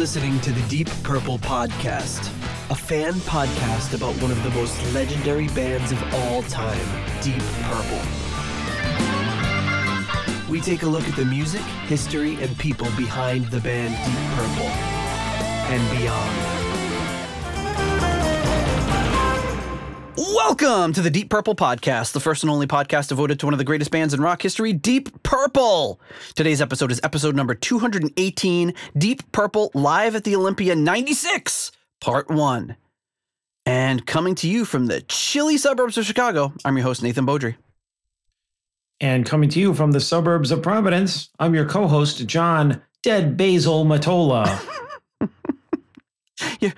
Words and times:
listening 0.00 0.40
to 0.40 0.50
the 0.50 0.66
Deep 0.66 0.88
Purple 1.02 1.38
Podcast, 1.40 2.30
a 2.70 2.74
fan 2.74 3.12
podcast 3.12 3.92
about 3.92 4.14
one 4.22 4.30
of 4.30 4.42
the 4.42 4.48
most 4.58 4.82
legendary 4.94 5.46
bands 5.48 5.92
of 5.92 6.14
all 6.14 6.40
time, 6.44 6.80
Deep 7.20 7.42
Purple. 7.64 8.00
We 10.50 10.62
take 10.62 10.84
a 10.84 10.86
look 10.86 11.06
at 11.06 11.16
the 11.16 11.26
music, 11.26 11.60
history, 11.86 12.42
and 12.42 12.56
people 12.56 12.88
behind 12.96 13.44
the 13.48 13.60
band 13.60 13.94
Deep 13.94 14.38
Purple 14.38 14.70
and 15.68 15.98
beyond. 15.98 16.59
Welcome 20.20 20.92
to 20.92 21.00
the 21.00 21.08
Deep 21.08 21.30
Purple 21.30 21.54
Podcast, 21.54 22.12
the 22.12 22.20
first 22.20 22.42
and 22.42 22.50
only 22.50 22.66
podcast 22.66 23.08
devoted 23.08 23.40
to 23.40 23.46
one 23.46 23.54
of 23.54 23.58
the 23.58 23.64
greatest 23.64 23.90
bands 23.90 24.12
in 24.12 24.20
rock 24.20 24.42
history, 24.42 24.74
Deep 24.74 25.22
Purple. 25.22 25.98
Today's 26.34 26.60
episode 26.60 26.92
is 26.92 27.00
episode 27.02 27.34
number 27.34 27.54
218, 27.54 28.74
Deep 28.98 29.32
Purple 29.32 29.70
Live 29.72 30.14
at 30.14 30.24
the 30.24 30.36
Olympia 30.36 30.76
96, 30.76 31.72
Part 32.02 32.28
1. 32.28 32.76
And 33.64 34.04
coming 34.04 34.34
to 34.34 34.46
you 34.46 34.66
from 34.66 34.88
the 34.88 35.00
chilly 35.00 35.56
suburbs 35.56 35.96
of 35.96 36.04
Chicago, 36.04 36.52
I'm 36.66 36.76
your 36.76 36.84
host, 36.84 37.02
Nathan 37.02 37.24
Beaudry. 37.24 37.56
And 39.00 39.24
coming 39.24 39.48
to 39.48 39.58
you 39.58 39.72
from 39.72 39.92
the 39.92 40.00
suburbs 40.00 40.50
of 40.50 40.60
Providence, 40.60 41.30
I'm 41.38 41.54
your 41.54 41.64
co 41.64 41.86
host, 41.86 42.26
John 42.26 42.82
Dead 43.02 43.38
Basil 43.38 43.86
Matola. 43.86 44.60
yeah, 46.60 46.72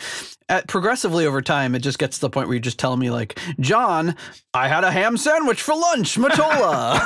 at, 0.53 0.69
progressively 0.69 1.27
over 1.27 1.41
time, 1.41 1.75
it 1.75 1.81
just 1.81 1.99
gets 1.99 2.19
to 2.19 2.21
the 2.23 2.31
point 2.31 2.47
where 2.47 2.55
you're 2.55 2.61
just 2.61 2.79
telling 2.79 3.01
me, 3.01 3.11
like, 3.11 3.39
John, 3.59 4.15
I 4.53 4.69
had 4.69 4.85
a 4.85 4.91
ham 4.91 5.17
sandwich 5.17 5.63
for 5.63 5.75
lunch, 5.75 6.17
Matola. 6.17 7.01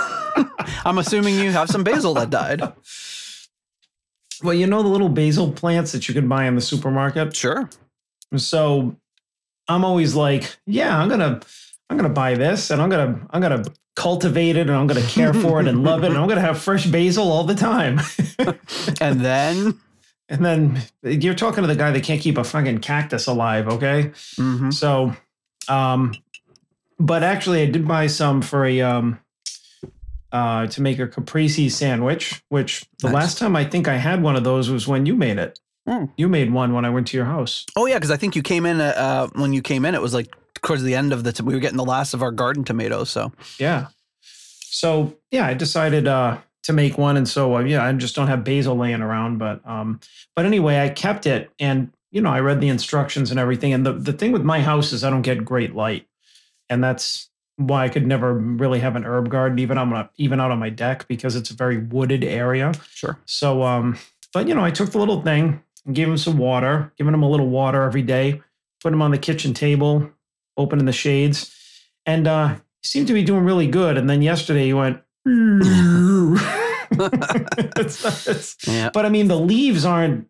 I'm 0.84 0.98
assuming 0.98 1.36
you 1.36 1.52
have 1.52 1.69
some 1.70 1.84
basil 1.84 2.12
that 2.14 2.30
died. 2.30 2.60
Well, 4.42 4.55
you 4.55 4.66
know 4.66 4.83
the 4.83 4.88
little 4.88 5.08
basil 5.08 5.53
plants 5.53 5.92
that 5.92 6.08
you 6.08 6.14
can 6.14 6.28
buy 6.28 6.47
in 6.47 6.56
the 6.56 6.61
supermarket? 6.61 7.34
Sure. 7.36 7.70
So 8.36 8.97
I'm 9.69 9.84
always 9.84 10.14
like, 10.14 10.56
yeah, 10.66 10.98
I'm 10.98 11.08
gonna 11.08 11.41
I'm 11.88 11.97
gonna 11.97 12.08
buy 12.08 12.34
this 12.34 12.70
and 12.70 12.83
I'm 12.83 12.91
gonna 12.91 13.27
I'm 13.31 13.41
gonna 13.41 13.64
cultivate 13.94 14.56
it 14.56 14.69
and 14.69 14.72
I'm 14.72 14.86
gonna 14.86 15.06
care 15.06 15.33
for 15.33 15.60
it 15.60 15.69
and 15.69 15.84
love 15.84 16.05
it 16.05 16.08
and 16.08 16.19
I'm 16.19 16.28
gonna 16.28 16.41
have 16.41 16.58
fresh 16.60 16.84
basil 16.86 17.31
all 17.31 17.44
the 17.44 17.55
time. 17.55 18.00
and 19.00 19.20
then 19.20 19.81
and 20.28 20.44
then 20.44 20.82
you're 21.02 21.34
talking 21.34 21.62
to 21.62 21.69
the 21.69 21.77
guy 21.77 21.91
that 21.91 22.02
can't 22.02 22.20
keep 22.20 22.38
a 22.38 22.44
fucking 22.44 22.78
cactus 22.78 23.27
alive, 23.27 23.69
okay? 23.69 24.10
Mm-hmm. 24.36 24.70
So, 24.70 25.14
um, 25.69 26.14
but 26.98 27.22
actually, 27.22 27.62
I 27.62 27.66
did 27.66 27.86
buy 27.86 28.06
some 28.06 28.42
for 28.42 28.64
a 28.64 28.80
um, 28.80 29.20
uh, 30.32 30.66
to 30.66 30.82
make 30.82 30.98
a 30.98 31.06
caprese 31.06 31.69
sandwich. 31.69 32.42
Which 32.48 32.84
the 33.00 33.08
nice. 33.08 33.14
last 33.14 33.38
time 33.38 33.54
I 33.54 33.64
think 33.64 33.88
I 33.88 33.97
had 33.97 34.22
one 34.22 34.36
of 34.36 34.44
those 34.44 34.70
was 34.70 34.88
when 34.88 35.06
you 35.06 35.14
made 35.14 35.38
it. 35.38 35.58
Mm. 35.88 36.10
You 36.16 36.28
made 36.28 36.52
one 36.52 36.72
when 36.72 36.84
I 36.84 36.91
went 36.91 37.06
to 37.08 37.16
your 37.16 37.27
house. 37.27 37.64
Oh 37.77 37.86
yeah, 37.86 37.94
because 37.94 38.10
I 38.10 38.16
think 38.16 38.34
you 38.34 38.42
came 38.42 38.66
in. 38.66 38.80
Uh, 38.80 38.94
uh, 38.97 39.28
when 39.41 39.52
you 39.52 39.62
came 39.62 39.84
in, 39.84 39.94
it 39.94 40.02
was 40.02 40.14
like 40.14 40.34
towards 40.62 40.82
the 40.82 40.94
end 40.94 41.12
of 41.12 41.22
the. 41.22 41.32
T- 41.32 41.44
we 41.44 41.54
were 41.54 41.60
getting 41.60 41.77
the 41.77 41.84
last 41.84 42.14
of 42.14 42.22
our 42.22 42.32
garden 42.32 42.64
tomatoes. 42.64 43.10
So 43.10 43.32
yeah. 43.58 43.88
So 44.20 45.16
yeah, 45.30 45.47
I 45.47 45.54
decided 45.54 46.08
uh, 46.08 46.38
to 46.67 46.72
make 46.72 46.98
one, 46.98 47.17
and 47.17 47.28
so 47.28 47.56
uh, 47.56 47.61
yeah, 47.61 47.84
I 47.84 47.92
just 47.92 48.14
don't 48.14 48.27
have 48.27 48.45
basil 48.45 48.77
laying 48.77 49.00
around. 49.00 49.39
But 49.39 49.67
um, 49.67 50.00
but 50.34 50.45
anyway, 50.45 50.81
I 50.81 50.89
kept 50.89 51.27
it, 51.27 51.50
and 51.59 51.92
you 52.11 52.20
know, 52.20 52.31
I 52.31 52.41
read 52.41 52.61
the 52.61 52.69
instructions 52.69 53.31
and 53.31 53.41
everything. 53.41 53.72
And 53.72 53.86
the 53.86 53.92
the 53.92 54.12
thing 54.12 54.33
with 54.33 54.42
my 54.42 54.61
house 54.61 54.92
is 54.92 55.05
I 55.05 55.11
don't 55.11 55.22
get 55.22 55.44
great 55.44 55.75
light, 55.75 56.06
and 56.69 56.83
that's 56.83 57.28
why 57.56 57.84
I 57.84 57.89
could 57.89 58.06
never 58.06 58.34
really 58.34 58.81
have 58.81 58.97
an 58.97 59.05
herb 59.05 59.31
garden, 59.31 59.59
even 59.59 59.78
on 59.78 59.89
my, 59.89 60.09
even 60.19 60.41
out 60.41 60.50
on 60.50 60.59
my 60.59 60.69
deck, 60.69 61.09
because 61.09 61.37
it's 61.37 61.50
a 61.50 61.55
very 61.55 61.78
wooded 61.78 62.22
area. 62.22 62.72
Sure. 62.91 63.17
So 63.27 63.62
um, 63.62 63.98
but 64.33 64.48
you 64.48 64.55
know, 64.55 64.64
I 64.64 64.70
took 64.70 64.91
the 64.91 64.98
little 64.98 65.22
thing 65.22 65.62
and 65.87 65.94
gave 65.94 66.09
him 66.09 66.19
some 66.19 66.37
water, 66.37 66.92
giving 66.98 67.14
him 67.14 67.22
a 67.22 67.31
little 67.31 67.48
water 67.48 67.83
every 67.83 68.03
day, 68.03 68.43
put 68.83 68.93
him 68.93 69.03
on 69.03 69.12
the 69.12 69.19
kitchen 69.19 69.54
table, 69.54 70.10
opening 70.56 70.87
the 70.87 70.93
shades, 70.93 71.54
and 72.04 72.27
uh, 72.27 72.48
he 72.48 72.88
seemed 72.88 73.06
to 73.06 73.15
be 73.15 73.22
doing 73.22 73.44
really 73.44 73.69
good. 73.69 73.97
And 73.97 74.10
then 74.10 74.21
yesterday 74.21 74.66
he 74.66 74.75
went. 74.75 75.00
it's, 77.77 78.27
it's, 78.29 78.57
yeah. 78.67 78.91
But 78.93 79.07
I 79.07 79.09
mean, 79.09 79.29
the 79.29 79.39
leaves 79.39 79.84
aren't 79.84 80.29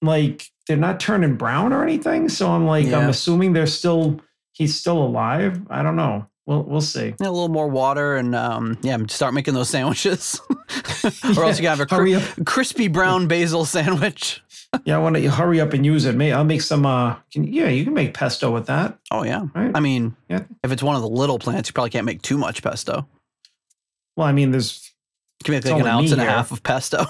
like 0.00 0.46
they're 0.66 0.76
not 0.76 1.00
turning 1.00 1.36
brown 1.36 1.72
or 1.72 1.82
anything. 1.82 2.28
So 2.28 2.50
I'm 2.50 2.66
like, 2.66 2.86
yeah. 2.86 2.98
I'm 2.98 3.08
assuming 3.08 3.52
they're 3.52 3.66
still 3.66 4.20
he's 4.52 4.78
still 4.78 5.02
alive. 5.02 5.60
I 5.70 5.82
don't 5.82 5.96
know. 5.96 6.26
We'll 6.46 6.64
we'll 6.64 6.80
see. 6.80 7.14
Yeah, 7.20 7.28
a 7.28 7.30
little 7.30 7.48
more 7.48 7.68
water 7.68 8.16
and 8.16 8.34
um, 8.34 8.78
yeah, 8.82 8.98
start 9.08 9.32
making 9.32 9.54
those 9.54 9.68
sandwiches, 9.68 10.40
or 10.50 11.44
else 11.44 11.58
you 11.58 11.68
can 11.68 11.76
have 11.76 11.80
a 11.80 11.86
cr- 11.86 12.42
crispy 12.44 12.88
brown 12.88 13.28
basil 13.28 13.64
sandwich. 13.64 14.42
yeah, 14.84 14.96
I 14.96 14.98
want 14.98 15.16
to 15.16 15.30
hurry 15.30 15.60
up 15.60 15.72
and 15.72 15.86
use 15.86 16.04
it. 16.04 16.16
May 16.16 16.32
I'll 16.32 16.44
make 16.44 16.62
some. 16.62 16.84
Uh, 16.84 17.16
can, 17.32 17.44
yeah, 17.44 17.68
you 17.68 17.84
can 17.84 17.94
make 17.94 18.14
pesto 18.14 18.50
with 18.50 18.66
that. 18.66 18.98
Oh 19.12 19.22
yeah. 19.22 19.44
Right? 19.54 19.70
I 19.72 19.78
mean, 19.78 20.16
yeah. 20.28 20.42
if 20.64 20.72
it's 20.72 20.82
one 20.82 20.96
of 20.96 21.02
the 21.02 21.08
little 21.08 21.38
plants, 21.38 21.68
you 21.68 21.74
probably 21.74 21.90
can't 21.90 22.06
make 22.06 22.22
too 22.22 22.38
much 22.38 22.60
pesto. 22.62 23.06
Well, 24.16 24.26
I 24.26 24.32
mean, 24.32 24.50
there's 24.50 24.91
can 25.42 25.54
make 25.54 25.64
like 25.64 25.80
an 25.80 25.86
ounce 25.86 26.12
and 26.12 26.20
a 26.20 26.24
half 26.24 26.50
of 26.52 26.62
pesto. 26.62 27.06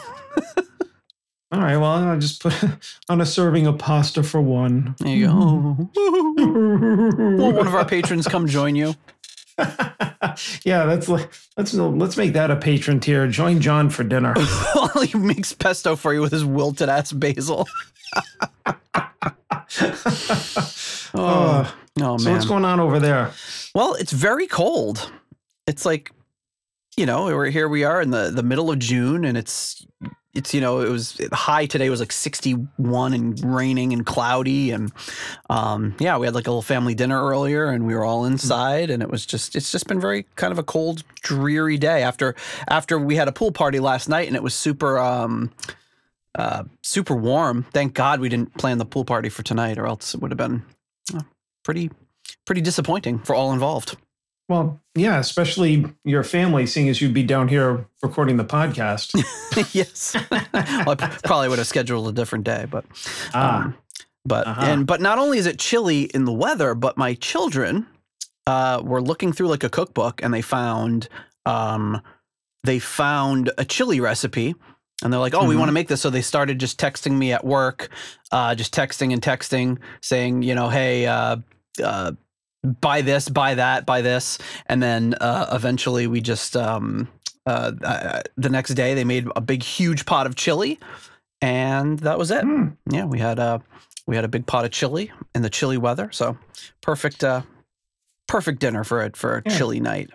All 1.53 1.61
right, 1.61 1.77
well, 1.77 1.91
I'll 1.91 2.19
just 2.19 2.43
put 2.43 2.55
on 3.11 3.21
a 3.21 3.27
serving 3.27 3.67
of 3.67 3.77
pasta 3.79 4.23
for 4.23 4.41
one. 4.41 4.95
There 5.01 5.15
you 5.15 5.27
go. 5.27 5.91
Will 5.97 7.53
one 7.53 7.67
of 7.67 7.75
our 7.75 7.85
patrons 7.85 8.27
come 8.27 8.47
join 8.47 8.75
you? 8.75 8.95
yeah, 10.65 10.87
that's 10.87 11.11
like 11.11 11.31
let's 11.59 11.75
let's 11.75 12.17
make 12.17 12.33
that 12.33 12.51
a 12.51 12.57
patron 12.57 13.01
tier. 13.01 13.29
Join 13.29 13.61
John 13.61 13.91
for 13.91 14.03
dinner. 14.03 14.35
While 14.73 15.05
he 15.05 15.19
makes 15.19 15.53
pesto 15.53 15.95
for 15.95 16.15
you 16.15 16.23
with 16.23 16.33
his 16.33 16.45
wilted 16.45 16.89
ass 16.89 17.13
basil. 17.13 17.69
oh, 18.65 18.77
uh, 21.15 21.71
oh, 22.01 22.03
man. 22.03 22.19
So 22.19 22.33
what's 22.33 22.47
going 22.47 22.65
on 22.65 22.81
over 22.81 22.99
there? 22.99 23.31
Well, 23.75 23.95
it's 23.95 24.13
very 24.13 24.47
cold. 24.47 25.13
It's 25.67 25.85
like 25.85 26.13
you 26.97 27.07
know, 27.07 27.25
we're 27.27 27.51
here 27.51 27.69
we 27.69 27.85
are 27.85 28.01
in 28.01 28.11
the 28.11 28.31
the 28.31 28.43
middle 28.43 28.71
of 28.71 28.79
June 28.79 29.25
and 29.25 29.37
it's 29.37 29.87
it's 30.35 30.55
you 30.55 30.61
know 30.61 30.81
it 30.81 30.89
was 30.89 31.21
high 31.33 31.67
today 31.67 31.91
was 31.91 32.01
like 32.01 32.13
61 32.13 33.13
and 33.13 33.55
raining 33.55 33.93
and 33.93 34.07
cloudy 34.07 34.71
and 34.71 34.93
um, 35.51 35.95
yeah 35.99 36.17
we 36.17 36.27
had 36.27 36.35
like 36.35 36.47
a 36.47 36.51
little 36.51 36.63
family 36.63 36.95
dinner 36.95 37.23
earlier 37.23 37.67
and 37.67 37.87
we 37.87 37.95
were 37.95 38.05
all 38.05 38.25
mm. 38.25 38.29
inside 38.33 38.91
and 38.91 39.03
it 39.03 39.11
was 39.11 39.27
just 39.27 39.55
it's 39.55 39.71
just 39.71 39.87
been 39.87 40.01
very 40.01 40.25
kind 40.37 40.53
of 40.53 40.59
a 40.59 40.63
cold 40.63 41.05
dreary 41.23 41.77
day 41.77 42.03
after 42.03 42.35
after 42.69 42.99
we 42.99 43.17
had 43.17 43.29
a 43.29 43.33
pool 43.33 43.53
party 43.53 43.79
last 43.79 44.09
night 44.09 44.27
and 44.27 44.37
it 44.37 44.43
was 44.43 44.55
super 44.55 44.99
um, 44.99 45.51
uh, 46.35 46.65
super 46.83 47.15
warm 47.15 47.65
thank 47.73 47.95
god 47.95 48.21
we 48.21 48.29
didn't 48.29 48.55
plan 48.57 48.79
the 48.79 48.87
pool 48.87 49.05
party 49.05 49.29
for 49.29 49.43
tonight 49.43 49.79
or 49.79 49.87
else 49.87 50.15
it 50.15 50.21
would 50.21 50.31
have 50.31 50.39
been 50.39 50.63
uh, 51.15 51.23
pretty 51.63 51.91
pretty 52.47 52.61
disappointing 52.61 53.19
for 53.19 53.35
all 53.35 53.53
involved 53.53 53.97
well, 54.53 54.81
yeah, 54.95 55.19
especially 55.19 55.87
your 56.05 56.23
family, 56.23 56.67
seeing 56.67 56.91
as 56.91 57.01
you'd 57.01 57.15
be 57.15 57.23
down 57.23 57.49
here 57.49 57.87
recording 58.03 58.37
the 58.37 58.45
podcast. 58.45 59.15
yes, 59.75 60.15
well, 60.53 60.97
I 61.01 61.19
probably 61.25 61.49
would 61.49 61.57
have 61.57 61.67
scheduled 61.67 62.07
a 62.07 62.13
different 62.13 62.45
day, 62.45 62.67
but 62.71 62.85
ah, 63.33 63.65
um, 63.65 63.77
but 64.27 64.47
uh-huh. 64.47 64.61
and 64.63 64.87
but 64.87 65.01
not 65.01 65.19
only 65.19 65.39
is 65.39 65.47
it 65.47 65.59
chilly 65.59 66.03
in 66.03 66.27
the 66.27 66.33
weather, 66.33 66.75
but 66.75 66.99
my 66.99 67.15
children 67.15 67.87
uh, 68.47 68.83
were 68.85 69.01
looking 69.01 69.33
through 69.33 69.49
like 69.49 69.65
a 69.65 69.71
cookbook 69.71 70.23
and 70.23 70.35
they 70.35 70.43
found 70.43 71.09
um, 71.47 72.03
they 72.63 72.79
found 72.79 73.51
a 73.57 73.65
chili 73.65 74.01
recipe 74.01 74.55
and 75.03 75.11
they're 75.11 75.21
like, 75.21 75.33
"Oh, 75.33 75.41
mm-hmm. 75.41 75.49
we 75.49 75.57
want 75.57 75.71
to 75.71 75.73
make 75.73 75.89
this." 75.89 76.03
So 76.03 76.11
they 76.11 76.21
started 76.21 76.61
just 76.61 76.79
texting 76.79 77.13
me 77.13 77.33
at 77.33 77.43
work, 77.43 77.89
uh, 78.31 78.55
just 78.55 78.75
texting 78.75 79.15
and 79.15 79.23
texting, 79.23 79.79
saying, 80.03 80.43
you 80.43 80.55
know, 80.55 80.69
"Hey, 80.69 81.07
uh, 81.07 81.37
uh, 81.83 82.13
buy 82.63 83.03
this, 83.03 83.29
buy 83.29 83.55
that, 83.55 83.87
buy 83.87 84.03
this, 84.03 84.39
and 84.67 84.83
then 84.83 85.15
uh, 85.15 85.47
eventually 85.53 86.07
we 86.07 86.21
just 86.21 86.57
um, 86.57 87.09
uh, 87.47 87.73
uh, 87.83 88.23
the 88.37 88.49
next 88.49 88.75
day 88.75 88.95
they 88.95 89.05
made 89.05 89.29
a 89.35 89.41
big 89.41 89.63
huge 89.63 90.07
pot 90.07 90.27
of 90.27 90.37
chili, 90.37 90.79
and 91.41 91.99
that 92.01 92.19
was 92.19 92.31
it. 92.31 92.45
Mm. 92.45 92.77
Yeah, 92.91 93.05
we 93.05 93.19
had 93.19 93.39
a 93.39 93.63
we 94.07 94.17
had 94.17 94.25
a 94.25 94.29
big 94.29 94.47
pot 94.47 94.65
of 94.65 94.71
chili 94.71 95.11
in 95.35 95.43
the 95.43 95.51
chilly 95.51 95.79
weather, 95.79 96.11
so 96.13 96.37
perfect 96.81 97.25
uh, 97.25 97.43
perfect 98.29 98.61
dinner 98.61 98.85
for 98.85 99.03
it 99.03 99.17
for 99.17 99.39
a 99.39 99.43
yeah. 99.45 99.57
chilly 99.57 99.81
night. 99.81 100.11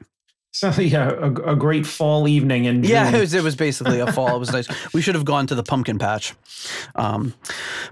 So 0.57 0.71
yeah, 0.81 1.09
a, 1.11 1.31
a, 1.51 1.55
great 1.55 1.85
fall 1.85 2.27
evening 2.27 2.65
in 2.65 2.81
June. 2.81 2.91
Yeah, 2.91 3.15
it 3.15 3.19
was, 3.19 3.33
it 3.35 3.43
was 3.43 3.55
basically 3.55 3.99
a 3.99 4.11
fall. 4.11 4.35
It 4.35 4.39
was 4.39 4.51
nice. 4.51 4.67
We 4.93 5.03
should 5.03 5.13
have 5.13 5.25
gone 5.25 5.45
to 5.47 5.55
the 5.55 5.61
pumpkin 5.61 5.99
patch. 5.99 6.33
Um, 6.95 7.35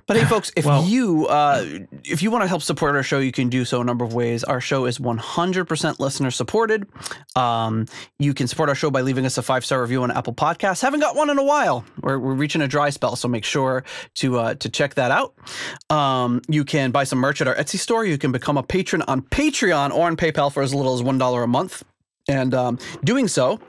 but 0.07 0.17
hey, 0.17 0.25
folks, 0.25 0.51
if 0.56 0.65
well, 0.65 0.83
you 0.83 1.27
uh, 1.27 1.63
if 2.03 2.23
you 2.23 2.31
want 2.31 2.44
to 2.44 2.47
help 2.47 2.63
support 2.63 2.95
our 2.95 3.03
show, 3.03 3.19
you 3.19 3.31
can 3.31 3.50
do 3.50 3.65
so 3.65 3.81
a 3.81 3.83
number 3.83 4.03
of 4.03 4.15
ways. 4.15 4.44
Our 4.44 4.59
show 4.59 4.85
is 4.85 4.97
100% 4.97 6.00
listener 6.00 6.31
supported. 6.31 6.88
Um, 7.35 7.85
you 8.17 8.33
can 8.33 8.47
support 8.47 8.69
our 8.69 8.75
show 8.75 8.89
by 8.89 9.01
leaving 9.01 9.27
us 9.27 9.38
a 9.38 9.44
five 9.44 9.63
star 9.63 9.81
review 9.81 10.01
on 10.01 10.09
Apple 10.09 10.33
Podcasts. 10.33 10.81
Haven't 10.81 11.01
got 11.01 11.15
one 11.15 11.29
in 11.29 11.38
a 11.38 11.44
while. 11.44 11.85
We're, 12.01 12.17
we're 12.17 12.33
reaching 12.33 12.62
a 12.62 12.67
dry 12.67 12.89
spell, 12.89 13.15
so 13.15 13.27
make 13.27 13.45
sure 13.45 13.83
to 14.15 14.39
uh, 14.39 14.56
to 14.56 14.69
check 14.69 14.95
that 14.95 15.12
out. 15.12 15.35
Um, 15.91 16.41
you 16.47 16.65
can 16.65 16.89
buy 16.89 17.03
some 17.03 17.19
merch 17.19 17.41
at 17.41 17.47
our 17.47 17.56
Etsy 17.56 17.77
store. 17.77 18.06
You 18.06 18.17
can 18.17 18.31
become 18.31 18.57
a 18.57 18.63
patron 18.63 19.03
on 19.03 19.21
Patreon 19.21 19.94
or 19.94 20.07
on 20.07 20.17
PayPal 20.17 20.51
for 20.51 20.63
as 20.63 20.73
little 20.73 20.95
as 20.95 21.03
one 21.03 21.19
dollar 21.19 21.44
a 21.44 21.47
month. 21.47 21.83
And 22.27 22.54
um, 22.54 22.80
doing 23.04 23.27
so 23.27 23.60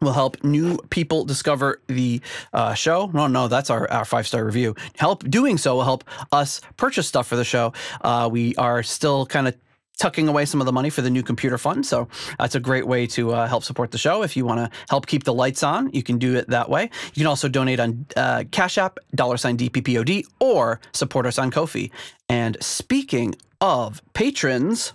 will 0.00 0.12
help 0.12 0.42
new 0.44 0.78
people 0.90 1.24
discover 1.24 1.80
the 1.86 2.20
uh, 2.52 2.74
show. 2.74 3.10
No, 3.14 3.26
no, 3.26 3.48
that's 3.48 3.70
our, 3.70 3.90
our 3.90 4.04
five 4.04 4.26
star 4.26 4.44
review. 4.44 4.74
Help 4.96 5.28
doing 5.28 5.56
so 5.56 5.76
will 5.76 5.84
help 5.84 6.04
us 6.32 6.60
purchase 6.76 7.06
stuff 7.06 7.26
for 7.26 7.36
the 7.36 7.44
show. 7.44 7.72
Uh, 8.02 8.28
we 8.30 8.54
are 8.56 8.82
still 8.82 9.24
kind 9.26 9.48
of 9.48 9.56
tucking 9.98 10.28
away 10.28 10.44
some 10.44 10.60
of 10.60 10.66
the 10.66 10.72
money 10.72 10.90
for 10.90 11.00
the 11.00 11.08
new 11.10 11.22
computer 11.22 11.56
fund. 11.56 11.86
So 11.86 12.08
that's 12.38 12.54
a 12.54 12.60
great 12.60 12.86
way 12.86 13.06
to 13.08 13.32
uh, 13.32 13.48
help 13.48 13.64
support 13.64 13.90
the 13.90 13.98
show. 13.98 14.22
If 14.22 14.36
you 14.36 14.44
want 14.44 14.60
to 14.60 14.78
help 14.90 15.06
keep 15.06 15.24
the 15.24 15.32
lights 15.32 15.62
on, 15.62 15.90
you 15.92 16.02
can 16.02 16.18
do 16.18 16.34
it 16.34 16.48
that 16.48 16.68
way. 16.68 16.90
You 17.14 17.20
can 17.20 17.26
also 17.26 17.48
donate 17.48 17.80
on 17.80 18.04
uh, 18.14 18.44
Cash 18.50 18.76
App, 18.76 18.98
dollar 19.14 19.38
sign 19.38 19.56
DPPOD, 19.56 20.26
or 20.38 20.80
support 20.92 21.24
us 21.24 21.38
on 21.38 21.50
Ko-fi. 21.50 21.90
And 22.28 22.56
speaking 22.60 23.34
of 23.60 24.02
patrons, 24.12 24.92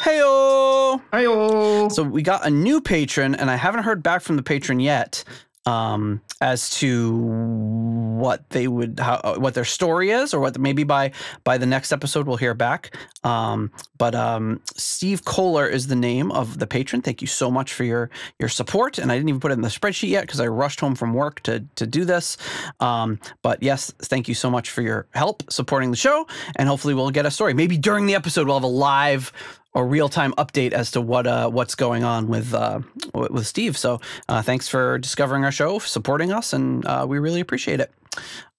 Heyo! 0.00 1.02
Heyo! 1.12 1.90
So 1.90 2.02
we 2.02 2.22
got 2.22 2.46
a 2.46 2.50
new 2.50 2.80
patron, 2.80 3.34
and 3.34 3.50
I 3.50 3.56
haven't 3.56 3.82
heard 3.82 4.02
back 4.02 4.22
from 4.22 4.36
the 4.36 4.42
patron 4.42 4.80
yet 4.80 5.24
um, 5.68 6.22
as 6.40 6.70
to 6.78 7.14
what 7.16 8.48
they 8.50 8.68
would, 8.68 8.98
how, 9.00 9.14
uh, 9.16 9.34
what 9.36 9.54
their 9.54 9.66
story 9.66 10.10
is, 10.10 10.32
or 10.32 10.40
what 10.40 10.58
maybe 10.58 10.82
by 10.82 11.12
by 11.44 11.58
the 11.58 11.66
next 11.66 11.92
episode 11.92 12.26
we'll 12.26 12.38
hear 12.38 12.54
back. 12.54 12.96
Um, 13.22 13.70
but 13.98 14.14
um, 14.14 14.60
Steve 14.76 15.24
Kohler 15.24 15.66
is 15.66 15.88
the 15.88 15.96
name 15.96 16.32
of 16.32 16.58
the 16.58 16.66
patron. 16.66 17.02
Thank 17.02 17.20
you 17.20 17.26
so 17.26 17.50
much 17.50 17.74
for 17.74 17.84
your 17.84 18.08
your 18.38 18.48
support, 18.48 18.98
and 18.98 19.12
I 19.12 19.16
didn't 19.16 19.28
even 19.28 19.40
put 19.40 19.50
it 19.50 19.54
in 19.54 19.60
the 19.60 19.68
spreadsheet 19.68 20.08
yet 20.08 20.22
because 20.22 20.40
I 20.40 20.46
rushed 20.46 20.80
home 20.80 20.94
from 20.94 21.12
work 21.12 21.40
to 21.42 21.64
to 21.76 21.86
do 21.86 22.04
this. 22.04 22.38
Um, 22.80 23.20
but 23.42 23.62
yes, 23.62 23.92
thank 24.02 24.26
you 24.28 24.34
so 24.34 24.50
much 24.50 24.70
for 24.70 24.80
your 24.80 25.06
help 25.10 25.42
supporting 25.52 25.90
the 25.90 25.96
show, 25.96 26.26
and 26.56 26.68
hopefully 26.68 26.94
we'll 26.94 27.10
get 27.10 27.26
a 27.26 27.30
story. 27.30 27.52
Maybe 27.52 27.76
during 27.76 28.06
the 28.06 28.14
episode 28.14 28.46
we'll 28.46 28.56
have 28.56 28.64
a 28.64 28.68
live 28.68 29.32
a 29.74 29.84
real 29.84 30.08
time 30.08 30.32
update 30.32 30.72
as 30.72 30.90
to 30.92 31.00
what 31.00 31.26
uh, 31.26 31.48
what's 31.48 31.74
going 31.74 32.04
on 32.04 32.28
with 32.28 32.54
uh, 32.54 32.80
with 33.14 33.46
Steve. 33.46 33.76
So 33.76 34.00
uh, 34.28 34.42
thanks 34.42 34.68
for 34.68 34.98
discovering 34.98 35.44
our 35.44 35.52
show, 35.52 35.78
supporting 35.78 36.32
us, 36.32 36.52
and 36.52 36.84
uh, 36.86 37.06
we 37.08 37.18
really 37.18 37.40
appreciate 37.40 37.80
it. 37.80 37.92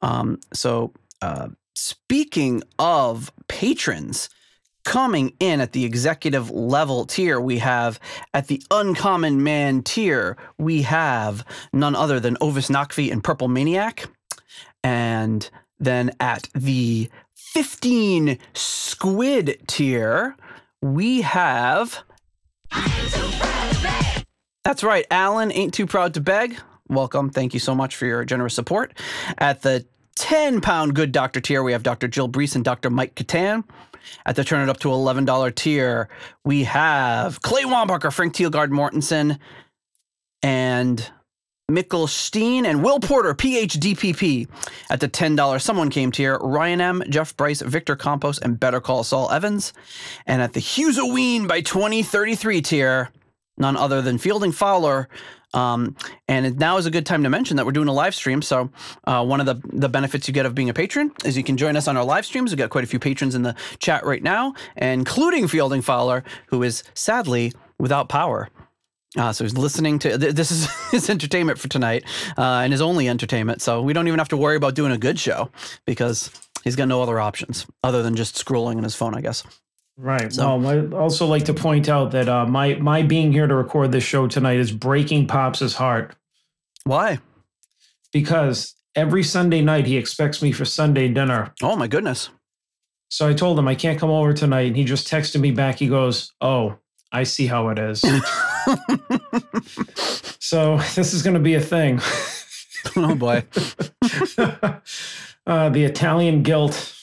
Um, 0.02 0.40
so 0.54 0.94
uh, 1.22 1.50
speaking 1.76 2.64
of 2.78 3.32
patrons. 3.48 4.30
Coming 4.86 5.34
in 5.40 5.60
at 5.60 5.74
the 5.74 5.86
executive 5.86 6.50
level 6.50 7.06
tier, 7.06 7.40
we 7.40 7.60
have 7.60 8.00
at 8.34 8.48
the 8.48 8.64
uncommon 8.72 9.44
man 9.44 9.84
tier, 9.84 10.36
we 10.58 10.82
have 10.84 11.46
none 11.72 11.96
other 11.96 12.20
than 12.20 12.38
Ovis 12.42 12.70
Nakvi 12.70 13.12
and 13.12 13.24
Purple 13.24 13.50
Maniac. 13.50 14.08
And 14.82 15.48
then 15.80 16.12
at 16.20 16.50
the 16.56 17.10
15 17.36 18.40
squid 18.54 19.62
tier, 19.68 20.36
we 20.82 21.22
have. 21.22 22.04
That's 24.64 24.84
right. 24.84 25.06
Alan 25.10 25.52
ain't 25.52 25.74
too 25.74 25.88
proud 25.88 26.14
to 26.14 26.22
beg. 26.22 26.60
Welcome. 26.88 27.30
Thank 27.30 27.54
you 27.54 27.60
so 27.60 27.74
much 27.74 27.96
for 27.96 28.06
your 28.06 28.24
generous 28.26 28.54
support. 28.54 28.94
At 29.38 29.62
the 29.62 29.86
10 30.16 30.62
pound 30.62 30.96
good 30.96 31.12
doctor 31.12 31.40
tier, 31.40 31.64
we 31.64 31.72
have 31.72 31.84
Dr. 31.84 32.08
Jill 32.08 32.30
Brees 32.30 32.56
and 32.56 32.64
Dr. 32.64 32.90
Mike 32.90 33.16
Catan. 33.16 33.64
At 34.26 34.36
the 34.36 34.44
turn 34.44 34.62
it 34.62 34.70
up 34.70 34.80
to 34.80 34.90
$11 34.90 35.56
tier, 35.56 36.10
we 36.44 36.64
have 36.64 37.42
Clay 37.42 37.64
Wambarker, 37.64 38.12
Frank 38.12 38.34
Thielgard 38.34 38.70
Mortensen, 38.70 39.38
and 40.42 41.12
Mikkel 41.70 42.10
Steen, 42.10 42.66
and 42.66 42.84
Will 42.84 43.00
Porter, 43.00 43.34
PhDPP. 43.34 44.48
At 44.90 45.00
the 45.00 45.08
$10 45.08 45.62
Someone 45.62 45.90
Came 45.90 46.12
tier, 46.12 46.38
Ryan 46.38 46.82
M., 46.82 47.04
Jeff 47.10 47.36
Bryce, 47.38 47.62
Victor 47.62 47.96
Campos, 47.96 48.40
and 48.40 48.60
Better 48.60 48.82
Call 48.82 49.04
Saul 49.04 49.32
Evans. 49.32 49.74
And 50.26 50.42
at 50.42 50.54
the 50.54 50.60
Hughesoween 50.60 51.48
by 51.48 51.62
2033 51.62 52.62
tier, 52.62 53.10
none 53.58 53.78
other 53.78 54.02
than 54.02 54.18
Fielding 54.18 54.52
Fowler. 54.52 55.08
Um, 55.54 55.96
and 56.28 56.60
now 56.60 56.78
is 56.78 56.86
a 56.86 56.92
good 56.92 57.06
time 57.06 57.24
to 57.24 57.30
mention 57.30 57.58
that 57.58 57.66
we're 57.66 57.72
doing 57.72 57.88
a 57.88 57.94
live 57.94 58.14
stream. 58.14 58.42
So 58.42 58.70
uh, 59.06 59.26
one 59.26 59.40
of 59.40 59.46
the 59.46 59.56
the 59.74 59.90
benefits 59.90 60.28
you 60.28 60.34
get 60.34 60.46
of 60.46 60.54
being 60.54 60.70
a 60.70 60.74
patron 60.74 61.12
is 61.26 61.36
you 61.36 61.44
can 61.44 61.58
join 61.58 61.76
us 61.76 61.88
on 61.88 61.98
our 61.98 62.06
live 62.06 62.26
streams. 62.26 62.52
We've 62.52 62.60
got 62.60 62.70
quite 62.70 62.84
a 62.84 62.88
few 62.88 63.00
patrons 63.00 63.34
in 63.34 63.42
the 63.42 63.56
chat 63.80 64.06
right 64.06 64.22
now, 64.22 64.54
including 64.78 65.48
Fielding 65.48 65.82
Fowler, 65.82 66.24
who 66.48 66.62
is 66.62 66.84
sadly 66.94 67.52
without 67.80 68.10
power. 68.10 68.50
Uh, 69.18 69.34
so 69.34 69.44
he's 69.44 69.58
listening 69.58 69.98
to 70.00 70.18
th- 70.18 70.36
this 70.36 70.52
is 70.52 70.70
his 70.92 71.10
entertainment 71.10 71.58
for 71.58 71.68
tonight 71.68 72.04
uh, 72.38 72.62
and 72.64 72.72
his 72.72 72.82
only 72.82 73.08
entertainment. 73.08 73.62
So 73.62 73.82
we 73.82 73.94
don't 73.94 74.08
even 74.08 74.20
have 74.20 74.30
to 74.30 74.38
worry 74.38 74.56
about 74.56 74.76
doing 74.76 74.92
a 74.92 74.98
good 74.98 75.20
show 75.20 75.50
because 75.86 76.30
he's 76.64 76.76
got 76.76 76.88
no 76.88 77.02
other 77.02 77.20
options 77.20 77.66
other 77.84 78.04
than 78.04 78.16
just 78.16 78.36
scrolling 78.36 78.78
on 78.78 78.84
his 78.84 78.96
phone, 78.96 79.16
I 79.16 79.22
guess. 79.22 79.44
Right. 79.98 80.32
So, 80.32 80.56
well, 80.56 80.96
I 80.96 80.98
also 80.98 81.26
like 81.26 81.44
to 81.46 81.54
point 81.54 81.90
out 81.90 82.12
that 82.12 82.30
uh, 82.30 82.46
my 82.46 82.76
my 82.76 83.02
being 83.02 83.34
here 83.34 83.48
to 83.48 83.56
record 83.56 83.92
this 83.92 84.04
show 84.04 84.28
tonight 84.28 84.58
is 84.58 84.72
breaking 84.72 85.28
Pops' 85.28 85.74
heart. 85.74 86.16
Why? 86.86 87.20
Because 88.14 88.76
every 88.96 89.24
Sunday 89.24 89.62
night 89.62 89.86
he 89.88 89.98
expects 89.98 90.42
me 90.42 90.54
for 90.54 90.64
Sunday 90.64 91.10
dinner. 91.10 91.54
Oh 91.62 91.76
my 91.76 91.88
goodness! 91.88 92.30
So 93.10 93.28
I 93.28 93.34
told 93.34 93.60
him 93.60 93.68
I 93.68 93.76
can't 93.76 94.00
come 94.00 94.10
over 94.10 94.32
tonight, 94.32 94.68
and 94.68 94.78
he 94.78 94.86
just 94.86 95.06
texted 95.06 95.42
me 95.42 95.52
back. 95.52 95.80
He 95.80 95.90
goes, 95.90 96.32
"Oh, 96.40 96.78
I 97.12 97.24
see 97.24 97.48
how 97.48 97.70
it 97.70 97.80
is." 97.80 98.02
so 100.40 100.78
this 100.96 101.14
is 101.14 101.22
going 101.22 101.34
to 101.36 101.40
be 101.40 101.56
a 101.56 101.62
thing. 101.62 102.00
oh 102.96 103.16
boy. 103.16 103.44
uh, 105.48 105.70
the 105.70 105.84
Italian 105.84 106.44
guilt. 106.44 106.96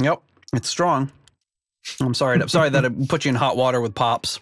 Yep, 0.00 0.22
it's 0.54 0.68
strong. 0.68 1.10
I'm 2.00 2.14
sorry. 2.14 2.40
I'm 2.40 2.48
sorry 2.48 2.70
that 2.70 2.84
I 2.84 2.88
put 3.08 3.24
you 3.24 3.30
in 3.30 3.34
hot 3.34 3.56
water 3.56 3.80
with 3.80 3.94
pops. 3.94 4.40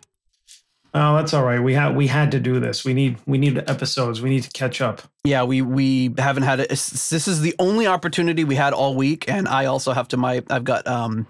Oh, 0.94 1.16
that's 1.16 1.34
all 1.34 1.44
right. 1.44 1.60
We 1.60 1.74
had 1.74 1.94
we 1.94 2.06
had 2.06 2.30
to 2.32 2.40
do 2.40 2.60
this. 2.60 2.84
We 2.84 2.94
need 2.94 3.18
we 3.26 3.38
need 3.38 3.58
episodes. 3.58 4.22
We 4.22 4.30
need 4.30 4.42
to 4.44 4.50
catch 4.50 4.80
up. 4.80 5.02
Yeah, 5.24 5.44
we 5.44 5.62
we 5.62 6.14
haven't 6.18 6.44
had 6.44 6.60
it. 6.60 6.70
This 6.70 7.28
is 7.28 7.40
the 7.40 7.54
only 7.58 7.86
opportunity 7.86 8.44
we 8.44 8.54
had 8.54 8.72
all 8.72 8.94
week, 8.94 9.28
and 9.28 9.46
I 9.46 9.66
also 9.66 9.92
have 9.92 10.08
to 10.08 10.16
my 10.16 10.42
I've 10.48 10.64
got 10.64 10.86
um 10.86 11.26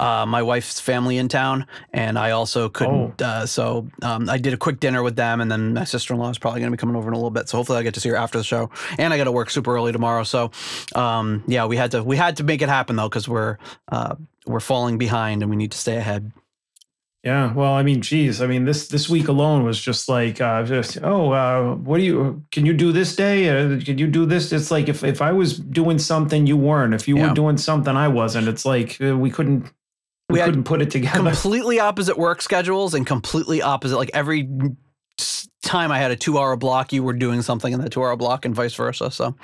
uh, 0.00 0.26
my 0.26 0.42
wife's 0.42 0.80
family 0.80 1.18
in 1.18 1.28
town, 1.28 1.66
and 1.92 2.18
I 2.18 2.30
also 2.30 2.68
couldn't. 2.68 3.20
Oh. 3.20 3.24
Uh, 3.24 3.46
so 3.46 3.88
um, 4.02 4.28
I 4.28 4.38
did 4.38 4.52
a 4.52 4.56
quick 4.56 4.80
dinner 4.80 5.02
with 5.02 5.16
them, 5.16 5.40
and 5.40 5.50
then 5.50 5.74
my 5.74 5.84
sister 5.84 6.14
in 6.14 6.20
law 6.20 6.30
is 6.30 6.38
probably 6.38 6.60
going 6.60 6.70
to 6.70 6.76
be 6.76 6.80
coming 6.80 6.96
over 6.96 7.08
in 7.08 7.14
a 7.14 7.16
little 7.16 7.30
bit. 7.30 7.48
So 7.48 7.58
hopefully 7.58 7.78
I 7.78 7.82
get 7.82 7.94
to 7.94 8.00
see 8.00 8.08
her 8.08 8.16
after 8.16 8.38
the 8.38 8.44
show. 8.44 8.70
And 8.98 9.12
I 9.12 9.16
got 9.16 9.24
to 9.24 9.32
work 9.32 9.50
super 9.50 9.74
early 9.74 9.92
tomorrow. 9.92 10.24
So 10.24 10.50
um, 10.94 11.42
yeah, 11.46 11.66
we 11.66 11.76
had 11.76 11.90
to 11.92 12.02
we 12.02 12.16
had 12.16 12.36
to 12.38 12.44
make 12.44 12.62
it 12.62 12.68
happen 12.68 12.96
though 12.96 13.08
because 13.08 13.28
we're 13.28 13.58
uh, 13.90 14.16
we're 14.46 14.60
falling 14.60 14.98
behind 14.98 15.42
and 15.42 15.50
we 15.50 15.56
need 15.56 15.72
to 15.72 15.78
stay 15.78 15.96
ahead. 15.96 16.32
Yeah, 17.24 17.52
well, 17.52 17.72
I 17.72 17.84
mean, 17.84 18.02
geez, 18.02 18.42
I 18.42 18.48
mean, 18.48 18.64
this 18.64 18.88
this 18.88 19.08
week 19.08 19.28
alone 19.28 19.62
was 19.62 19.80
just 19.80 20.08
like, 20.08 20.40
uh, 20.40 20.64
just 20.64 20.98
oh, 21.04 21.32
uh, 21.32 21.76
what 21.76 21.98
do 21.98 22.02
you? 22.02 22.42
Can 22.50 22.66
you 22.66 22.72
do 22.72 22.90
this 22.90 23.14
day? 23.14 23.48
Uh, 23.48 23.80
can 23.80 23.96
you 23.96 24.08
do 24.08 24.26
this? 24.26 24.50
It's 24.50 24.72
like 24.72 24.88
if 24.88 25.04
if 25.04 25.22
I 25.22 25.30
was 25.30 25.56
doing 25.56 26.00
something, 26.00 26.48
you 26.48 26.56
weren't. 26.56 26.94
If 26.94 27.06
you 27.06 27.16
yeah. 27.16 27.28
were 27.28 27.34
doing 27.34 27.58
something, 27.58 27.94
I 27.96 28.08
wasn't. 28.08 28.48
It's 28.48 28.64
like 28.64 29.00
uh, 29.00 29.16
we 29.16 29.30
couldn't 29.30 29.70
we, 30.28 30.40
we 30.40 30.44
couldn't 30.44 30.64
put 30.64 30.82
it 30.82 30.90
together. 30.90 31.30
Completely 31.30 31.78
opposite 31.78 32.18
work 32.18 32.42
schedules 32.42 32.92
and 32.92 33.06
completely 33.06 33.62
opposite. 33.62 33.96
Like 33.96 34.10
every 34.14 34.48
time 35.62 35.92
I 35.92 35.98
had 35.98 36.10
a 36.10 36.16
two 36.16 36.38
hour 36.38 36.56
block, 36.56 36.92
you 36.92 37.04
were 37.04 37.12
doing 37.12 37.42
something 37.42 37.72
in 37.72 37.80
the 37.80 37.88
two 37.88 38.02
hour 38.02 38.16
block, 38.16 38.44
and 38.44 38.54
vice 38.54 38.74
versa. 38.74 39.12
So, 39.12 39.26
um, 39.26 39.36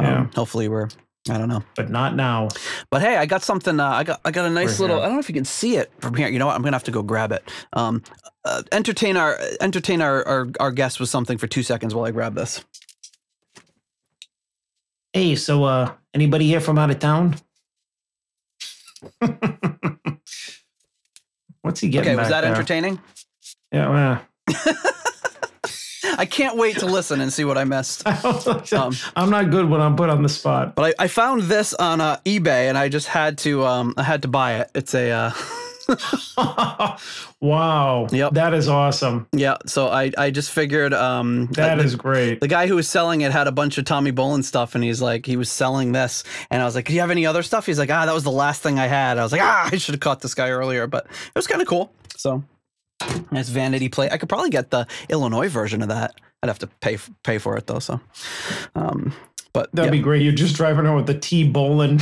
yeah. 0.00 0.26
hopefully, 0.34 0.68
we're 0.68 0.88
I 1.30 1.38
don't 1.38 1.48
know, 1.48 1.62
but 1.76 1.88
not 1.88 2.16
now. 2.16 2.48
But 2.90 3.00
hey, 3.00 3.16
I 3.16 3.26
got 3.26 3.42
something. 3.42 3.78
Uh, 3.78 3.86
I 3.88 4.02
got 4.02 4.20
I 4.24 4.32
got 4.32 4.44
a 4.44 4.50
nice 4.50 4.80
little. 4.80 5.00
I 5.00 5.04
don't 5.04 5.14
know 5.14 5.20
if 5.20 5.28
you 5.28 5.34
can 5.34 5.44
see 5.44 5.76
it 5.76 5.92
from 6.00 6.14
here. 6.14 6.26
You 6.28 6.40
know 6.40 6.46
what? 6.46 6.56
I'm 6.56 6.62
gonna 6.62 6.74
have 6.74 6.82
to 6.84 6.90
go 6.90 7.02
grab 7.02 7.30
it. 7.30 7.48
Um, 7.74 8.02
uh, 8.44 8.62
entertain 8.72 9.16
our 9.16 9.38
entertain 9.60 10.00
our, 10.02 10.26
our 10.26 10.48
our 10.58 10.72
guests 10.72 10.98
with 10.98 11.08
something 11.08 11.38
for 11.38 11.46
two 11.46 11.62
seconds 11.62 11.94
while 11.94 12.06
I 12.06 12.10
grab 12.10 12.34
this. 12.34 12.64
Hey, 15.12 15.36
so 15.36 15.62
uh, 15.62 15.92
anybody 16.12 16.46
here 16.46 16.60
from 16.60 16.76
out 16.76 16.90
of 16.90 16.98
town? 16.98 17.36
What's 21.62 21.78
he 21.80 21.88
getting? 21.88 22.10
Okay, 22.10 22.16
was 22.16 22.30
that 22.30 22.40
there? 22.40 22.50
entertaining? 22.52 23.00
Yeah. 23.70 23.88
Well. 23.88 24.22
I 26.22 26.24
can't 26.24 26.56
wait 26.56 26.78
to 26.78 26.86
listen 26.86 27.20
and 27.20 27.32
see 27.32 27.44
what 27.44 27.58
I 27.58 27.64
missed. 27.64 28.04
Um, 28.72 28.94
I'm 29.16 29.28
not 29.28 29.50
good 29.50 29.68
when 29.68 29.80
I'm 29.80 29.96
put 29.96 30.08
on 30.08 30.22
the 30.22 30.28
spot. 30.28 30.76
But 30.76 30.94
I, 30.98 31.04
I 31.04 31.08
found 31.08 31.42
this 31.42 31.74
on 31.74 32.00
uh, 32.00 32.18
eBay 32.24 32.68
and 32.68 32.78
I 32.78 32.88
just 32.88 33.08
had 33.08 33.38
to 33.38 33.64
um, 33.64 33.94
I 33.96 34.04
had 34.04 34.22
to 34.22 34.28
buy 34.28 34.60
it. 34.60 34.70
It's 34.74 34.94
a 34.94 35.10
uh, 35.10 35.32
wow. 37.40 38.06
Yep. 38.10 38.34
That 38.34 38.54
is 38.54 38.68
awesome. 38.68 39.26
Yeah. 39.32 39.56
So 39.66 39.88
I, 39.88 40.12
I 40.16 40.30
just 40.30 40.52
figured 40.52 40.94
um 40.94 41.48
that 41.52 41.80
is 41.80 41.96
great. 41.96 42.40
The 42.40 42.48
guy 42.48 42.68
who 42.68 42.76
was 42.76 42.88
selling 42.88 43.22
it 43.22 43.32
had 43.32 43.48
a 43.48 43.52
bunch 43.52 43.76
of 43.78 43.84
Tommy 43.84 44.12
Bolin 44.12 44.44
stuff 44.44 44.74
and 44.74 44.84
he's 44.84 45.02
like 45.02 45.26
he 45.26 45.36
was 45.36 45.50
selling 45.50 45.90
this 45.92 46.22
and 46.50 46.62
I 46.62 46.64
was 46.64 46.74
like, 46.76 46.86
Do 46.86 46.94
you 46.94 47.00
have 47.00 47.10
any 47.10 47.26
other 47.26 47.42
stuff? 47.42 47.66
He's 47.66 47.78
like, 47.78 47.90
Ah, 47.90 48.06
that 48.06 48.14
was 48.14 48.24
the 48.24 48.30
last 48.30 48.62
thing 48.62 48.78
I 48.78 48.86
had. 48.86 49.18
I 49.18 49.22
was 49.24 49.32
like, 49.32 49.42
Ah, 49.42 49.68
I 49.72 49.76
should 49.76 49.94
have 49.94 50.00
caught 50.00 50.20
this 50.20 50.34
guy 50.34 50.50
earlier, 50.50 50.86
but 50.86 51.06
it 51.06 51.34
was 51.34 51.48
kind 51.48 51.60
of 51.60 51.68
cool. 51.68 51.92
So 52.16 52.44
it's 53.32 53.48
vanity 53.48 53.88
plate. 53.88 54.12
I 54.12 54.18
could 54.18 54.28
probably 54.28 54.50
get 54.50 54.70
the 54.70 54.86
Illinois 55.08 55.48
version 55.48 55.82
of 55.82 55.88
that. 55.88 56.14
I'd 56.42 56.48
have 56.48 56.58
to 56.60 56.66
pay 56.66 56.98
pay 57.22 57.38
for 57.38 57.56
it 57.56 57.66
though. 57.66 57.78
So, 57.78 58.00
um, 58.74 59.12
but 59.52 59.70
that'd 59.72 59.92
yeah. 59.92 59.98
be 59.98 60.02
great. 60.02 60.22
You're 60.22 60.32
just 60.32 60.56
driving 60.56 60.86
around 60.86 60.96
with 60.96 61.06
the 61.06 61.18
T 61.18 61.50
Bolin 61.50 62.00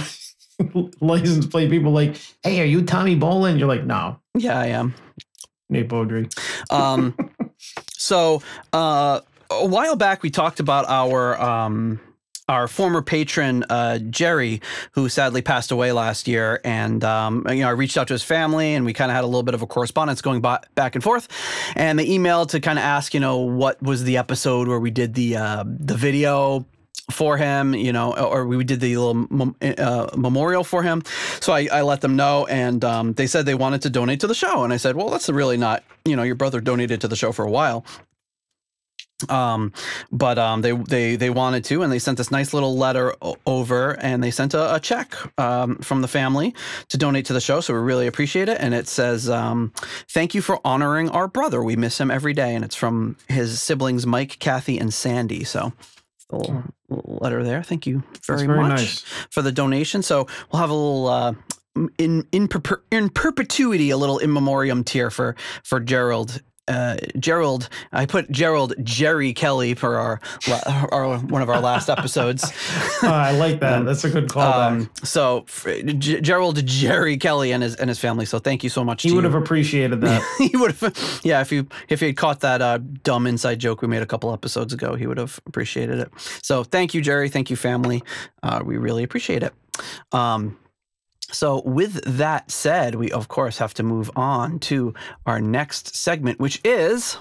license 1.01 1.47
plate. 1.47 1.71
People 1.71 1.93
like, 1.93 2.17
hey, 2.43 2.61
are 2.61 2.67
you 2.67 2.83
Tommy 2.83 3.17
Bolin? 3.17 3.59
You're 3.59 3.69
like, 3.69 3.85
no. 3.85 4.19
Yeah, 4.35 4.59
I 4.59 4.67
am. 4.67 4.95
Nate 5.69 5.89
Beaudry. 5.89 6.33
um, 6.73 7.15
So 7.89 8.43
uh, 8.73 9.21
a 9.51 9.67
while 9.67 9.95
back, 9.95 10.23
we 10.23 10.31
talked 10.31 10.59
about 10.59 10.87
our. 10.89 11.41
Um, 11.41 12.01
our 12.51 12.67
former 12.67 13.01
patron 13.01 13.65
uh, 13.71 13.99
Jerry, 13.99 14.61
who 14.93 15.09
sadly 15.09 15.41
passed 15.41 15.71
away 15.71 15.93
last 15.93 16.27
year, 16.27 16.61
and 16.65 17.03
um, 17.05 17.47
you 17.49 17.61
know 17.61 17.69
I 17.69 17.73
reached 17.73 17.97
out 17.97 18.09
to 18.09 18.15
his 18.15 18.25
family, 18.25 18.75
and 18.75 18.85
we 18.85 18.93
kind 18.93 19.09
of 19.09 19.15
had 19.15 19.23
a 19.23 19.29
little 19.29 19.45
bit 19.45 19.55
of 19.55 19.63
a 19.63 19.69
correspondence 19.69 20.21
going 20.21 20.41
back 20.41 20.95
and 20.95 21.03
forth, 21.03 21.29
and 21.77 21.97
they 21.97 22.07
emailed 22.07 22.49
to 22.51 22.61
kind 22.61 22.79
of 22.79 22.85
ask, 22.85 23.15
you 23.15 23.21
know, 23.21 23.39
what 23.39 23.81
was 23.81 24.03
the 24.03 24.17
episode 24.17 24.67
where 24.67 24.81
we 24.81 24.91
did 24.91 25.15
the 25.15 25.37
uh, 25.37 25.65
the 25.65 25.95
video 25.95 26.67
for 27.13 27.37
him, 27.37 27.73
you 27.75 27.93
know, 27.93 28.15
or 28.17 28.47
we 28.47 28.65
did 28.65 28.81
the 28.81 28.97
little 28.97 29.55
uh, 29.63 30.09
memorial 30.17 30.65
for 30.65 30.83
him. 30.83 31.03
So 31.41 31.53
I, 31.53 31.69
I, 31.73 31.83
let 31.83 32.01
them 32.01 32.17
know, 32.17 32.47
and 32.47 32.85
um, 32.85 33.13
they 33.15 33.27
said 33.27 33.47
they 33.47 33.55
wanted 33.55 33.83
to 33.83 33.91
donate 33.91 34.21
to 34.21 34.27
the 34.27 34.35
show, 34.35 34.65
and 34.65 34.73
I 34.73 34.77
said, 34.77 34.97
well, 34.97 35.11
that's 35.11 35.29
really 35.29 35.57
not, 35.57 35.83
you 36.05 36.15
know, 36.17 36.23
your 36.23 36.37
brother 36.37 36.61
donated 36.61 37.01
to 37.01 37.09
the 37.09 37.17
show 37.17 37.33
for 37.33 37.45
a 37.45 37.51
while. 37.51 37.85
Um, 39.29 39.73
but 40.11 40.39
um, 40.39 40.63
they 40.63 40.73
they 40.73 41.17
they 41.17 41.31
wanted 41.31 41.65
to, 41.65 41.83
and 41.83 41.93
they 41.93 41.99
sent 41.99 42.19
this 42.19 42.31
nice 42.31 42.55
little 42.55 42.77
letter 42.77 43.15
over, 43.47 43.93
and 44.01 44.23
they 44.23 44.31
sent 44.31 44.55
a, 44.55 44.77
a 44.77 44.81
check 44.81 45.15
um, 45.39 45.77
from 45.79 46.03
the 46.03 46.09
family 46.09 46.55
to 46.89 46.99
donate 46.99 47.27
to 47.27 47.33
the 47.33 47.41
show. 47.41 47.61
So 47.61 47.75
we 47.75 47.81
really 47.81 48.07
appreciate 48.07 48.49
it. 48.49 48.59
And 48.61 48.75
it 48.75 48.89
says, 48.89 49.29
um, 49.29 49.73
"Thank 50.09 50.35
you 50.35 50.43
for 50.43 50.61
honoring 50.65 51.11
our 51.11 51.29
brother. 51.29 51.63
We 51.63 51.77
miss 51.77 52.01
him 52.01 52.11
every 52.11 52.33
day." 52.33 52.55
And 52.55 52.65
it's 52.65 52.77
from 52.77 53.17
his 53.29 53.61
siblings, 53.61 54.07
Mike, 54.07 54.39
Kathy, 54.39 54.79
and 54.79 54.93
Sandy. 54.93 55.45
So 55.45 55.73
little, 56.33 56.65
little 56.89 57.19
letter 57.21 57.43
there. 57.43 57.63
Thank 57.63 57.87
you 57.87 58.03
very, 58.27 58.47
very 58.47 58.61
much 58.61 58.71
nice. 58.71 59.01
for 59.31 59.43
the 59.43 59.53
donation. 59.53 60.03
So 60.03 60.27
we'll 60.53 60.61
have 60.61 60.71
a 60.71 60.75
little. 60.75 61.09
Uh, 61.09 61.35
in 61.99 62.27
in 62.33 62.49
per, 62.49 62.83
in 62.91 63.09
perpetuity, 63.11 63.91
a 63.91 63.97
little 63.97 64.19
in 64.19 64.33
memoriam 64.33 64.83
tier 64.83 65.09
for 65.11 65.37
for 65.63 65.79
Gerald 65.79 66.43
uh, 66.71 66.97
Gerald, 67.19 67.69
I 67.93 68.07
put 68.07 68.31
Gerald 68.31 68.75
Jerry 68.83 69.33
Kelly 69.33 69.75
for 69.75 69.97
our, 69.97 70.21
our 70.93 71.19
one 71.19 71.43
of 71.43 71.51
our 71.51 71.61
last 71.61 71.89
episodes. 71.97 72.45
oh, 73.03 73.09
I 73.09 73.33
like 73.33 73.61
that. 73.61 73.85
That's 73.85 74.05
a 74.05 74.11
good 74.11 74.29
callback. 74.29 74.67
Um, 74.67 74.91
so 75.03 75.45
G- 75.99 76.21
Gerald 76.21 76.65
Jerry 76.65 77.17
Kelly 77.17 77.53
and 77.53 77.63
his 77.63 77.75
and 77.75 77.89
his 77.89 77.99
family. 77.99 78.25
So 78.25 78.39
thank 78.39 78.63
you 78.63 78.71
so 78.71 78.85
much. 78.85 79.03
He 79.03 79.13
would 79.13 79.25
you. 79.25 79.31
have 79.31 79.43
appreciated 79.43 80.01
that. 80.03 80.23
he 80.39 80.57
would 80.57 80.73
have. 80.77 81.21
Yeah, 81.25 81.41
if 81.41 81.51
you 81.51 81.67
if 81.89 82.01
he 82.01 82.07
had 82.07 82.17
caught 82.17 82.41
that 82.41 82.63
uh, 82.63 82.79
dumb 83.03 83.27
inside 83.27 83.59
joke 83.59 83.83
we 83.83 83.89
made 83.89 84.03
a 84.03 84.07
couple 84.07 84.33
episodes 84.33 84.73
ago, 84.73 84.95
he 84.95 85.07
would 85.07 85.19
have 85.19 85.41
appreciated 85.47 85.99
it. 85.99 86.13
So 86.43 86.65
thank 86.65 86.95
you, 86.95 87.01
Jerry. 87.03 87.29
Thank 87.29 87.51
you, 87.51 87.57
family. 87.57 88.03
Uh, 88.43 88.63
we 88.65 88.77
really 88.77 89.03
appreciate 89.03 89.43
it. 89.43 89.53
Um, 90.13 90.57
so, 91.33 91.63
with 91.65 92.01
that 92.19 92.51
said, 92.51 92.95
we 92.95 93.11
of 93.11 93.29
course 93.29 93.59
have 93.59 93.75
to 93.75 93.83
move 93.83 94.11
on 94.17 94.59
to 94.61 94.95
our 95.27 95.41
next 95.41 95.95
segment, 95.95 96.39
which 96.41 96.61
is. 96.65 97.19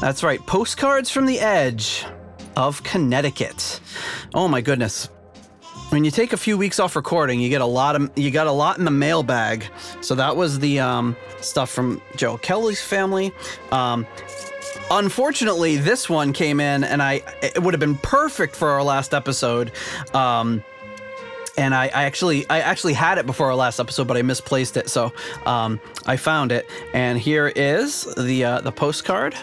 That's 0.00 0.22
right, 0.22 0.44
postcards 0.46 1.10
from 1.10 1.26
the 1.26 1.40
edge 1.40 2.06
of 2.56 2.82
Connecticut. 2.82 3.80
Oh 4.34 4.48
my 4.48 4.60
goodness. 4.60 5.10
When 5.90 6.04
you 6.04 6.10
take 6.10 6.32
a 6.32 6.36
few 6.36 6.56
weeks 6.56 6.78
off 6.78 6.94
recording, 6.94 7.40
you 7.40 7.48
get 7.48 7.60
a 7.60 7.66
lot 7.66 7.96
of 7.96 8.10
you 8.16 8.30
got 8.30 8.46
a 8.46 8.52
lot 8.52 8.78
in 8.78 8.84
the 8.84 8.90
mailbag. 8.92 9.66
So 10.00 10.14
that 10.14 10.36
was 10.36 10.58
the 10.60 10.78
um, 10.78 11.16
stuff 11.40 11.68
from 11.68 12.00
Joe 12.16 12.38
Kelly's 12.38 12.80
family. 12.80 13.32
Um, 13.72 14.06
Unfortunately, 14.90 15.76
this 15.76 16.08
one 16.08 16.32
came 16.32 16.60
in, 16.60 16.84
and 16.84 17.02
I 17.02 17.22
it 17.42 17.62
would 17.62 17.74
have 17.74 17.80
been 17.80 17.98
perfect 17.98 18.56
for 18.56 18.70
our 18.70 18.82
last 18.82 19.14
episode. 19.14 19.72
Um, 20.14 20.64
and 21.56 21.74
I, 21.74 21.86
I, 21.86 22.04
actually 22.04 22.48
I 22.48 22.60
actually 22.60 22.94
had 22.94 23.18
it 23.18 23.26
before 23.26 23.46
our 23.46 23.54
last 23.54 23.80
episode, 23.80 24.06
but 24.08 24.16
I 24.16 24.22
misplaced 24.22 24.76
it, 24.76 24.88
so 24.88 25.12
um, 25.46 25.80
I 26.06 26.16
found 26.16 26.52
it. 26.52 26.68
And 26.94 27.18
here 27.18 27.48
is 27.48 28.04
the 28.16 28.44
uh, 28.44 28.60
the 28.60 28.72
postcard. 28.72 29.36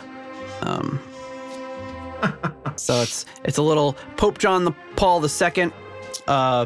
Um, 0.61 0.99
so 2.75 3.01
it's 3.01 3.25
it's 3.43 3.57
a 3.57 3.61
little 3.61 3.93
Pope 4.17 4.37
John 4.37 4.65
the 4.65 4.71
Paul 4.95 5.23
II 5.23 5.71
uh, 6.27 6.65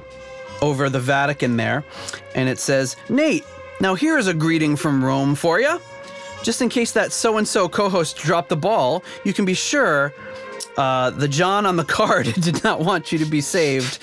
over 0.62 0.90
the 0.90 1.00
Vatican 1.00 1.58
there, 1.58 1.84
and 2.36 2.48
it 2.48 2.60
says, 2.60 2.96
"Nate, 3.10 3.46
now 3.80 3.96
here 3.96 4.18
is 4.18 4.28
a 4.28 4.34
greeting 4.34 4.76
from 4.76 5.04
Rome 5.04 5.36
for 5.36 5.60
you." 5.60 5.80
Just 6.44 6.62
in 6.62 6.70
case 6.70 6.92
that 6.94 7.12
so 7.12 7.38
and 7.38 7.48
so 7.48 7.70
co 7.70 7.90
host 7.90 8.18
dropped 8.18 8.50
the 8.50 8.58
ball, 8.58 9.04
you 9.24 9.34
can 9.34 9.46
be 9.46 9.54
sure 9.54 10.14
uh, 10.78 11.10
the 11.12 11.28
John 11.28 11.66
on 11.66 11.76
the 11.76 11.84
card 11.98 12.34
did 12.34 12.64
not 12.64 12.80
want 12.80 13.12
you 13.12 13.20
to 13.20 13.26
be 13.26 13.42
saved 13.42 14.00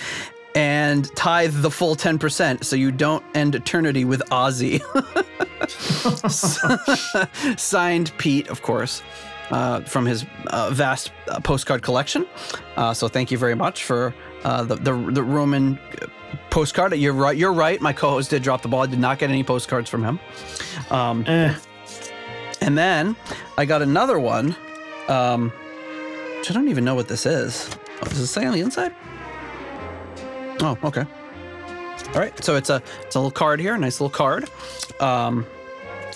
and 0.55 1.15
tithe 1.15 1.55
the 1.57 1.71
full 1.71 1.95
10% 1.95 2.65
so 2.65 2.75
you 2.75 2.91
don't 2.91 3.25
end 3.35 3.55
eternity 3.55 4.05
with 4.05 4.23
Ozzy. 4.31 4.81
Signed 7.59 8.13
Pete, 8.19 8.49
of 8.49 8.63
course. 8.63 9.03
Uh, 9.51 9.81
from 9.83 10.05
his 10.05 10.27
uh, 10.49 10.69
vast 10.71 11.11
uh, 11.29 11.41
postcard 11.41 11.81
collection. 11.81 12.27
Uh, 12.77 12.93
so 12.93 13.09
thank 13.09 13.31
you 13.31 13.39
very 13.39 13.55
much 13.55 13.83
for 13.85 14.15
uh, 14.45 14.63
the, 14.63 14.77
the, 14.77 14.93
the 15.13 15.23
Roman 15.23 15.79
postcard. 16.51 16.93
You're 16.95 17.15
right. 17.15 17.35
You're 17.35 17.55
right. 17.55 17.81
My 17.81 17.95
co-host 17.95 18.29
did 18.29 18.43
drop 18.43 18.61
the 18.61 18.69
ball. 18.69 18.83
I 18.83 18.87
did 18.87 18.99
not 18.99 19.19
get 19.19 19.31
any 19.31 19.43
postcards 19.43 19.89
from 19.89 20.05
him. 20.05 20.21
Um, 20.91 21.25
eh. 21.27 21.55
And 22.69 22.77
then 22.77 23.17
I 23.57 23.65
got 23.65 23.81
another 23.81 24.19
one, 24.19 24.55
um, 25.09 25.49
which 26.37 26.51
I 26.51 26.53
don't 26.53 26.69
even 26.69 26.85
know 26.85 26.95
what 26.95 27.09
this 27.09 27.25
is. 27.25 27.67
Oh, 28.03 28.05
does 28.05 28.19
it 28.19 28.27
say 28.27 28.45
on 28.45 28.53
the 28.53 28.61
inside? 28.61 28.95
Oh, 30.61 30.77
okay. 30.85 31.07
All 32.09 32.21
right, 32.21 32.45
so 32.45 32.57
it's 32.57 32.69
a 32.69 32.83
it's 33.01 33.15
a 33.17 33.19
little 33.19 33.31
card 33.31 33.59
here, 33.59 33.75
a 33.75 33.79
nice 33.79 34.03
little 34.03 34.15
card, 34.15 34.51
um, 35.01 35.47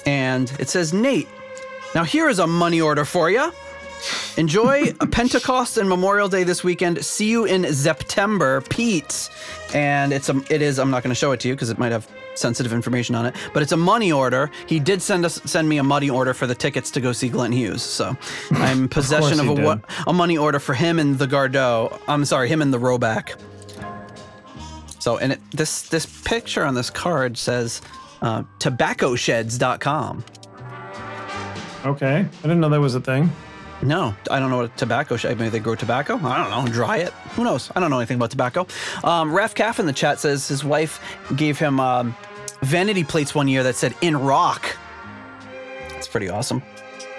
and 0.05 0.53
it 0.59 0.69
says 0.69 0.93
Nate. 0.93 1.27
Now 1.95 2.05
here 2.05 2.29
is 2.29 2.39
a 2.39 2.47
money 2.47 2.83
order 2.83 3.07
for 3.07 3.31
you. 3.31 3.51
Enjoy 4.37 4.93
Pentecost 5.11 5.79
and 5.79 5.89
Memorial 5.89 6.29
Day 6.29 6.45
this 6.45 6.63
weekend. 6.63 7.03
See 7.03 7.31
you 7.31 7.47
in 7.47 7.73
September, 7.73 8.61
Pete. 8.61 9.31
And 9.73 10.13
it's 10.13 10.29
a 10.29 10.37
it 10.51 10.61
is. 10.61 10.79
I'm 10.79 10.91
not 10.91 11.03
going 11.03 11.13
to 11.13 11.19
show 11.19 11.33
it 11.33 11.41
to 11.41 11.49
you 11.49 11.55
because 11.55 11.71
it 11.71 11.79
might 11.79 11.93
have 11.93 12.07
sensitive 12.35 12.73
information 12.73 13.15
on 13.15 13.27
it, 13.27 13.35
but 13.53 13.63
it's 13.63 13.73
a 13.73 13.77
money 13.77 14.13
order. 14.13 14.51
He 14.67 14.79
did 14.81 15.03
send 15.03 15.25
us 15.25 15.41
send 15.45 15.69
me 15.69 15.79
a 15.79 15.83
money 15.83 16.11
order 16.11 16.35
for 16.35 16.47
the 16.47 16.55
tickets 16.55 16.91
to 16.93 17.01
go 17.01 17.13
see 17.13 17.29
Glenn 17.29 17.53
Hughes. 17.53 17.83
So 17.83 18.17
I'm 18.53 18.83
in 18.83 18.89
possession 18.89 19.41
of, 19.41 19.59
of 19.59 19.59
a, 19.59 19.83
a 20.07 20.13
money 20.13 20.39
order 20.39 20.59
for 20.59 20.75
him 20.75 20.99
and 20.99 21.19
the 21.19 21.27
Gardeau. 21.27 22.01
I'm 22.09 22.25
sorry, 22.25 22.49
him 22.49 22.63
and 22.63 22.73
the 22.73 22.79
Roback. 22.79 23.39
So 24.99 25.19
and 25.19 25.33
it, 25.33 25.41
this 25.51 25.89
this 25.89 26.07
picture 26.23 26.65
on 26.65 26.75
this 26.75 26.91
card 26.91 27.37
says 27.37 27.83
uh, 28.23 28.45
tobaccosheds.com. 28.61 30.25
Okay, 31.85 32.19
I 32.19 32.43
didn't 32.43 32.61
know 32.61 32.69
that 32.69 32.81
was 32.81 32.95
a 32.95 33.01
thing. 33.01 33.31
No, 33.83 34.15
I 34.31 34.39
don't 34.39 34.51
know 34.51 34.59
what 34.59 34.77
tobacco. 34.77 35.17
Maybe 35.25 35.49
they 35.49 35.59
grow 35.59 35.75
tobacco. 35.75 36.15
I 36.23 36.39
don't 36.39 36.65
know. 36.65 36.73
Dry 36.73 36.99
it. 36.99 37.13
Who 37.35 37.43
knows? 37.43 37.71
I 37.75 37.81
don't 37.81 37.91
know 37.91 37.99
anything 37.99 38.17
about 38.17 38.31
tobacco. 38.31 38.67
Um, 39.03 39.33
Raf 39.33 39.55
Caff 39.55 39.81
in 39.81 39.87
the 39.87 39.93
chat 39.93 40.21
says 40.21 40.47
his 40.47 40.65
wife 40.65 41.01
gave 41.35 41.59
him 41.59 41.81
um, 41.81 42.15
vanity 42.63 43.03
plates 43.03 43.35
one 43.35 43.49
year 43.49 43.63
that 43.65 43.75
said 43.75 43.95
"in 44.01 44.17
rock." 44.17 44.77
It's 45.97 46.07
pretty 46.07 46.29
awesome. 46.29 46.63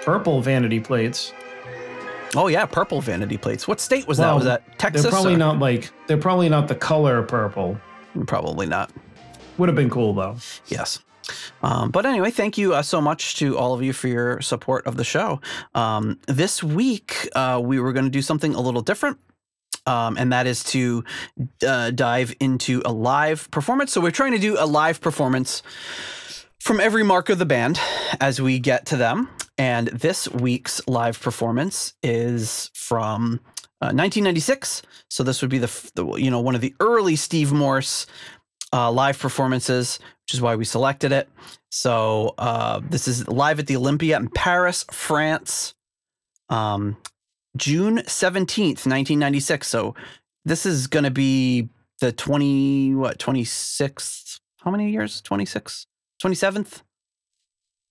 Purple 0.04 0.40
vanity 0.40 0.80
plates. 0.80 1.32
Oh 2.34 2.48
yeah, 2.48 2.64
purple 2.64 3.00
vanity 3.00 3.36
plates. 3.36 3.68
What 3.68 3.78
state 3.80 4.08
was 4.08 4.18
well, 4.18 4.30
that? 4.30 4.34
Was 4.34 4.44
that 4.44 4.78
Texas? 4.78 5.02
They're 5.02 5.12
probably 5.12 5.34
or? 5.34 5.38
not 5.38 5.58
like 5.58 5.90
they're 6.06 6.16
probably 6.16 6.48
not 6.48 6.68
the 6.68 6.74
color 6.74 7.22
purple. 7.22 7.78
Probably 8.26 8.66
not. 8.66 8.90
Would 9.58 9.68
have 9.68 9.76
been 9.76 9.90
cool 9.90 10.14
though. 10.14 10.36
Yes. 10.66 11.00
Um, 11.62 11.90
but 11.90 12.06
anyway, 12.06 12.30
thank 12.30 12.58
you 12.58 12.74
uh, 12.74 12.82
so 12.82 13.00
much 13.00 13.36
to 13.36 13.56
all 13.56 13.74
of 13.74 13.82
you 13.82 13.92
for 13.92 14.08
your 14.08 14.40
support 14.40 14.86
of 14.86 14.96
the 14.96 15.04
show. 15.04 15.40
Um, 15.74 16.18
this 16.26 16.62
week, 16.62 17.28
uh, 17.34 17.60
we 17.62 17.80
were 17.80 17.92
going 17.92 18.04
to 18.04 18.10
do 18.10 18.22
something 18.22 18.54
a 18.54 18.60
little 18.60 18.82
different. 18.82 19.18
Um, 19.86 20.16
and 20.16 20.32
that 20.32 20.46
is 20.46 20.64
to 20.64 21.04
uh, 21.66 21.90
dive 21.90 22.34
into 22.40 22.80
a 22.86 22.92
live 22.92 23.50
performance. 23.50 23.92
So 23.92 24.00
we're 24.00 24.10
trying 24.10 24.32
to 24.32 24.38
do 24.38 24.56
a 24.58 24.64
live 24.64 25.00
performance 25.02 25.62
from 26.58 26.80
every 26.80 27.04
mark 27.04 27.28
of 27.28 27.38
the 27.38 27.44
band 27.44 27.78
as 28.20 28.40
we 28.40 28.58
get 28.58 28.86
to 28.86 28.96
them. 28.96 29.28
And 29.58 29.88
this 29.88 30.28
week's 30.30 30.80
live 30.88 31.20
performance 31.20 31.92
is 32.02 32.70
from 32.74 33.40
1996. 33.80 34.82
Uh, 34.82 34.88
so 35.10 35.22
this 35.22 35.42
would 35.42 35.50
be 35.50 35.58
the, 35.58 35.90
the, 35.94 36.14
you 36.14 36.30
know 36.30 36.40
one 36.40 36.54
of 36.54 36.60
the 36.60 36.74
early 36.80 37.16
Steve 37.16 37.52
Morse 37.52 38.06
uh, 38.74 38.90
live 38.90 39.18
performances, 39.18 40.00
which 40.24 40.34
is 40.34 40.40
why 40.40 40.56
we 40.56 40.64
selected 40.64 41.12
it. 41.12 41.28
So 41.70 42.34
uh, 42.38 42.80
this 42.90 43.06
is 43.06 43.28
live 43.28 43.60
at 43.60 43.68
the 43.68 43.76
Olympia 43.76 44.16
in 44.16 44.28
Paris, 44.28 44.84
France, 44.90 45.74
um, 46.48 46.96
June 47.56 47.98
17th, 47.98 48.84
1996. 48.84 49.68
So 49.68 49.94
this 50.44 50.66
is 50.66 50.88
going 50.88 51.04
to 51.04 51.10
be 51.10 51.68
the 52.00 52.10
20, 52.10 52.96
what, 52.96 53.18
26th? 53.18 54.40
How 54.62 54.70
many 54.72 54.90
years? 54.90 55.20
26? 55.20 55.86
27th? 56.22 56.82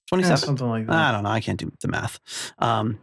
27? 0.10 0.22
Yeah, 0.22 0.36
something 0.36 0.68
like 0.68 0.88
that. 0.88 0.96
I 0.96 1.12
don't 1.13 1.24
know. 1.24 1.30
I 1.30 1.40
can't 1.40 1.60
do 1.60 1.72
the 1.82 1.88
math. 1.88 2.20
Um, 2.60 3.00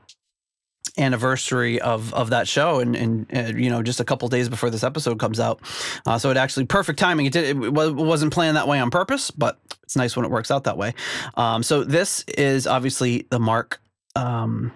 anniversary 0.98 1.80
of 1.80 2.12
of 2.14 2.30
that 2.30 2.48
show 2.48 2.80
and 2.80 2.96
and 2.96 3.26
uh, 3.34 3.52
you 3.56 3.70
know 3.70 3.82
just 3.82 4.00
a 4.00 4.04
couple 4.04 4.28
days 4.28 4.48
before 4.48 4.70
this 4.70 4.84
episode 4.84 5.18
comes 5.18 5.40
out. 5.40 5.60
Uh, 6.06 6.18
so 6.18 6.30
it 6.30 6.36
actually 6.36 6.66
perfect 6.66 6.98
timing. 6.98 7.26
It 7.26 7.32
did 7.32 7.56
it 7.62 7.72
wasn't 7.72 8.32
planned 8.32 8.56
that 8.56 8.68
way 8.68 8.80
on 8.80 8.90
purpose 8.90 9.30
but 9.30 9.58
it's 9.82 9.96
nice 9.96 10.16
when 10.16 10.24
it 10.24 10.30
works 10.30 10.50
out 10.50 10.64
that 10.64 10.76
way. 10.76 10.94
Um, 11.36 11.62
so 11.62 11.84
this 11.84 12.24
is 12.36 12.66
obviously 12.66 13.26
the 13.30 13.40
mark 13.40 13.80
um, 14.16 14.72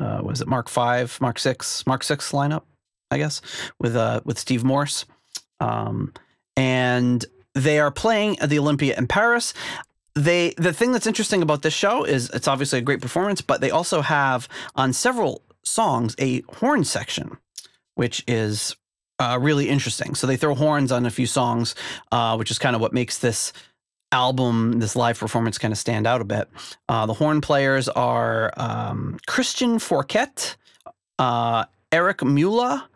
uh, 0.00 0.20
was 0.22 0.40
it 0.40 0.48
mark 0.48 0.68
5 0.68 1.20
mark 1.20 1.38
6 1.38 1.86
mark 1.86 2.02
6 2.02 2.32
lineup 2.32 2.62
i 3.10 3.16
guess 3.16 3.40
with 3.80 3.96
uh 3.96 4.20
with 4.24 4.38
steve 4.38 4.64
morse. 4.64 5.04
Um, 5.60 6.12
and 6.56 7.24
they 7.54 7.80
are 7.80 7.90
playing 7.90 8.38
at 8.40 8.50
the 8.50 8.58
olympia 8.58 8.96
in 8.96 9.06
paris 9.06 9.54
they 10.16 10.54
the 10.56 10.72
thing 10.72 10.92
that's 10.92 11.06
interesting 11.06 11.42
about 11.42 11.62
this 11.62 11.74
show 11.74 12.02
is 12.02 12.30
it's 12.30 12.48
obviously 12.48 12.78
a 12.78 12.82
great 12.82 13.02
performance, 13.02 13.42
but 13.42 13.60
they 13.60 13.70
also 13.70 14.00
have 14.00 14.48
on 14.74 14.92
several 14.92 15.42
songs 15.62 16.16
a 16.18 16.40
horn 16.48 16.84
section, 16.84 17.36
which 17.94 18.24
is 18.26 18.74
uh, 19.18 19.38
really 19.40 19.68
interesting. 19.68 20.14
So 20.14 20.26
they 20.26 20.36
throw 20.36 20.54
horns 20.54 20.90
on 20.90 21.04
a 21.04 21.10
few 21.10 21.26
songs, 21.26 21.74
uh, 22.10 22.36
which 22.36 22.50
is 22.50 22.58
kind 22.58 22.74
of 22.74 22.80
what 22.80 22.94
makes 22.94 23.18
this 23.18 23.52
album, 24.10 24.80
this 24.80 24.96
live 24.96 25.18
performance, 25.18 25.58
kind 25.58 25.72
of 25.72 25.78
stand 25.78 26.06
out 26.06 26.22
a 26.22 26.24
bit. 26.24 26.48
Uh, 26.88 27.04
the 27.04 27.14
horn 27.14 27.42
players 27.42 27.88
are 27.90 28.52
um, 28.56 29.18
Christian 29.26 29.78
Fourquet, 29.78 30.56
uh, 31.18 31.64
Eric 31.92 32.24
Mula, 32.24 32.88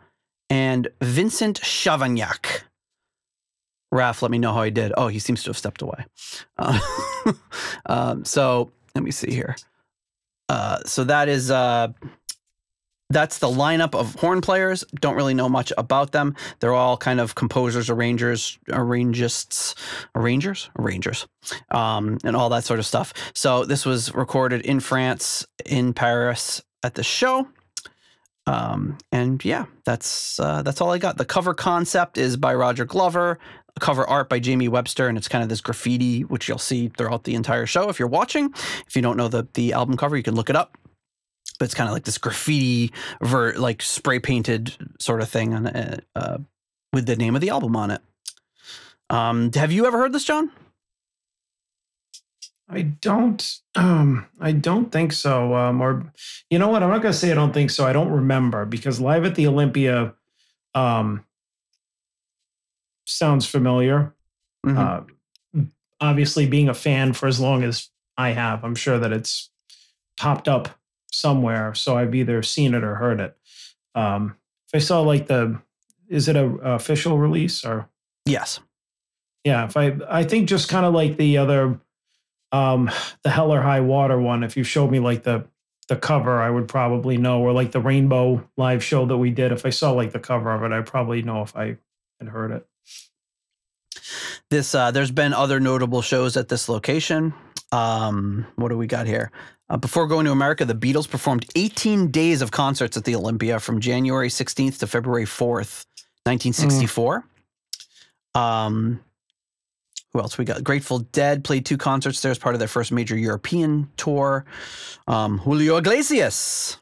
and 0.49 0.87
Vincent 1.01 1.61
Chavagnac. 1.61 2.63
Raph, 3.93 4.21
let 4.21 4.31
me 4.31 4.37
know 4.37 4.53
how 4.53 4.63
he 4.63 4.71
did. 4.71 4.93
Oh, 4.95 5.07
he 5.07 5.19
seems 5.19 5.43
to 5.43 5.49
have 5.49 5.57
stepped 5.57 5.81
away. 5.81 6.05
Uh, 6.57 6.79
um, 7.85 8.25
so 8.25 8.71
let 8.95 9.03
me 9.03 9.11
see 9.11 9.31
here. 9.31 9.55
Uh, 10.49 10.79
so 10.85 11.03
that 11.03 11.29
is 11.29 11.51
uh, 11.51 11.89
that's 13.11 13.39
the 13.39 13.47
lineup 13.47 13.93
of 13.93 14.15
horn 14.15 14.41
players. 14.41 14.83
Don't 14.99 15.15
really 15.15 15.33
know 15.33 15.49
much 15.49 15.73
about 15.77 16.11
them. 16.11 16.35
They're 16.59 16.73
all 16.73 16.97
kind 16.97 17.19
of 17.19 17.35
composers, 17.35 17.89
arrangers, 17.89 18.57
arrangists, 18.69 19.75
arrangers, 20.15 20.69
arrangers, 20.79 21.27
um, 21.69 22.17
and 22.23 22.35
all 22.35 22.49
that 22.49 22.63
sort 22.63 22.79
of 22.79 22.85
stuff. 22.85 23.13
So 23.33 23.65
this 23.65 23.85
was 23.85 24.13
recorded 24.15 24.61
in 24.61 24.79
France, 24.79 25.45
in 25.65 25.93
Paris, 25.93 26.61
at 26.83 26.95
the 26.95 27.03
show. 27.03 27.47
Um, 28.47 28.97
and 29.11 29.43
yeah, 29.45 29.65
that's 29.85 30.39
uh, 30.39 30.63
that's 30.63 30.81
all 30.81 30.91
I 30.91 30.97
got. 30.97 31.17
The 31.17 31.25
cover 31.25 31.53
concept 31.53 32.17
is 32.17 32.37
by 32.37 32.55
Roger 32.55 32.85
Glover. 32.85 33.39
Cover 33.79 34.05
art 34.05 34.29
by 34.29 34.39
Jamie 34.39 34.67
Webster, 34.67 35.07
and 35.07 35.17
it's 35.17 35.27
kind 35.27 35.43
of 35.43 35.49
this 35.49 35.61
graffiti, 35.61 36.21
which 36.21 36.47
you'll 36.47 36.57
see 36.57 36.89
throughout 36.89 37.23
the 37.23 37.35
entire 37.35 37.65
show 37.65 37.89
if 37.89 37.99
you're 37.99 38.07
watching. 38.07 38.53
If 38.87 38.95
you 38.95 39.01
don't 39.01 39.17
know 39.17 39.27
the 39.27 39.47
the 39.53 39.73
album 39.73 39.97
cover, 39.97 40.17
you 40.17 40.23
can 40.23 40.35
look 40.35 40.49
it 40.49 40.55
up 40.55 40.77
but 41.61 41.65
it's 41.65 41.75
kind 41.75 41.87
of 41.87 41.93
like 41.93 42.05
this 42.05 42.17
graffiti, 42.17 42.91
ver- 43.21 43.53
like 43.53 43.83
spray 43.83 44.17
painted 44.17 44.75
sort 44.99 45.21
of 45.21 45.29
thing 45.29 45.53
on 45.53 45.67
uh, 45.67 45.97
uh, 46.15 46.39
with 46.91 47.05
the 47.05 47.15
name 47.15 47.35
of 47.35 47.41
the 47.41 47.51
album 47.51 47.75
on 47.75 47.91
it. 47.91 48.01
Um, 49.11 49.51
have 49.53 49.71
you 49.71 49.85
ever 49.85 49.99
heard 49.99 50.11
this, 50.11 50.23
John? 50.23 50.49
I 52.67 52.81
don't. 52.81 53.59
Um, 53.75 54.25
I 54.39 54.53
don't 54.53 54.91
think 54.91 55.13
so. 55.13 55.53
Um, 55.53 55.81
or, 55.81 56.11
you 56.49 56.57
know 56.57 56.69
what? 56.69 56.81
I'm 56.81 56.89
not 56.89 57.03
going 57.03 57.11
to 57.11 57.17
say 57.17 57.31
I 57.31 57.35
don't 57.35 57.53
think 57.53 57.69
so. 57.69 57.85
I 57.85 57.93
don't 57.93 58.09
remember 58.09 58.65
because 58.65 58.99
live 58.99 59.23
at 59.25 59.35
the 59.35 59.45
Olympia, 59.45 60.15
um, 60.73 61.25
sounds 63.11 63.45
familiar. 63.45 64.13
Mm-hmm. 64.65 64.77
Uh, 65.57 65.63
obviously, 65.99 66.45
being 66.45 66.69
a 66.69 66.73
fan 66.73 67.13
for 67.13 67.27
as 67.27 67.39
long 67.39 67.63
as 67.63 67.89
I 68.17 68.31
have, 68.31 68.63
I'm 68.63 68.75
sure 68.75 68.99
that 68.99 69.11
it's 69.11 69.49
popped 70.17 70.47
up 70.47 70.69
somewhere, 71.11 71.73
so 71.73 71.97
I've 71.97 72.15
either 72.15 72.43
seen 72.43 72.73
it 72.73 72.83
or 72.83 72.95
heard 72.95 73.19
it. 73.19 73.37
Um, 73.95 74.37
if 74.67 74.75
I 74.75 74.79
saw 74.79 75.01
like 75.01 75.27
the, 75.27 75.61
is 76.07 76.27
it 76.27 76.35
a, 76.35 76.45
a 76.45 76.75
official 76.75 77.17
release 77.17 77.65
or? 77.65 77.89
Yes. 78.25 78.59
Yeah, 79.43 79.65
if 79.65 79.75
I, 79.75 79.97
I 80.07 80.23
think 80.23 80.47
just 80.47 80.69
kind 80.69 80.85
of 80.85 80.93
like 80.93 81.17
the 81.17 81.37
other, 81.37 81.79
um, 82.51 82.91
the 83.23 83.29
Hell 83.29 83.53
or 83.53 83.61
High 83.61 83.79
Water 83.79 84.19
one. 84.19 84.43
If 84.43 84.55
you 84.55 84.63
showed 84.63 84.91
me 84.91 84.99
like 84.99 85.23
the 85.23 85.45
the 85.87 85.95
cover, 85.95 86.41
I 86.41 86.49
would 86.49 86.67
probably 86.67 87.17
know, 87.17 87.41
or 87.41 87.51
like 87.51 87.71
the 87.71 87.81
Rainbow 87.81 88.47
live 88.55 88.83
show 88.83 89.05
that 89.05 89.17
we 89.17 89.29
did. 89.29 89.51
If 89.51 89.65
I 89.65 89.71
saw 89.71 89.91
like 89.91 90.11
the 90.11 90.19
cover 90.19 90.53
of 90.53 90.63
it, 90.63 90.71
I'd 90.71 90.85
probably 90.85 91.21
know 91.21 91.41
if 91.41 91.55
I 91.55 91.77
had 92.19 92.29
heard 92.29 92.51
it. 92.51 92.65
This 94.51 94.75
uh, 94.75 94.91
there's 94.91 95.11
been 95.11 95.33
other 95.33 95.61
notable 95.61 96.01
shows 96.01 96.35
at 96.35 96.49
this 96.49 96.67
location. 96.67 97.33
Um, 97.71 98.45
what 98.57 98.67
do 98.67 98.77
we 98.77 98.85
got 98.85 99.07
here? 99.07 99.31
Uh, 99.69 99.77
before 99.77 100.07
going 100.07 100.25
to 100.25 100.33
America, 100.33 100.65
the 100.65 100.75
Beatles 100.75 101.09
performed 101.09 101.45
18 101.55 102.11
days 102.11 102.41
of 102.41 102.51
concerts 102.51 102.97
at 102.97 103.05
the 103.05 103.15
Olympia 103.15 103.61
from 103.61 103.79
January 103.79 104.27
16th 104.27 104.79
to 104.79 104.87
February 104.87 105.23
4th, 105.23 105.85
1964. 106.25 107.23
Mm. 108.35 108.39
Um, 108.41 108.99
who 110.11 110.19
else 110.19 110.37
we 110.37 110.43
got? 110.43 110.65
Grateful 110.65 110.99
Dead 110.99 111.45
played 111.45 111.65
two 111.65 111.77
concerts 111.77 112.21
there 112.21 112.31
as 112.31 112.37
part 112.37 112.53
of 112.53 112.59
their 112.59 112.67
first 112.67 112.91
major 112.91 113.17
European 113.17 113.89
tour. 113.95 114.43
Um, 115.07 115.37
Julio 115.37 115.77
Iglesias 115.77 116.75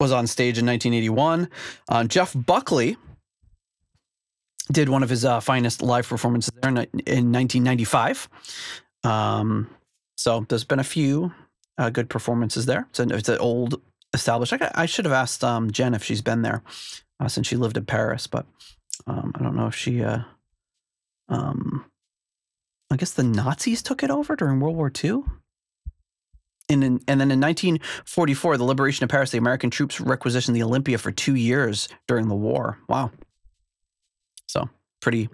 was 0.00 0.10
on 0.10 0.26
stage 0.26 0.58
in 0.58 0.66
1981. 0.66 1.48
Uh, 1.88 2.02
Jeff 2.02 2.34
Buckley 2.34 2.96
did 4.72 4.88
one 4.88 5.02
of 5.02 5.10
his 5.10 5.24
uh, 5.24 5.40
finest 5.40 5.82
live 5.82 6.08
performances 6.08 6.52
there 6.60 6.70
in, 6.70 6.76
in 6.76 7.32
1995. 7.32 8.28
Um, 9.04 9.68
so 10.16 10.46
there's 10.48 10.64
been 10.64 10.78
a 10.78 10.84
few 10.84 11.32
uh, 11.78 11.90
good 11.90 12.08
performances 12.08 12.66
there. 12.66 12.86
It's, 12.90 13.00
it's 13.00 13.28
an 13.28 13.38
old 13.38 13.80
established. 14.14 14.52
I, 14.52 14.70
I 14.74 14.86
should 14.86 15.04
have 15.04 15.12
asked 15.12 15.44
um, 15.44 15.70
Jen 15.70 15.94
if 15.94 16.02
she's 16.02 16.22
been 16.22 16.42
there 16.42 16.62
uh, 17.20 17.28
since 17.28 17.46
she 17.46 17.56
lived 17.56 17.76
in 17.76 17.84
Paris, 17.84 18.26
but 18.26 18.46
um, 19.06 19.32
I 19.34 19.42
don't 19.42 19.56
know 19.56 19.66
if 19.66 19.74
she. 19.74 20.02
Uh, 20.02 20.20
um, 21.28 21.84
I 22.90 22.96
guess 22.96 23.12
the 23.12 23.22
Nazis 23.22 23.82
took 23.82 24.02
it 24.02 24.10
over 24.10 24.36
during 24.36 24.60
World 24.60 24.76
War 24.76 24.92
II. 25.02 25.22
In, 26.68 26.82
in, 26.82 27.00
and 27.08 27.20
then 27.20 27.30
in 27.30 27.40
1944, 27.40 28.56
the 28.56 28.64
liberation 28.64 29.04
of 29.04 29.10
Paris, 29.10 29.30
the 29.30 29.38
American 29.38 29.68
troops 29.68 30.00
requisitioned 30.00 30.56
the 30.56 30.62
Olympia 30.62 30.96
for 30.96 31.10
two 31.10 31.34
years 31.34 31.88
during 32.06 32.28
the 32.28 32.34
war. 32.34 32.78
Wow. 32.88 33.10
So, 34.54 34.70
pretty 35.00 35.28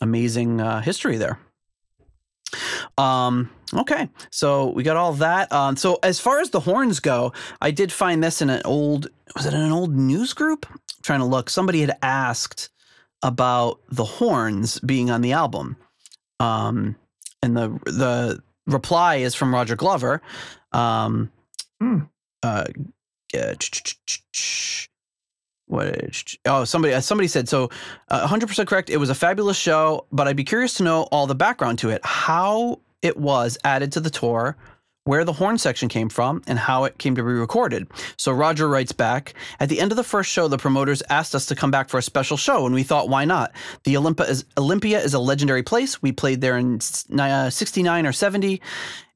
amazing 0.00 0.60
uh, 0.60 0.80
history 0.80 1.16
there. 1.16 1.40
Um, 2.96 3.50
okay, 3.74 4.08
so 4.30 4.68
we 4.70 4.84
got 4.84 4.96
all 4.96 5.12
that. 5.14 5.50
Um, 5.52 5.76
so 5.76 5.98
as 6.04 6.20
far 6.20 6.40
as 6.40 6.50
the 6.50 6.60
horns 6.60 7.00
go, 7.00 7.32
I 7.60 7.72
did 7.72 7.90
find 7.90 8.22
this 8.22 8.40
in 8.40 8.48
an 8.48 8.62
old 8.64 9.08
was 9.34 9.46
it 9.46 9.54
in 9.54 9.60
an 9.60 9.72
old 9.72 9.96
news 9.96 10.32
group? 10.32 10.66
I'm 10.70 11.02
trying 11.02 11.18
to 11.18 11.24
look. 11.24 11.50
Somebody 11.50 11.80
had 11.80 11.96
asked 12.00 12.68
about 13.22 13.80
the 13.90 14.04
horns 14.04 14.78
being 14.80 15.10
on 15.10 15.20
the 15.20 15.32
album. 15.32 15.76
Um, 16.38 16.96
and 17.42 17.56
the 17.56 17.68
the 17.86 18.42
reply 18.66 19.16
is 19.16 19.34
from 19.34 19.52
Roger 19.52 19.74
Glover. 19.74 20.22
Um, 20.72 21.32
mm. 21.82 22.08
uh, 22.42 22.66
what 25.70 26.34
oh 26.46 26.64
somebody 26.64 27.00
somebody 27.00 27.28
said 27.28 27.48
so 27.48 27.70
uh, 28.08 28.26
100% 28.26 28.66
correct 28.66 28.90
it 28.90 28.96
was 28.96 29.10
a 29.10 29.14
fabulous 29.14 29.56
show 29.56 30.06
but 30.10 30.26
i'd 30.26 30.36
be 30.36 30.44
curious 30.44 30.74
to 30.74 30.82
know 30.82 31.02
all 31.12 31.26
the 31.26 31.34
background 31.34 31.78
to 31.78 31.90
it 31.90 32.00
how 32.04 32.80
it 33.02 33.16
was 33.16 33.56
added 33.64 33.92
to 33.92 34.00
the 34.00 34.10
tour 34.10 34.56
where 35.04 35.24
the 35.24 35.32
horn 35.32 35.56
section 35.58 35.88
came 35.88 36.08
from 36.08 36.42
and 36.46 36.58
how 36.58 36.84
it 36.84 36.98
came 36.98 37.14
to 37.14 37.22
be 37.22 37.32
recorded. 37.32 37.88
So 38.16 38.32
Roger 38.32 38.68
writes 38.68 38.92
back 38.92 39.34
At 39.58 39.68
the 39.68 39.80
end 39.80 39.92
of 39.92 39.96
the 39.96 40.04
first 40.04 40.30
show, 40.30 40.46
the 40.46 40.58
promoters 40.58 41.02
asked 41.08 41.34
us 41.34 41.46
to 41.46 41.56
come 41.56 41.70
back 41.70 41.88
for 41.88 41.98
a 41.98 42.02
special 42.02 42.36
show, 42.36 42.66
and 42.66 42.74
we 42.74 42.82
thought, 42.82 43.08
why 43.08 43.24
not? 43.24 43.52
The 43.84 43.96
Olympia 43.96 44.26
is, 44.26 44.44
Olympia 44.58 45.00
is 45.00 45.14
a 45.14 45.18
legendary 45.18 45.62
place. 45.62 46.02
We 46.02 46.12
played 46.12 46.40
there 46.40 46.56
in 46.56 46.80
uh, 47.18 47.50
69 47.50 48.06
or 48.06 48.12
70, 48.12 48.60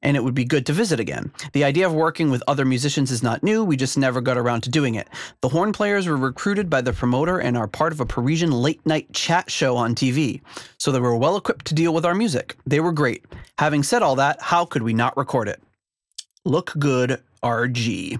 and 0.01 0.15
it 0.15 0.23
would 0.23 0.33
be 0.33 0.45
good 0.45 0.65
to 0.65 0.73
visit 0.73 0.99
again. 0.99 1.31
The 1.53 1.63
idea 1.63 1.85
of 1.85 1.93
working 1.93 2.29
with 2.29 2.43
other 2.47 2.65
musicians 2.65 3.11
is 3.11 3.23
not 3.23 3.43
new, 3.43 3.63
we 3.63 3.77
just 3.77 3.97
never 3.97 4.21
got 4.21 4.37
around 4.37 4.61
to 4.61 4.69
doing 4.69 4.95
it. 4.95 5.07
The 5.41 5.49
horn 5.49 5.73
players 5.73 6.07
were 6.07 6.17
recruited 6.17 6.69
by 6.69 6.81
the 6.81 6.93
promoter 6.93 7.39
and 7.39 7.57
are 7.57 7.67
part 7.67 7.93
of 7.93 7.99
a 7.99 8.05
Parisian 8.05 8.51
late 8.51 8.85
night 8.85 9.11
chat 9.13 9.49
show 9.49 9.75
on 9.77 9.95
TV, 9.95 10.41
so 10.77 10.91
they 10.91 10.99
were 10.99 11.15
well 11.15 11.37
equipped 11.37 11.65
to 11.65 11.73
deal 11.75 11.93
with 11.93 12.05
our 12.05 12.15
music. 12.15 12.55
They 12.65 12.79
were 12.79 12.91
great. 12.91 13.25
Having 13.57 13.83
said 13.83 14.03
all 14.03 14.15
that, 14.15 14.41
how 14.41 14.65
could 14.65 14.83
we 14.83 14.93
not 14.93 15.17
record 15.17 15.47
it? 15.47 15.61
Look 16.43 16.73
Good 16.77 17.21
RG. 17.43 18.19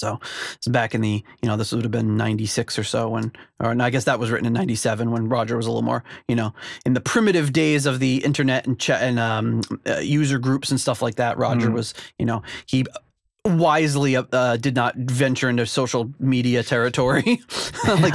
So 0.00 0.18
it's 0.54 0.66
back 0.66 0.94
in 0.94 1.02
the, 1.02 1.22
you 1.42 1.48
know, 1.48 1.56
this 1.56 1.72
would 1.72 1.82
have 1.82 1.92
been 1.92 2.16
96 2.16 2.78
or 2.78 2.84
so 2.84 3.10
when, 3.10 3.32
or 3.60 3.80
I 3.80 3.90
guess 3.90 4.04
that 4.04 4.18
was 4.18 4.30
written 4.30 4.46
in 4.46 4.54
97 4.54 5.10
when 5.10 5.28
Roger 5.28 5.56
was 5.56 5.66
a 5.66 5.70
little 5.70 5.82
more, 5.82 6.02
you 6.26 6.34
know, 6.34 6.54
in 6.86 6.94
the 6.94 7.00
primitive 7.00 7.52
days 7.52 7.84
of 7.84 8.00
the 8.00 8.24
internet 8.24 8.66
and 8.66 8.80
chat 8.80 9.02
and 9.02 9.18
um, 9.18 9.60
uh, 9.86 9.98
user 9.98 10.38
groups 10.38 10.70
and 10.70 10.80
stuff 10.80 11.02
like 11.02 11.16
that. 11.16 11.36
Roger 11.36 11.68
mm. 11.68 11.74
was, 11.74 11.92
you 12.18 12.24
know, 12.24 12.42
he 12.64 12.86
wisely 13.44 14.16
uh, 14.16 14.56
did 14.56 14.74
not 14.74 14.94
venture 14.96 15.48
into 15.48 15.64
social 15.64 16.12
media 16.18 16.62
territory 16.62 17.40
like 17.88 18.14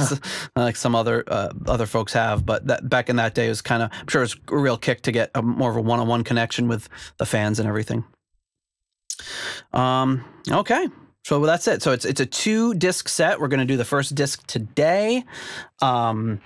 like 0.54 0.76
some 0.76 0.94
other 0.94 1.24
uh, 1.26 1.48
other 1.66 1.84
folks 1.84 2.12
have 2.12 2.46
but 2.46 2.64
that 2.68 2.88
back 2.88 3.08
in 3.08 3.16
that 3.16 3.34
day 3.34 3.48
was 3.48 3.60
kind 3.60 3.82
of 3.82 3.90
I'm 3.92 4.06
sure 4.06 4.22
it 4.22 4.24
was 4.24 4.36
a 4.52 4.56
real 4.56 4.78
kick 4.78 5.02
to 5.02 5.10
get 5.10 5.32
a, 5.34 5.42
more 5.42 5.68
of 5.68 5.76
a 5.76 5.80
one-on-one 5.80 6.22
connection 6.22 6.68
with 6.68 6.88
the 7.16 7.26
fans 7.26 7.58
and 7.58 7.68
everything 7.68 8.04
um, 9.72 10.24
okay. 10.48 10.88
So 11.26 11.44
that's 11.44 11.66
it. 11.66 11.82
So 11.82 11.90
it's 11.90 12.04
it's 12.04 12.20
a 12.20 12.26
two 12.26 12.72
disc 12.74 13.08
set. 13.08 13.40
We're 13.40 13.48
going 13.48 13.58
to 13.58 13.66
do 13.66 13.76
the 13.76 13.84
first 13.84 14.14
disc 14.14 14.46
today. 14.46 15.24
Um, 15.82 16.40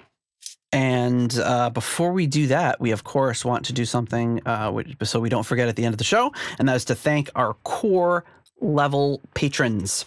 and 0.72 1.38
uh, 1.38 1.68
before 1.68 2.12
we 2.12 2.26
do 2.26 2.46
that, 2.46 2.80
we 2.80 2.90
of 2.90 3.04
course 3.04 3.44
want 3.44 3.66
to 3.66 3.74
do 3.74 3.84
something 3.84 4.40
uh, 4.46 4.70
which, 4.70 4.96
so 5.02 5.20
we 5.20 5.28
don't 5.28 5.44
forget 5.44 5.68
at 5.68 5.76
the 5.76 5.84
end 5.84 5.92
of 5.92 5.98
the 5.98 6.04
show, 6.04 6.32
and 6.58 6.66
that 6.66 6.76
is 6.76 6.86
to 6.86 6.94
thank 6.94 7.28
our 7.34 7.52
core 7.62 8.24
level 8.62 9.20
patrons. 9.34 10.06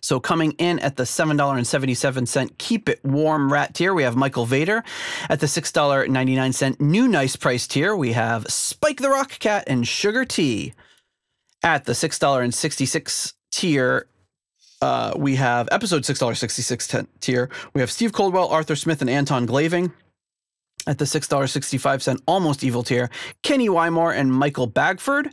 So 0.00 0.20
coming 0.20 0.52
in 0.52 0.78
at 0.78 0.96
the 0.96 1.02
$7.77 1.02 2.58
Keep 2.58 2.88
It 2.88 3.04
Warm 3.04 3.52
Rat 3.52 3.74
tier, 3.74 3.92
we 3.92 4.04
have 4.04 4.14
Michael 4.14 4.46
Vader. 4.46 4.84
At 5.28 5.40
the 5.40 5.46
$6.99 5.46 6.78
New 6.78 7.08
Nice 7.08 7.34
Price 7.34 7.66
tier, 7.66 7.96
we 7.96 8.12
have 8.12 8.46
Spike 8.46 9.00
the 9.00 9.08
Rock 9.08 9.40
Cat 9.40 9.64
and 9.66 9.86
Sugar 9.86 10.24
Tea. 10.24 10.74
At 11.64 11.86
the 11.86 11.92
$6.66 11.92 13.32
tier, 13.50 14.06
uh, 14.80 15.12
we 15.16 15.36
have 15.36 15.68
episode 15.72 16.02
$6.66 16.02 17.06
tier. 17.20 17.50
We 17.74 17.80
have 17.80 17.90
Steve 17.90 18.12
Coldwell, 18.12 18.48
Arthur 18.48 18.76
Smith, 18.76 19.00
and 19.00 19.10
Anton 19.10 19.46
Glaving. 19.46 19.92
At 20.86 20.98
the 20.98 21.04
$6.65 21.04 22.22
Almost 22.26 22.64
Evil 22.64 22.82
tier, 22.82 23.10
Kenny 23.42 23.68
Wymore 23.68 24.16
and 24.16 24.32
Michael 24.32 24.66
Bagford. 24.66 25.30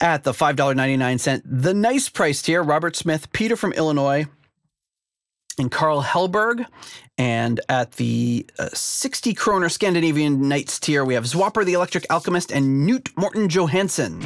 At 0.00 0.24
the 0.24 0.32
$5.99 0.32 1.42
The 1.44 1.74
Nice 1.74 2.08
Price 2.08 2.42
tier, 2.42 2.62
Robert 2.62 2.94
Smith, 2.94 3.32
Peter 3.32 3.56
from 3.56 3.72
Illinois, 3.72 4.26
and 5.58 5.70
Carl 5.70 6.02
Helberg. 6.02 6.64
And 7.16 7.60
at 7.68 7.92
the 7.92 8.46
uh, 8.58 8.68
60 8.72 9.34
kroner 9.34 9.68
Scandinavian 9.68 10.48
Knights 10.48 10.78
tier, 10.78 11.04
we 11.04 11.14
have 11.14 11.24
Zwapper 11.24 11.64
the 11.64 11.72
Electric 11.72 12.06
Alchemist 12.10 12.52
and 12.52 12.86
Newt 12.86 13.10
Morton 13.16 13.48
Johansson. 13.48 14.20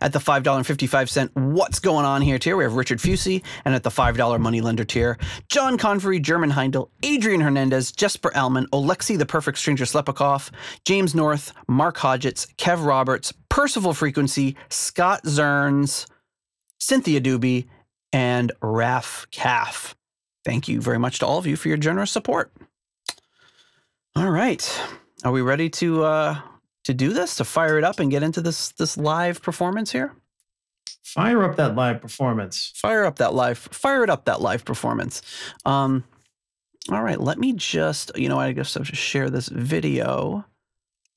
At 0.00 0.12
the 0.12 0.18
$5.55 0.18 1.30
What's 1.34 1.80
Going 1.80 2.04
On 2.04 2.20
Here 2.20 2.38
tier, 2.38 2.56
we 2.56 2.64
have 2.64 2.74
Richard 2.74 2.98
Fusey. 2.98 3.44
And 3.64 3.74
at 3.74 3.82
the 3.82 3.90
$5 3.90 4.40
Moneylender 4.40 4.84
tier, 4.84 5.18
John 5.48 5.78
Convery, 5.78 6.20
German 6.20 6.50
Heindel, 6.50 6.90
Adrian 7.02 7.40
Hernandez, 7.40 7.92
Jesper 7.92 8.34
Alman, 8.36 8.66
Alexi 8.72 9.18
the 9.18 9.26
Perfect 9.26 9.58
Stranger 9.58 9.84
Slepikoff, 9.84 10.50
James 10.84 11.14
North, 11.14 11.52
Mark 11.66 11.96
Hodgetts, 11.98 12.46
Kev 12.56 12.84
Roberts, 12.84 13.32
Percival 13.48 13.94
Frequency, 13.94 14.56
Scott 14.68 15.22
Zerns, 15.24 16.06
Cynthia 16.78 17.20
Doobie, 17.20 17.66
and 18.12 18.52
Raf 18.62 19.26
Calf. 19.30 19.94
Thank 20.44 20.68
you 20.68 20.80
very 20.80 20.98
much 20.98 21.18
to 21.18 21.26
all 21.26 21.38
of 21.38 21.46
you 21.46 21.56
for 21.56 21.68
your 21.68 21.76
generous 21.76 22.10
support. 22.10 22.52
All 24.16 24.30
right. 24.30 24.80
Are 25.24 25.32
we 25.32 25.42
ready 25.42 25.68
to 25.70 26.04
uh, 26.04 26.40
to 26.84 26.94
do 26.94 27.12
this 27.12 27.36
to 27.36 27.44
fire 27.44 27.78
it 27.78 27.84
up 27.84 28.00
and 28.00 28.10
get 28.10 28.22
into 28.22 28.40
this 28.40 28.72
this 28.72 28.96
live 28.96 29.42
performance 29.42 29.92
here? 29.92 30.14
Fire 31.02 31.42
up 31.42 31.56
that 31.56 31.74
live 31.74 32.00
performance. 32.02 32.72
Fire 32.76 33.04
up 33.04 33.16
that 33.16 33.34
live. 33.34 33.58
Fire 33.58 34.04
it 34.04 34.10
up 34.10 34.26
that 34.26 34.40
live 34.40 34.64
performance. 34.64 35.22
Um, 35.64 36.04
all 36.90 37.02
right, 37.02 37.20
let 37.20 37.38
me 37.38 37.52
just 37.54 38.12
you 38.16 38.28
know 38.28 38.38
I 38.38 38.52
guess 38.52 38.76
I'll 38.76 38.82
just 38.82 39.00
share 39.00 39.30
this 39.30 39.48
video, 39.48 40.44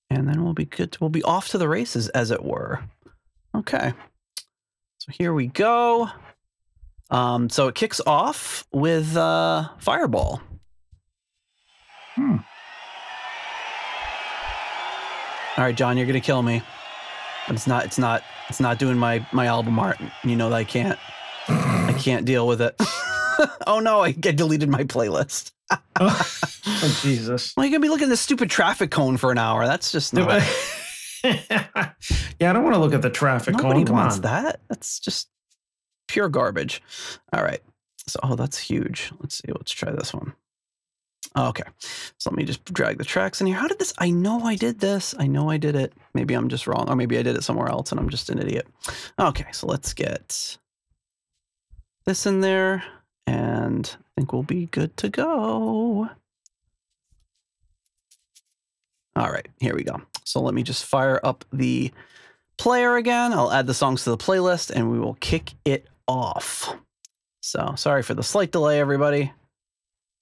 and 0.10 0.28
then 0.28 0.43
we'll 0.43 0.54
be 0.54 0.65
good. 0.65 0.93
To, 0.93 0.97
we'll 1.02 1.10
be 1.10 1.24
off 1.24 1.50
to 1.50 1.58
the 1.58 1.67
races, 1.67 2.10
as 2.10 2.32
it 2.32 2.43
were. 2.43 2.84
Okay, 3.56 3.93
so 4.97 5.12
here 5.12 5.34
we 5.34 5.47
go. 5.47 6.10
Um, 7.10 7.50
so 7.50 7.67
it 7.67 7.76
kicks 7.76 8.00
off 8.08 8.65
with 8.71 9.17
uh, 9.17 9.67
Fireball. 9.78 10.41
Hmm. 12.15 12.38
All 15.57 15.65
right, 15.65 15.75
John, 15.75 15.97
you're 15.97 16.07
gonna 16.07 16.21
kill 16.21 16.41
me. 16.41 16.61
It's 17.47 17.67
not. 17.67 17.85
It's 17.85 17.97
not. 17.97 18.23
It's 18.49 18.59
not 18.59 18.79
doing 18.79 18.97
my 18.97 19.25
my 19.31 19.47
album 19.47 19.77
art. 19.79 19.99
You 20.23 20.35
know 20.35 20.49
that 20.49 20.55
I 20.55 20.63
can't. 20.63 20.97
I 21.47 21.93
can't 21.97 22.25
deal 22.25 22.47
with 22.47 22.61
it. 22.61 22.75
oh 23.67 23.79
no! 23.81 24.01
I 24.01 24.11
get 24.11 24.37
deleted 24.37 24.69
my 24.69 24.83
playlist. 24.83 25.51
oh, 25.99 26.99
Jesus! 27.01 27.53
Well, 27.55 27.65
you're 27.65 27.71
gonna 27.71 27.81
be 27.81 27.89
looking 27.89 28.05
at 28.05 28.09
this 28.09 28.21
stupid 28.21 28.49
traffic 28.49 28.91
cone 28.91 29.17
for 29.17 29.31
an 29.31 29.37
hour. 29.37 29.65
That's 29.65 29.91
just 29.91 30.13
not. 30.13 30.27
yeah, 31.23 31.67
I 31.75 31.93
don't 32.39 32.63
want 32.63 32.75
to 32.75 32.79
look 32.79 32.93
at 32.93 33.01
the 33.01 33.09
traffic 33.09 33.55
Nobody 33.55 33.83
cone. 33.83 33.95
Wants 33.95 34.15
on. 34.17 34.21
that. 34.21 34.61
That's 34.69 34.99
just 34.99 35.29
pure 36.07 36.29
garbage. 36.29 36.81
All 37.33 37.43
right. 37.43 37.61
So, 38.07 38.19
oh, 38.23 38.35
that's 38.35 38.57
huge. 38.57 39.11
Let's 39.19 39.37
see. 39.37 39.51
Let's 39.51 39.71
try 39.71 39.91
this 39.91 40.13
one. 40.13 40.33
Oh, 41.36 41.47
okay. 41.49 41.63
So 42.17 42.29
let 42.29 42.38
me 42.38 42.43
just 42.43 42.65
drag 42.65 42.97
the 42.97 43.05
tracks 43.05 43.39
in 43.39 43.47
here. 43.47 43.55
How 43.55 43.67
did 43.67 43.79
this? 43.79 43.93
I 43.97 44.10
know 44.10 44.41
I 44.43 44.55
did 44.55 44.79
this. 44.79 45.15
I 45.17 45.27
know 45.27 45.49
I 45.49 45.57
did 45.57 45.75
it. 45.75 45.93
Maybe 46.13 46.34
I'm 46.34 46.49
just 46.49 46.67
wrong, 46.67 46.89
or 46.89 46.95
maybe 46.95 47.17
I 47.17 47.21
did 47.21 47.38
it 47.38 47.43
somewhere 47.43 47.69
else 47.69 47.91
and 47.91 47.99
I'm 47.99 48.10
just 48.10 48.29
an 48.29 48.39
idiot. 48.39 48.67
Okay, 49.17 49.47
so 49.53 49.67
let's 49.67 49.93
get 49.93 50.57
this 52.05 52.25
in 52.25 52.41
there, 52.41 52.84
and 53.27 53.95
I 53.97 54.10
think 54.15 54.34
we'll 54.34 54.43
be 54.43 54.65
good 54.65 54.97
to 54.97 55.10
go. 55.10 56.10
All 59.15 59.29
right, 59.31 59.47
here 59.60 59.75
we 59.75 59.84
go. 59.84 60.01
So 60.25 60.41
let 60.41 60.53
me 60.53 60.63
just 60.63 60.86
fire 60.86 61.19
up 61.23 61.45
the 61.53 61.91
player 62.57 62.95
again. 62.95 63.34
I'll 63.34 63.51
add 63.51 63.67
the 63.67 63.73
songs 63.73 64.03
to 64.03 64.10
the 64.10 64.17
playlist 64.17 64.71
and 64.71 64.91
we 64.91 64.99
will 64.99 65.15
kick 65.15 65.53
it 65.65 65.88
off. 66.07 66.75
So 67.41 67.73
sorry 67.75 68.03
for 68.03 68.13
the 68.13 68.23
slight 68.23 68.51
delay, 68.51 68.79
everybody 68.79 69.31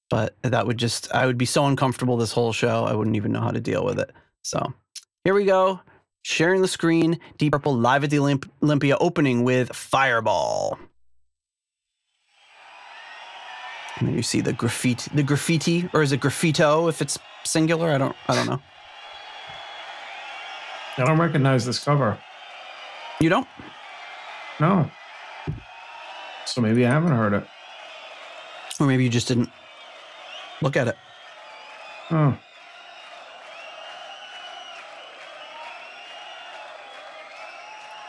but 0.10 0.36
that 0.42 0.66
would 0.68 0.78
just 0.78 1.14
I 1.14 1.26
would 1.26 1.38
be 1.38 1.46
so 1.46 1.66
uncomfortable 1.66 2.18
this 2.18 2.32
whole 2.32 2.54
show. 2.54 2.86
I 2.86 2.94
wouldn't 2.94 3.16
even 3.16 3.32
know 3.32 3.42
how 3.42 3.52
to 3.52 3.60
deal 3.60 3.86
with 3.86 4.00
it. 4.00 4.12
So 4.44 4.74
here 5.24 5.34
we 5.34 5.46
go. 5.46 5.80
Sharing 6.24 6.62
the 6.62 6.68
screen, 6.68 7.20
Deep 7.38 7.54
Purple 7.54 7.76
live 7.76 8.04
at 8.04 8.10
the 8.10 8.18
Olymp- 8.18 8.50
Olympia 8.62 8.98
opening 9.00 9.44
with 9.44 9.74
Fireball. 9.74 10.78
And 13.98 14.08
then 14.08 14.16
you 14.16 14.24
see 14.24 14.42
the 14.42 14.54
graffiti, 14.54 15.12
the 15.14 15.24
graffiti, 15.24 15.90
or 15.94 16.02
is 16.02 16.12
it 16.12 16.22
graffito 16.22 16.88
if 16.90 17.02
it's 17.02 17.20
singular? 17.44 17.90
I 17.90 17.98
don't, 17.98 18.16
I 18.28 18.36
don't 18.36 18.48
know. 18.48 18.62
I 20.98 21.06
don't 21.06 21.20
recognize 21.20 21.66
this 21.66 21.84
cover. 21.84 22.18
You 23.20 23.30
don't? 23.30 23.48
No. 24.60 24.90
So 26.46 26.62
maybe 26.62 26.86
I 26.86 26.90
haven't 26.90 27.12
heard 27.12 27.34
it. 27.34 27.46
Or 28.80 28.88
maybe 28.88 29.04
you 29.04 29.10
just 29.10 29.28
didn't 29.28 29.50
look 30.62 30.76
at 30.78 30.88
it. 30.88 30.98
Oh. 32.12 32.38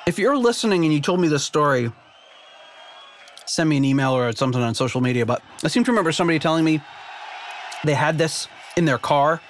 If 0.06 0.18
you're 0.18 0.36
listening 0.36 0.84
and 0.84 0.92
you 0.92 1.00
told 1.00 1.20
me 1.20 1.28
this 1.28 1.44
story, 1.44 1.92
send 3.46 3.68
me 3.68 3.76
an 3.76 3.84
email 3.84 4.12
or 4.12 4.32
something 4.32 4.60
on 4.62 4.74
social 4.74 5.00
media. 5.00 5.26
But 5.26 5.42
I 5.62 5.68
seem 5.68 5.84
to 5.84 5.90
remember 5.90 6.12
somebody 6.12 6.38
telling 6.38 6.64
me 6.64 6.80
they 7.84 7.94
had 7.94 8.18
this 8.18 8.48
in 8.76 8.84
their 8.86 8.98
car 8.98 9.40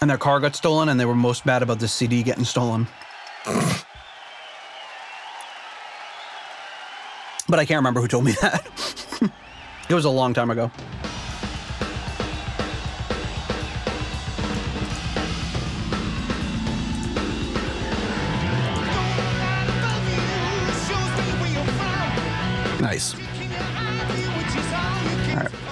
and 0.00 0.10
their 0.10 0.18
car 0.18 0.40
got 0.40 0.56
stolen 0.56 0.88
and 0.88 0.98
they 0.98 1.04
were 1.04 1.14
most 1.14 1.46
mad 1.46 1.62
about 1.62 1.78
the 1.78 1.88
CD 1.88 2.22
getting 2.22 2.44
stolen. 2.44 2.86
but 7.48 7.58
I 7.58 7.64
can't 7.64 7.78
remember 7.78 8.00
who 8.00 8.08
told 8.08 8.24
me 8.24 8.32
that. 8.40 8.66
it 9.88 9.94
was 9.94 10.04
a 10.04 10.10
long 10.10 10.34
time 10.34 10.50
ago. 10.50 10.70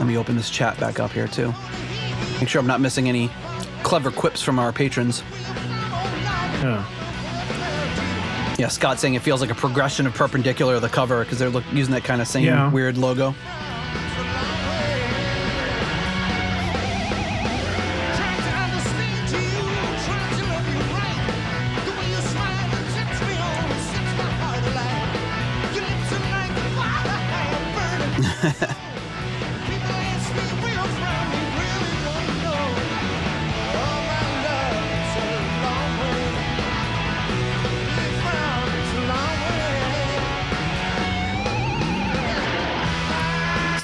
Let 0.03 0.09
me 0.09 0.17
open 0.19 0.35
this 0.35 0.51
chat 0.51 0.81
back 0.81 0.99
up 0.99 1.13
here 1.13 1.29
too. 1.29 1.55
Make 2.41 2.49
sure 2.49 2.61
I'm 2.61 2.67
not 2.67 2.81
missing 2.81 3.09
any 3.09 3.31
clever 3.85 4.11
quips 4.11 4.43
from 4.43 4.59
our 4.59 4.73
patrons. 4.73 5.23
Yeah. 6.61 6.85
Yeah, 8.59 8.67
Scott 8.67 8.99
saying 8.99 9.15
it 9.15 9.23
feels 9.23 9.41
like 9.41 9.51
a 9.51 9.55
progression 9.55 10.09
of 10.09 10.15
Purpendicular 10.15 10.81
the 10.81 10.89
cover 10.89 11.23
because 11.23 11.39
they're 11.39 11.51
look, 11.51 11.63
using 11.73 11.95
that 11.95 12.03
kind 12.03 12.21
of 12.21 12.27
same 12.27 12.47
Yeah. 12.47 12.69
weird 12.69 12.99
logo. 12.99 13.33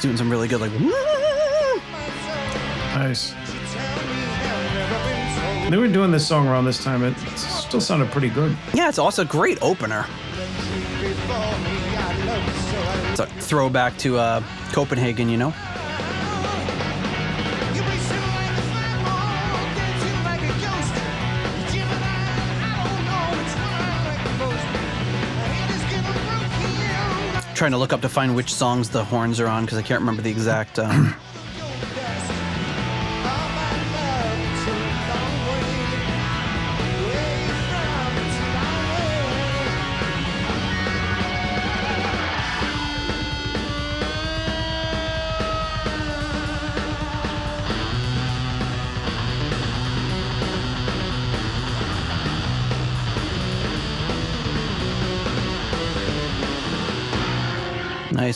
Doing 0.09 0.17
some 0.17 0.31
really 0.31 0.49
good 0.49 0.63
like. 0.63 0.73
Nice. 2.95 3.35
They 5.69 5.77
were 5.77 5.87
doing 5.89 6.11
this 6.11 6.27
song 6.27 6.49
around 6.49 6.65
this 6.65 6.83
time. 6.83 7.05
It 7.05 7.15
still 7.37 7.81
sounded 7.81 8.11
pretty 8.11 8.31
good. 8.31 8.57
Yeah, 8.73 8.89
it's 8.89 8.99
also 8.99 9.21
a 9.21 9.27
great 9.27 9.59
opener. 9.61 10.07
It's 13.11 13.21
a 13.21 13.27
throwback 13.27 13.99
to 13.99 14.17
uh, 14.17 14.43
Copenhagen, 14.73 15.29
you 15.29 15.37
know? 15.37 15.53
Trying 27.59 27.73
to 27.73 27.79
look 27.79 27.93
up 27.93 28.03
to 28.03 28.09
find 28.09 28.37
which 28.37 28.55
songs 28.55 28.89
the 28.89 29.03
horns 29.03 29.41
are 29.41 29.49
on 29.49 29.65
because 29.65 29.79
I 29.79 29.83
can't 29.83 29.99
remember 29.99 30.23
the 30.23 30.31
exact. 30.31 30.79
Um, 30.79 31.17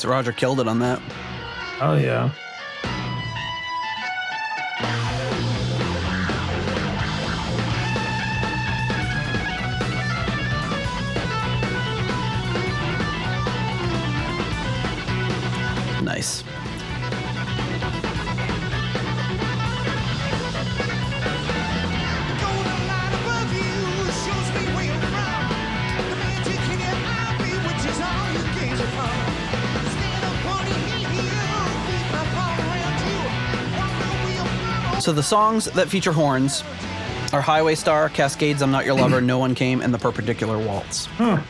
Roger 0.04 0.32
killed 0.32 0.60
it 0.60 0.68
on 0.68 0.78
that. 0.80 1.00
Oh, 1.80 1.94
yeah. 1.94 2.30
The 35.22 35.28
songs 35.28 35.66
that 35.66 35.88
feature 35.88 36.10
horns 36.10 36.64
are 37.32 37.40
Highway 37.40 37.76
Star, 37.76 38.08
Cascades, 38.08 38.60
I'm 38.60 38.72
Not 38.72 38.84
Your 38.84 38.94
Lover, 38.96 39.20
No 39.20 39.38
One 39.38 39.54
Came, 39.54 39.80
and 39.80 39.94
The 39.94 39.98
Purpendicular 39.98 40.58
Waltz. 40.58 41.06
Huh. 41.06 41.40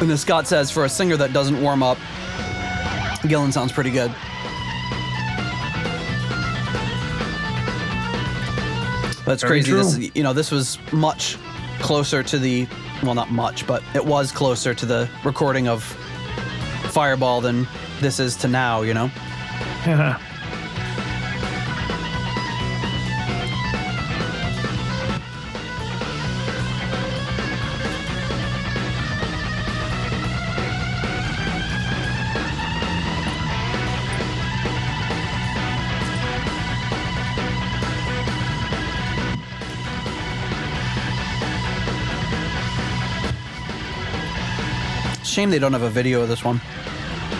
And 0.00 0.10
then 0.10 0.16
Scott 0.16 0.48
says, 0.48 0.68
for 0.68 0.84
a 0.84 0.88
singer 0.88 1.16
that 1.18 1.32
doesn't 1.32 1.62
warm 1.62 1.84
up, 1.84 1.98
Gillan 3.22 3.52
sounds 3.52 3.70
pretty 3.70 3.92
good. 3.92 4.10
That's 9.24 9.42
Very 9.42 9.62
crazy. 9.62 9.70
true. 9.70 9.84
This, 9.84 10.10
you 10.16 10.24
know, 10.24 10.32
this 10.32 10.50
was 10.50 10.80
much 10.90 11.36
closer 11.78 12.24
to 12.24 12.40
the, 12.40 12.66
well, 13.04 13.14
not 13.14 13.30
much, 13.30 13.68
but 13.68 13.84
it 13.94 14.04
was 14.04 14.32
closer 14.32 14.74
to 14.74 14.84
the 14.84 15.08
recording 15.24 15.68
of 15.68 15.84
Fireball 16.90 17.40
than 17.40 17.68
this 18.00 18.18
is 18.18 18.34
to 18.38 18.48
now. 18.48 18.82
You 18.82 18.94
know. 18.94 19.10
Yeah. 19.86 20.20
Shame 45.38 45.50
they 45.50 45.60
don't 45.60 45.72
have 45.72 45.82
a 45.82 45.88
video 45.88 46.20
of 46.20 46.28
this 46.28 46.42
one. 46.42 46.60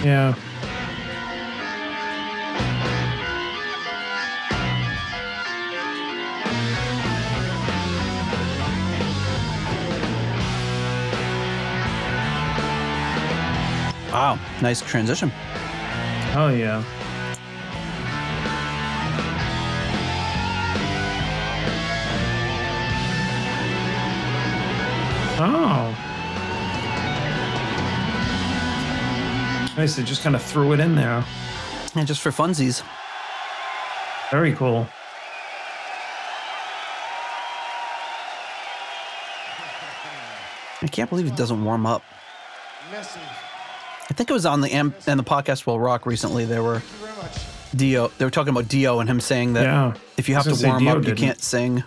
Yeah. 0.05 0.33
Wow, 14.13 14.39
nice 14.63 14.81
transition. 14.81 15.33
Oh, 16.37 16.55
yeah. 16.57 16.85
Oh. 25.41 25.98
Nice. 29.79 29.95
They 29.95 30.03
just 30.03 30.23
kind 30.23 30.35
of 30.35 30.43
threw 30.43 30.73
it 30.73 30.81
in 30.81 30.95
there. 30.97 31.25
And 31.95 32.07
just 32.07 32.21
for 32.21 32.31
funsies. 32.31 32.83
Very 34.31 34.53
cool. 34.53 34.87
I 40.81 40.87
can't 40.87 41.11
believe 41.11 41.27
it 41.27 41.37
doesn't 41.37 41.63
warm 41.65 41.87
up. 41.87 42.03
I 42.93 44.15
think 44.15 44.31
it 44.31 44.33
was 44.33 44.47
on 44.47 44.61
the 44.61 44.73
and 44.73 44.93
the 44.93 45.25
podcast 45.25 45.67
Will 45.67 45.79
Rock 45.81 46.07
recently. 46.07 46.45
They 46.45 46.61
were. 46.61 46.83
Dio. 47.75 48.09
They 48.17 48.25
were 48.25 48.31
talking 48.31 48.51
about 48.51 48.69
Dio 48.69 49.01
and 49.01 49.11
him 49.11 49.21
saying 49.21 49.53
that 49.55 49.65
Yeah. 49.65 49.95
if 50.17 50.29
you 50.29 50.35
have 50.37 50.45
to 50.45 50.67
warm 50.67 50.89
up, 50.89 50.97
you 50.99 51.03
didn't. 51.03 51.19
can't 51.19 51.43
sing. 51.43 51.85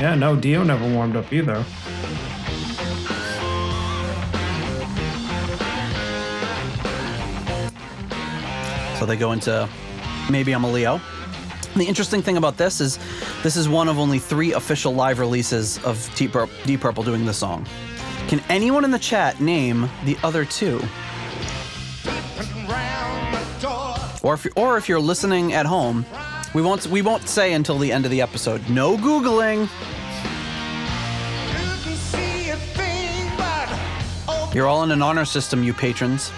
Yeah, 0.00 0.16
no, 0.16 0.34
Dio 0.34 0.64
never 0.64 0.92
warmed 0.92 1.14
up 1.14 1.32
either. 1.32 1.64
They 9.06 9.16
go 9.16 9.32
into 9.32 9.68
maybe 10.30 10.52
I'm 10.52 10.64
a 10.64 10.70
Leo. 10.70 11.00
The 11.76 11.84
interesting 11.84 12.22
thing 12.22 12.36
about 12.36 12.56
this 12.56 12.80
is 12.80 12.98
this 13.42 13.56
is 13.56 13.68
one 13.68 13.88
of 13.88 13.98
only 13.98 14.18
three 14.20 14.52
official 14.52 14.94
live 14.94 15.18
releases 15.18 15.82
of 15.84 16.08
Deep, 16.14 16.32
Pur- 16.32 16.48
Deep 16.66 16.80
Purple 16.80 17.02
doing 17.02 17.24
the 17.24 17.34
song. 17.34 17.66
Can 18.28 18.40
anyone 18.48 18.84
in 18.84 18.90
the 18.90 18.98
chat 18.98 19.40
name 19.40 19.88
the 20.04 20.16
other 20.22 20.44
two? 20.44 20.78
Round 22.68 23.34
the 23.34 23.60
door. 23.60 23.96
Or 24.22 24.34
if, 24.34 24.46
or 24.56 24.76
if 24.78 24.88
you're 24.88 25.00
listening 25.00 25.52
at 25.52 25.66
home, 25.66 26.06
we 26.54 26.62
won't 26.62 26.86
we 26.86 27.02
won't 27.02 27.28
say 27.28 27.52
until 27.52 27.76
the 27.78 27.90
end 27.90 28.04
of 28.04 28.12
the 28.12 28.22
episode. 28.22 28.66
No 28.70 28.96
googling. 28.96 29.68
Couldn't 31.52 31.96
see 31.96 32.50
a 32.50 32.56
thing 32.56 33.32
but 33.36 33.68
open 34.28 34.56
You're 34.56 34.68
all 34.68 34.84
in 34.84 34.92
an 34.92 35.02
honor 35.02 35.24
system, 35.24 35.64
you 35.64 35.74
patrons. 35.74 36.30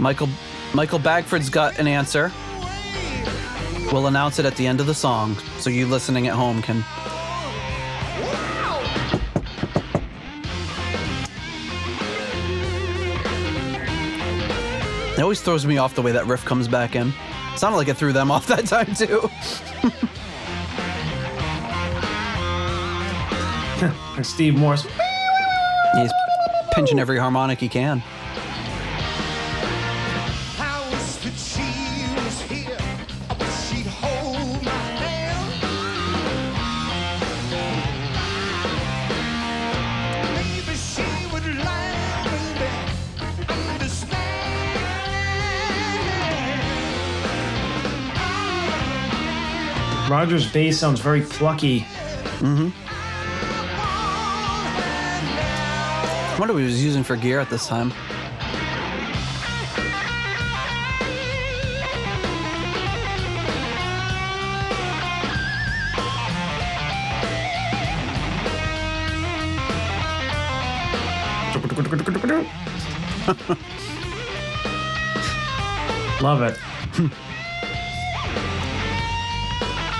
Michael 0.00 0.28
Michael 0.74 0.98
Bagford's 0.98 1.50
got 1.50 1.78
an 1.78 1.86
answer. 1.86 2.32
We'll 3.92 4.06
announce 4.06 4.38
it 4.38 4.44
at 4.44 4.54
the 4.56 4.66
end 4.66 4.80
of 4.80 4.86
the 4.86 4.94
song, 4.94 5.36
so 5.58 5.70
you 5.70 5.86
listening 5.86 6.28
at 6.28 6.34
home 6.34 6.62
can. 6.62 6.84
It 15.16 15.22
always 15.22 15.40
throws 15.40 15.66
me 15.66 15.78
off 15.78 15.94
the 15.94 16.02
way 16.02 16.12
that 16.12 16.26
riff 16.26 16.44
comes 16.44 16.68
back 16.68 16.94
in. 16.94 17.12
Sounded 17.56 17.76
like 17.76 17.88
it 17.88 17.96
threw 17.96 18.12
them 18.12 18.30
off 18.30 18.46
that 18.46 18.66
time 18.66 18.94
too. 18.94 19.28
And 24.16 24.26
Steve 24.26 24.56
Morse. 24.56 24.84
He's 25.94 26.12
pinching 26.72 26.98
every 26.98 27.18
harmonic 27.18 27.60
he 27.60 27.68
can. 27.68 28.02
Rogers' 50.18 50.50
bass 50.50 50.76
sounds 50.76 50.98
very 50.98 51.20
plucky. 51.20 51.82
Mm-hmm. 52.40 52.70
I 56.34 56.36
wonder 56.40 56.54
what 56.54 56.58
he 56.58 56.64
was 56.64 56.82
using 56.82 57.04
for 57.04 57.14
gear 57.14 57.38
at 57.38 57.48
this 57.50 57.68
time. 57.68 57.92
Love 76.20 76.42
it. 76.42 76.58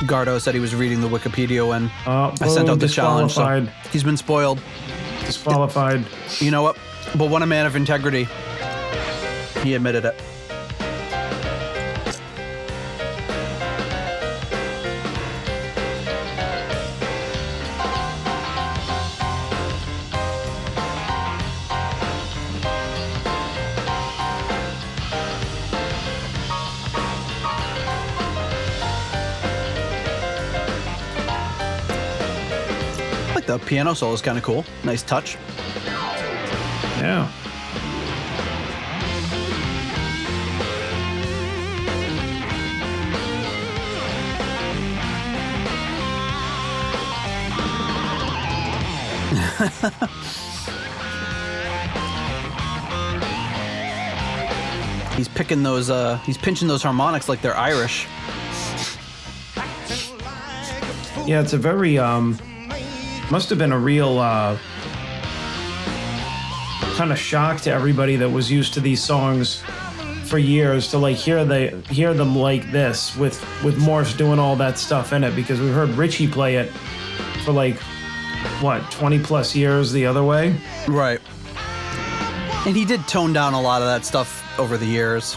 Gardo 0.08 0.40
said 0.40 0.54
he 0.54 0.60
was 0.60 0.74
reading 0.74 1.00
the 1.00 1.08
Wikipedia 1.08 1.66
when 1.68 1.90
Uh, 2.06 2.34
I 2.40 2.48
sent 2.48 2.68
out 2.68 2.80
the 2.80 2.88
challenge. 2.88 3.34
So 3.34 3.66
he's 3.92 4.02
been 4.02 4.16
spoiled. 4.16 4.60
Disqualified. 5.24 6.04
You 6.40 6.50
know 6.50 6.62
what? 6.62 6.76
But 7.16 7.28
what 7.30 7.42
a 7.42 7.46
man 7.46 7.66
of 7.66 7.76
integrity, 7.76 8.26
he 9.62 9.74
admitted 9.74 10.04
it. 10.06 10.20
Piano 33.68 33.92
solo 33.92 34.14
is 34.14 34.22
kind 34.22 34.38
of 34.38 34.44
cool. 34.44 34.64
Nice 34.82 35.02
touch. 35.02 35.36
Yeah. 36.96 37.28
He's 55.14 55.28
picking 55.28 55.62
those. 55.62 55.90
uh 55.90 56.16
He's 56.24 56.38
pinching 56.38 56.68
those 56.68 56.82
harmonics 56.82 57.28
like 57.28 57.42
they're 57.42 57.54
Irish. 57.54 58.06
Yeah, 61.26 61.42
it's 61.42 61.52
a 61.52 61.58
very 61.58 61.98
um 61.98 62.38
must 63.30 63.50
have 63.50 63.58
been 63.58 63.72
a 63.72 63.78
real 63.78 64.18
uh 64.18 64.56
kind 66.96 67.12
of 67.12 67.18
shock 67.18 67.60
to 67.60 67.70
everybody 67.70 68.16
that 68.16 68.28
was 68.28 68.50
used 68.50 68.74
to 68.74 68.80
these 68.80 69.02
songs 69.02 69.62
for 70.24 70.38
years 70.38 70.88
to 70.88 70.98
like 70.98 71.16
hear 71.16 71.44
they 71.44 71.68
hear 71.90 72.12
them 72.12 72.36
like 72.36 72.70
this 72.72 73.16
with 73.16 73.40
with 73.62 73.78
Morse 73.78 74.14
doing 74.14 74.38
all 74.38 74.56
that 74.56 74.78
stuff 74.78 75.12
in 75.12 75.24
it 75.24 75.34
because 75.36 75.60
we've 75.60 75.72
heard 75.72 75.90
Ritchie 75.90 76.28
play 76.28 76.56
it 76.56 76.70
for 77.44 77.52
like 77.52 77.78
what 78.60 78.90
20 78.90 79.18
plus 79.20 79.54
years 79.54 79.92
the 79.92 80.06
other 80.06 80.22
way. 80.24 80.58
Right. 80.86 81.20
And 82.66 82.76
he 82.76 82.84
did 82.84 83.06
tone 83.08 83.32
down 83.32 83.54
a 83.54 83.60
lot 83.60 83.80
of 83.80 83.88
that 83.88 84.04
stuff 84.04 84.44
over 84.58 84.76
the 84.76 84.86
years. 84.86 85.36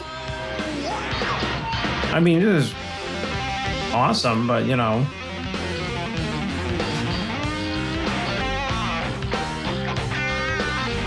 I 2.13 2.19
mean, 2.21 2.39
it 2.39 2.47
is 2.47 2.73
awesome, 3.93 4.47
but 4.47 4.65
you 4.65 4.75
know, 4.75 5.05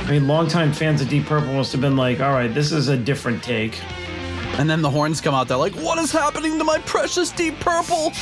I 0.04 0.10
mean, 0.10 0.26
longtime 0.26 0.74
fans 0.74 1.00
of 1.00 1.08
Deep 1.08 1.24
Purple 1.24 1.54
must 1.54 1.72
have 1.72 1.80
been 1.80 1.96
like, 1.96 2.20
all 2.20 2.32
right, 2.32 2.52
this 2.52 2.72
is 2.72 2.88
a 2.88 2.96
different 2.96 3.42
take. 3.42 3.80
And 4.58 4.68
then 4.68 4.82
the 4.82 4.90
horns 4.90 5.20
come 5.22 5.34
out. 5.34 5.48
They're 5.48 5.56
like, 5.56 5.72
"What 5.74 5.98
is 5.98 6.12
happening 6.12 6.58
to 6.58 6.64
my 6.64 6.78
precious 6.80 7.30
Deep 7.30 7.58
Purple? 7.58 8.12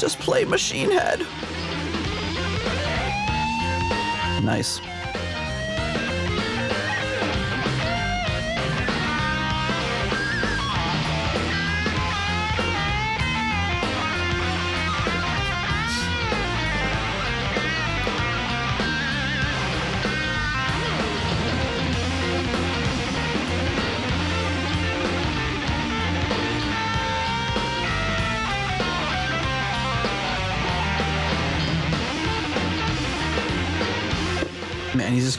Just 0.00 0.18
play 0.18 0.44
Machine 0.44 0.90
Head." 0.90 1.26
Nice. 4.42 4.80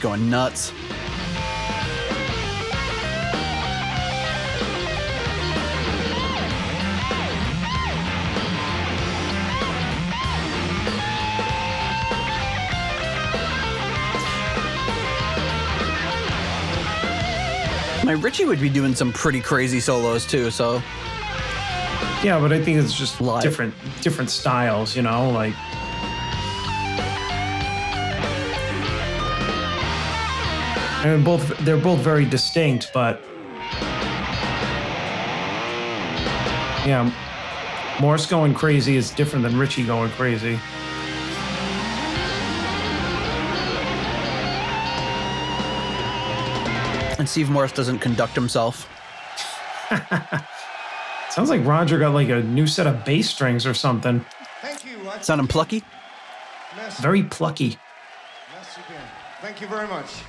Going 0.04 0.28
nuts. 0.28 0.70
My 18.04 18.12
Ritchie 18.12 18.44
would 18.44 18.60
be 18.60 18.68
doing 18.68 18.94
some 18.94 19.10
pretty 19.10 19.40
crazy 19.40 19.80
solos 19.80 20.26
too, 20.26 20.50
so 20.50 20.82
Yeah, 22.22 22.38
but 22.38 22.52
I 22.52 22.60
think 22.60 22.76
it's 22.76 22.92
just 22.92 23.22
Live. 23.22 23.42
different 23.42 23.72
different 24.02 24.28
styles, 24.28 24.94
you 24.94 25.00
know, 25.00 25.30
like 25.30 25.54
I 31.04 31.08
mean, 31.14 31.22
both 31.22 31.46
they're 31.58 31.76
both 31.76 32.00
very 32.00 32.24
distinct, 32.24 32.90
but 32.94 33.22
yeah, 36.86 37.12
Morse 38.00 38.24
going 38.26 38.54
crazy 38.54 38.96
is 38.96 39.10
different 39.10 39.42
than 39.44 39.58
Ritchie 39.58 39.84
going 39.84 40.10
crazy. 40.12 40.58
and 47.18 47.28
Steve 47.28 47.48
Morse 47.48 47.72
doesn't 47.72 48.00
conduct 48.00 48.34
himself. 48.34 48.86
Sounds 51.30 51.48
like 51.48 51.64
Roger 51.64 51.98
got 51.98 52.12
like 52.12 52.28
a 52.28 52.42
new 52.42 52.66
set 52.66 52.86
of 52.86 53.04
bass 53.04 53.30
strings 53.30 53.66
or 53.66 53.72
something. 53.72 54.24
Thank 54.60 54.84
you. 54.84 55.08
I- 55.08 55.20
Sounding 55.20 55.46
plucky. 55.46 55.82
Merci. 56.76 57.02
Very 57.02 57.22
plucky. 57.22 57.78
Merci 58.52 58.80
bien. 58.88 59.00
Thank 59.40 59.60
you 59.60 59.66
very 59.68 59.88
much. 59.88 60.22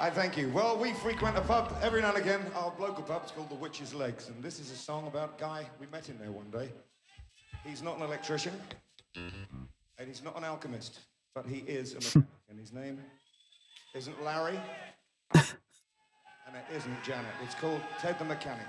I 0.00 0.08
thank 0.08 0.38
you. 0.38 0.48
Well, 0.48 0.78
we 0.78 0.94
frequent 0.94 1.36
a 1.36 1.42
pub 1.42 1.76
every 1.82 2.00
now 2.00 2.08
and 2.08 2.16
again, 2.16 2.40
our 2.56 2.72
local 2.78 3.02
pub. 3.02 3.20
It's 3.22 3.32
called 3.32 3.50
the 3.50 3.54
Witch's 3.54 3.92
Legs, 3.92 4.28
and 4.28 4.42
this 4.42 4.58
is 4.58 4.70
a 4.70 4.74
song 4.74 5.06
about 5.06 5.34
a 5.36 5.40
guy. 5.40 5.66
We 5.78 5.86
met 5.92 6.08
in 6.08 6.18
there 6.18 6.30
one 6.30 6.50
day. 6.50 6.70
He's 7.66 7.82
not 7.82 7.98
an 7.98 8.02
electrician, 8.04 8.54
and 9.14 10.08
he's 10.08 10.22
not 10.22 10.38
an 10.38 10.44
alchemist, 10.44 11.00
but 11.34 11.44
he 11.44 11.58
is 11.66 11.92
a 11.92 11.96
mechanic, 11.96 12.28
and 12.48 12.58
his 12.58 12.72
name 12.72 12.98
isn't 13.94 14.24
Larry, 14.24 14.58
and 15.34 15.44
it 16.54 16.64
isn't 16.74 17.04
Janet. 17.04 17.34
It's 17.44 17.54
called 17.54 17.82
Ted 18.00 18.18
the 18.18 18.24
Mechanic. 18.24 18.68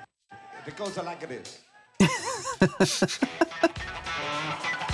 It 0.68 0.76
goes 0.76 0.98
like 0.98 1.24
it 1.24 1.32
is. 1.32 1.60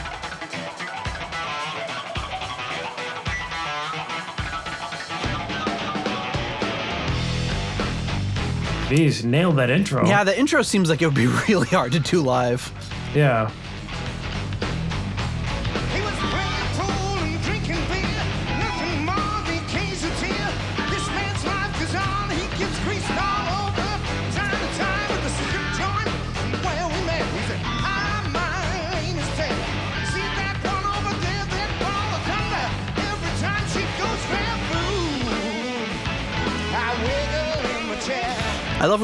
Jeez, 8.88 9.26
nailed 9.26 9.58
that 9.58 9.69
intro. 9.69 10.08
Yeah, 10.08 10.23
the 10.23 10.38
intro 10.38 10.62
seems 10.62 10.89
like 10.89 11.02
it 11.02 11.06
would 11.06 11.13
be 11.15 11.28
really 11.50 11.67
hard 11.67 11.91
to 11.91 12.00
do 12.00 12.21
live. 12.21 12.71
Yeah. 13.13 13.52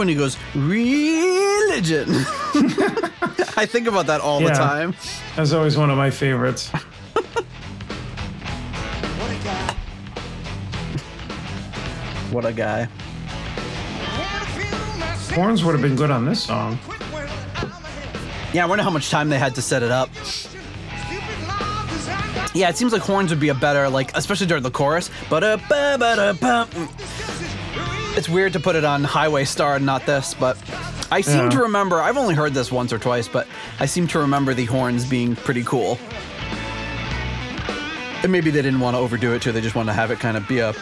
When 0.03 0.09
he 0.09 0.15
goes 0.15 0.37
religion. 0.53 2.07
I 3.55 3.65
think 3.65 3.87
about 3.87 4.05
that 4.07 4.19
all 4.19 4.41
the 4.41 4.49
time. 4.49 4.93
That's 5.37 5.53
always 5.53 5.77
one 5.77 5.89
of 5.89 5.95
my 5.97 6.09
favorites. 6.09 6.69
What 9.15 9.31
a 9.31 9.35
guy. 9.43 9.75
What 12.31 12.45
a 12.45 12.51
guy. 12.53 12.87
Wanna 14.17 14.45
feel 14.45 14.97
myself 14.99 15.31
Horns 15.35 15.63
would 15.63 15.71
have 15.73 15.81
been 15.81 15.95
good 15.95 16.11
on 16.11 16.25
this 16.25 16.43
song. 16.43 16.77
quick 16.85 16.99
when 17.13 17.23
I'm 17.55 17.69
ahead. 17.71 18.53
Yeah, 18.53 18.63
I 18.63 18.67
wonder 18.67 18.83
how 18.83 18.89
much 18.89 19.09
time 19.09 19.29
they 19.29 19.37
had 19.39 19.55
to 19.55 19.61
set 19.61 19.83
it 19.83 19.91
up. 19.91 20.13
Stupid 20.23 20.49
law 21.47 21.85
designed 21.87 22.35
by 22.35 22.49
Yeah, 22.53 22.69
it 22.69 22.77
seems 22.77 22.91
like 22.93 23.01
horns 23.03 23.29
would 23.29 23.39
be 23.39 23.49
a 23.49 23.53
better 23.53 23.87
like, 23.89 24.11
especially 24.15 24.47
during 24.47 24.63
the 24.63 24.71
chorus. 24.71 25.09
But 25.29 25.43
it's 28.15 28.29
weird 28.29 28.53
to 28.53 28.59
put 28.59 28.75
it 28.75 28.85
on 28.85 29.03
Highway 29.03 29.45
Star 29.45 29.75
and 29.75 29.85
not 29.85 30.05
this. 30.05 30.33
But 30.33 30.57
I 31.11 31.21
seem 31.21 31.45
Yeah. 31.45 31.49
to 31.49 31.61
remember. 31.63 32.01
I've 32.01 32.17
only 32.17 32.35
heard 32.35 32.53
this 32.53 32.71
once 32.71 32.93
or 32.93 32.99
twice, 32.99 33.27
but 33.27 33.47
I 33.79 33.85
seem 33.85 34.07
to 34.07 34.19
remember 34.19 34.53
the 34.53 34.65
horns 34.65 35.05
being 35.05 35.35
pretty 35.35 35.63
cool. 35.63 35.99
And 38.23 38.31
maybe 38.31 38.51
they 38.51 38.61
didn't 38.61 38.79
want 38.79 38.95
to 38.95 38.99
overdo 38.99 39.33
it 39.33 39.41
too. 39.41 39.51
They 39.51 39.61
just 39.61 39.75
wanted 39.75 39.91
to 39.91 39.95
have 39.95 40.11
it 40.11 40.19
kind 40.19 40.37
of 40.37 40.47
be 40.47 40.59
a, 40.59 40.69
a 40.69 40.73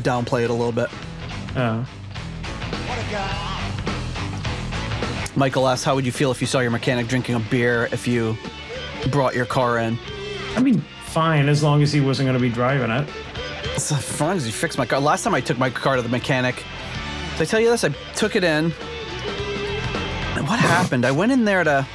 downplay 0.00 0.44
it 0.44 0.50
a 0.50 0.54
little 0.54 0.72
bit. 0.72 0.88
Yeah. 1.54 1.84
Michael 5.34 5.66
asked, 5.68 5.84
"How 5.84 5.94
would 5.94 6.04
you 6.04 6.12
feel 6.12 6.30
if 6.30 6.40
you 6.40 6.46
saw 6.46 6.60
your 6.60 6.70
mechanic 6.70 7.08
drinking 7.08 7.36
a 7.36 7.40
beer 7.40 7.88
if 7.92 8.06
you 8.06 8.36
brought 9.10 9.34
your 9.34 9.46
car 9.46 9.78
in?" 9.78 9.98
I 10.56 10.60
mean, 10.60 10.84
fine 11.04 11.48
as 11.48 11.62
long 11.62 11.82
as 11.82 11.92
he 11.92 12.00
wasn't 12.00 12.26
going 12.26 12.36
to 12.36 12.42
be 12.42 12.50
driving 12.50 12.90
it. 12.90 13.08
So 13.76 13.96
as 13.96 14.20
long 14.20 14.36
as 14.36 14.46
you 14.46 14.52
fix 14.52 14.78
my 14.78 14.86
car. 14.86 15.00
Last 15.00 15.24
time 15.24 15.34
I 15.34 15.40
took 15.40 15.58
my 15.58 15.70
car 15.70 15.96
to 15.96 16.02
the 16.02 16.08
mechanic, 16.08 16.56
did 17.32 17.42
I 17.42 17.44
tell 17.46 17.60
you 17.60 17.70
this? 17.70 17.84
I 17.84 17.88
took 18.14 18.36
it 18.36 18.44
in. 18.44 18.66
And 20.36 20.48
what 20.48 20.58
happened? 20.58 21.04
I 21.04 21.10
went 21.10 21.32
in 21.32 21.44
there 21.44 21.64
to. 21.64 21.86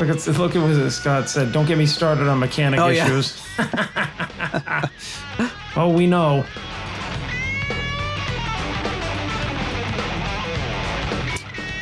Look 0.00 0.08
at 0.08 0.26
look 0.38 0.56
at 0.56 0.62
what 0.62 0.90
Scott 0.90 1.28
said. 1.28 1.52
Don't 1.52 1.66
get 1.66 1.78
me 1.78 1.86
started 1.86 2.26
on 2.26 2.38
mechanic 2.38 2.80
Oh, 2.80 2.88
yeah. 2.88 3.04
issues. 3.06 3.42
oh, 5.76 5.92
we 5.94 6.06
know. 6.06 6.44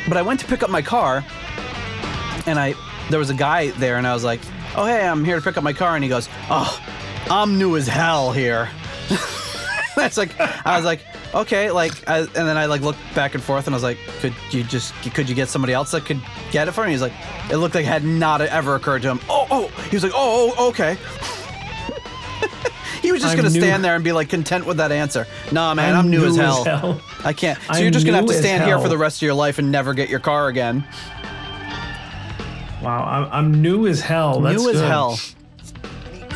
But 0.07 0.17
I 0.17 0.21
went 0.23 0.39
to 0.39 0.47
pick 0.47 0.63
up 0.63 0.69
my 0.69 0.81
car, 0.81 1.23
and 2.47 2.57
I 2.59 2.73
there 3.09 3.19
was 3.19 3.29
a 3.29 3.33
guy 3.35 3.67
there, 3.71 3.97
and 3.97 4.07
I 4.07 4.13
was 4.13 4.23
like, 4.23 4.39
"Oh 4.75 4.85
hey, 4.85 5.07
I'm 5.07 5.23
here 5.23 5.35
to 5.35 5.41
pick 5.41 5.55
up 5.55 5.63
my 5.63 5.73
car," 5.73 5.95
and 5.95 6.03
he 6.03 6.09
goes, 6.09 6.27
"Oh, 6.49 6.79
I'm 7.29 7.57
new 7.57 7.77
as 7.77 7.87
hell 7.87 8.31
here." 8.31 8.69
That's 9.95 10.17
like 10.17 10.39
I 10.39 10.77
was 10.77 10.85
like, 10.85 11.01
okay, 11.33 11.71
like, 11.71 12.07
I, 12.07 12.19
and 12.19 12.29
then 12.29 12.57
I 12.57 12.65
like 12.65 12.81
looked 12.81 12.99
back 13.13 13.35
and 13.35 13.43
forth, 13.43 13.67
and 13.67 13.73
I 13.73 13.75
was 13.75 13.83
like, 13.83 13.97
could 14.19 14.33
you 14.51 14.63
just 14.63 14.93
could 15.13 15.29
you 15.29 15.35
get 15.35 15.49
somebody 15.49 15.73
else 15.73 15.91
that 15.91 16.05
could 16.05 16.21
get 16.51 16.67
it 16.67 16.71
for 16.71 16.85
me? 16.85 16.91
He's 16.91 17.01
like, 17.01 17.13
it 17.51 17.57
looked 17.57 17.75
like 17.75 17.85
it 17.85 17.87
had 17.87 18.03
not 18.03 18.41
ever 18.41 18.75
occurred 18.75 19.01
to 19.03 19.09
him. 19.09 19.19
Oh, 19.29 19.47
oh, 19.51 19.67
he 19.89 19.95
was 19.95 20.03
like, 20.03 20.13
oh, 20.15 20.53
oh 20.57 20.69
okay. 20.69 20.95
he 23.01 23.11
was 23.11 23.21
just 23.21 23.33
I'm 23.33 23.37
gonna 23.37 23.49
new- 23.49 23.59
stand 23.59 23.83
there 23.83 23.95
and 23.95 24.03
be 24.03 24.11
like 24.11 24.29
content 24.29 24.65
with 24.65 24.77
that 24.77 24.91
answer. 24.91 25.27
Nah, 25.51 25.73
man, 25.73 25.95
I'm, 25.95 26.09
new, 26.09 26.25
as, 26.25 26.37
hell. 26.37 27.01
I 27.23 27.33
can't. 27.33 27.59
So 27.59 27.65
I'm 27.69 27.83
you're 27.83 27.91
just 27.91 28.05
gonna 28.05 28.17
have 28.17 28.27
to 28.27 28.33
stand 28.33 28.63
here 28.63 28.79
for 28.79 28.89
the 28.89 28.97
rest 28.97 29.17
of 29.17 29.23
your 29.23 29.33
life 29.33 29.59
and 29.59 29.71
never 29.71 29.93
get 29.93 30.09
your 30.09 30.19
car 30.19 30.47
again. 30.47 30.85
Wow, 32.81 33.03
I'm, 33.03 33.31
I'm 33.31 33.61
new 33.61 33.87
as 33.87 33.99
hell. 33.99 34.39
That's 34.39 34.61
new 34.61 34.69
as 34.69 34.77
good. 34.77 34.87
hell. 34.87 35.19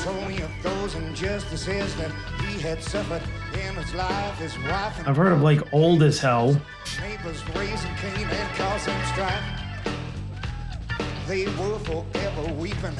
He 0.04 0.10
told 0.10 0.28
me 0.28 0.41
of 0.41 0.51
those 0.62 0.95
injustices 0.95 1.95
that 1.95 2.12
he 2.41 2.60
had 2.60 2.84
suffered 2.84 3.22
in 3.54 3.74
his 3.76 3.93
life. 3.93 4.38
His 4.38 4.58
wife 4.60 5.01
I've 5.08 5.16
heard 5.16 5.32
of 5.32 5.41
like 5.41 5.62
old 5.74 6.04
as 6.04 6.20
hell. 6.20 6.60
neighbors 6.99 7.41
raising 7.56 7.95
Cain 7.95 8.28
and 8.28 8.56
causing 8.58 9.01
strife. 9.14 9.41
They 11.26 11.45
were 11.45 11.80
forever 11.80 12.54
weeping, 12.56 12.97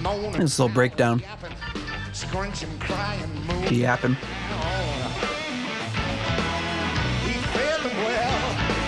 moaning, 0.00 0.38
This 0.40 0.60
little 0.60 0.72
breakdown. 0.72 1.18
yapping, 1.18 1.56
scrunching, 2.12 2.78
crying, 2.78 3.34
moving. 3.48 3.74
Yapping. 3.74 4.16
Oh. 4.20 5.08
He 7.26 7.32
fed 7.32 7.82
well. 7.96 8.81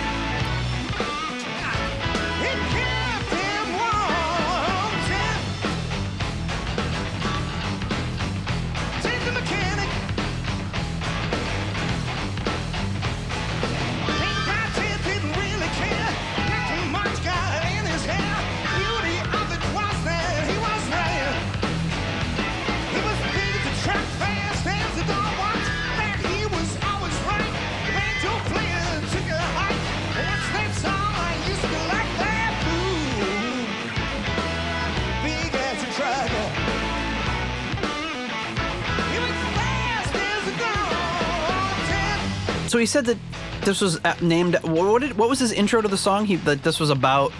He 42.85 42.87
said 42.87 43.05
that 43.05 43.17
this 43.63 43.81
was 43.81 43.97
uh, 44.05 44.13
named. 44.21 44.57
What 44.61 44.87
what 44.91 45.01
did? 45.01 45.17
What 45.17 45.27
was 45.27 45.39
his 45.39 45.51
intro 45.51 45.81
to 45.81 45.87
the 45.87 45.97
song? 45.97 46.27
He 46.27 46.35
that 46.35 46.61
this 46.61 46.79
was 46.79 46.91
about 46.91 47.33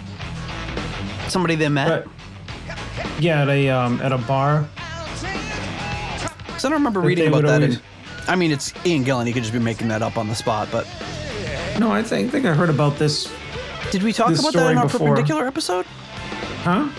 somebody 1.28 1.54
they 1.54 1.70
met. 1.70 2.08
But 2.08 2.08
yeah, 3.22 3.43
at 3.43 3.50
a 3.50 3.70
um, 3.70 4.02
at 4.02 4.12
a 4.12 4.18
bar. 4.18 4.68
Because 6.48 6.66
I 6.66 6.70
don't 6.70 6.80
remember 6.80 7.00
reading 7.00 7.28
about 7.28 7.43
that. 7.43 7.62
always- 7.62 7.76
in, 7.76 7.82
I 8.28 8.36
mean, 8.36 8.52
it's 8.52 8.74
Ian 8.88 9.06
Gillan. 9.06 9.28
He 9.28 9.34
could 9.34 9.43
just 9.43 9.54
be 9.54 9.60
making 9.60 9.89
that 9.89 10.02
up 10.02 10.18
on 10.18 10.28
the 10.30 10.34
spot. 10.34 10.68
But 10.72 10.88
No, 11.80 11.91
I 11.91 12.02
think, 12.02 12.30
I 12.30 12.32
think 12.32 12.46
I 12.48 12.56
heard 12.56 12.72
about 12.72 12.98
this. 12.98 13.32
did 13.91 14.02
we 14.02 14.14
talk 14.14 14.34
about 14.34 14.52
that 14.54 14.72
in 14.72 14.80
our 14.80 14.86
before. 14.86 15.16
Purpendicular 15.16 15.46
episode? 15.46 15.86
Huh? 16.64 16.89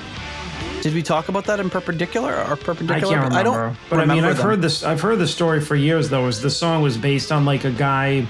Did 0.86 0.94
we 0.94 1.02
talk 1.02 1.28
about 1.28 1.46
that 1.46 1.58
in 1.58 1.68
perpendicular 1.68 2.32
or 2.44 2.54
perpendicular? 2.54 2.96
I 2.96 3.00
can't 3.00 3.34
remember. 3.34 3.36
I 3.36 3.42
don't. 3.42 3.76
but 3.90 3.98
I 3.98 4.04
mean, 4.04 4.22
I've 4.22 4.36
them. 4.36 4.46
heard 4.46 4.62
this. 4.62 4.84
I've 4.84 5.00
heard 5.00 5.18
the 5.18 5.26
story 5.26 5.60
for 5.60 5.74
years. 5.74 6.10
Though, 6.10 6.28
is 6.28 6.40
the 6.40 6.48
song 6.48 6.80
was 6.80 6.96
based 6.96 7.32
on 7.32 7.44
like 7.44 7.64
a 7.64 7.72
guy 7.72 8.24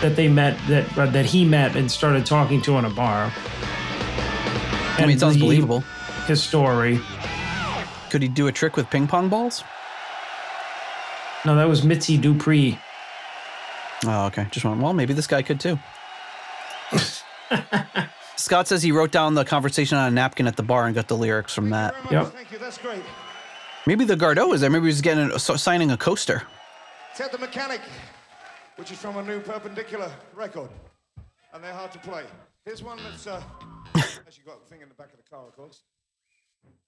that 0.00 0.16
they 0.16 0.26
met 0.26 0.58
that 0.66 0.98
uh, 0.98 1.06
that 1.06 1.24
he 1.24 1.44
met 1.44 1.76
and 1.76 1.88
started 1.88 2.26
talking 2.26 2.60
to 2.62 2.78
in 2.78 2.84
a 2.84 2.90
bar. 2.90 3.32
I 3.36 5.02
mean, 5.02 5.10
it 5.10 5.20
sounds 5.20 5.36
believable. 5.36 5.84
His 6.26 6.42
story. 6.42 6.98
Could 8.10 8.22
he 8.22 8.28
do 8.28 8.48
a 8.48 8.52
trick 8.52 8.76
with 8.76 8.90
ping 8.90 9.06
pong 9.06 9.28
balls? 9.28 9.62
No, 11.46 11.54
that 11.54 11.68
was 11.68 11.84
Mitzi 11.84 12.16
Dupree. 12.16 12.76
Oh, 14.04 14.26
okay. 14.26 14.48
Just 14.50 14.66
one. 14.66 14.80
Well, 14.80 14.94
maybe 14.94 15.14
this 15.14 15.28
guy 15.28 15.42
could 15.42 15.60
too. 15.60 15.78
Scott 18.36 18.66
says 18.68 18.82
he 18.82 18.92
wrote 18.92 19.12
down 19.12 19.34
the 19.34 19.44
conversation 19.44 19.96
on 19.96 20.08
a 20.08 20.10
napkin 20.10 20.46
at 20.46 20.56
the 20.56 20.62
bar 20.62 20.86
and 20.86 20.94
got 20.94 21.08
the 21.08 21.16
lyrics 21.16 21.54
from 21.54 21.70
that. 21.70 21.92
Very 21.94 22.16
much. 22.16 22.24
Yep. 22.24 22.32
Thank 22.34 22.52
you. 22.52 22.58
That's 22.58 22.78
great. 22.78 23.02
Maybe 23.86 24.04
the 24.04 24.16
Gardeau 24.16 24.52
is 24.54 24.60
there. 24.60 24.70
Maybe 24.70 24.86
he's 24.86 25.00
getting 25.00 25.30
a, 25.30 25.38
so- 25.38 25.56
signing 25.56 25.90
a 25.92 25.96
coaster. 25.96 26.42
Ted 27.16 27.30
the 27.30 27.38
Mechanic, 27.38 27.80
which 28.76 28.90
is 28.90 28.98
from 28.98 29.16
a 29.18 29.22
new 29.22 29.40
Purpendicular 29.40 30.10
record, 30.34 30.68
and 31.52 31.62
they're 31.62 31.72
hard 31.72 31.92
to 31.92 31.98
play. 32.00 32.24
Here's 32.64 32.82
one 32.82 32.98
that's 33.08 33.26
uh, 33.26 33.40
actually 33.96 34.44
got 34.44 34.58
a 34.64 34.68
thing 34.68 34.80
in 34.80 34.88
the 34.88 34.94
back 34.94 35.12
of 35.12 35.16
the 35.22 35.30
car, 35.30 35.46
of 35.46 35.54
course. 35.54 35.82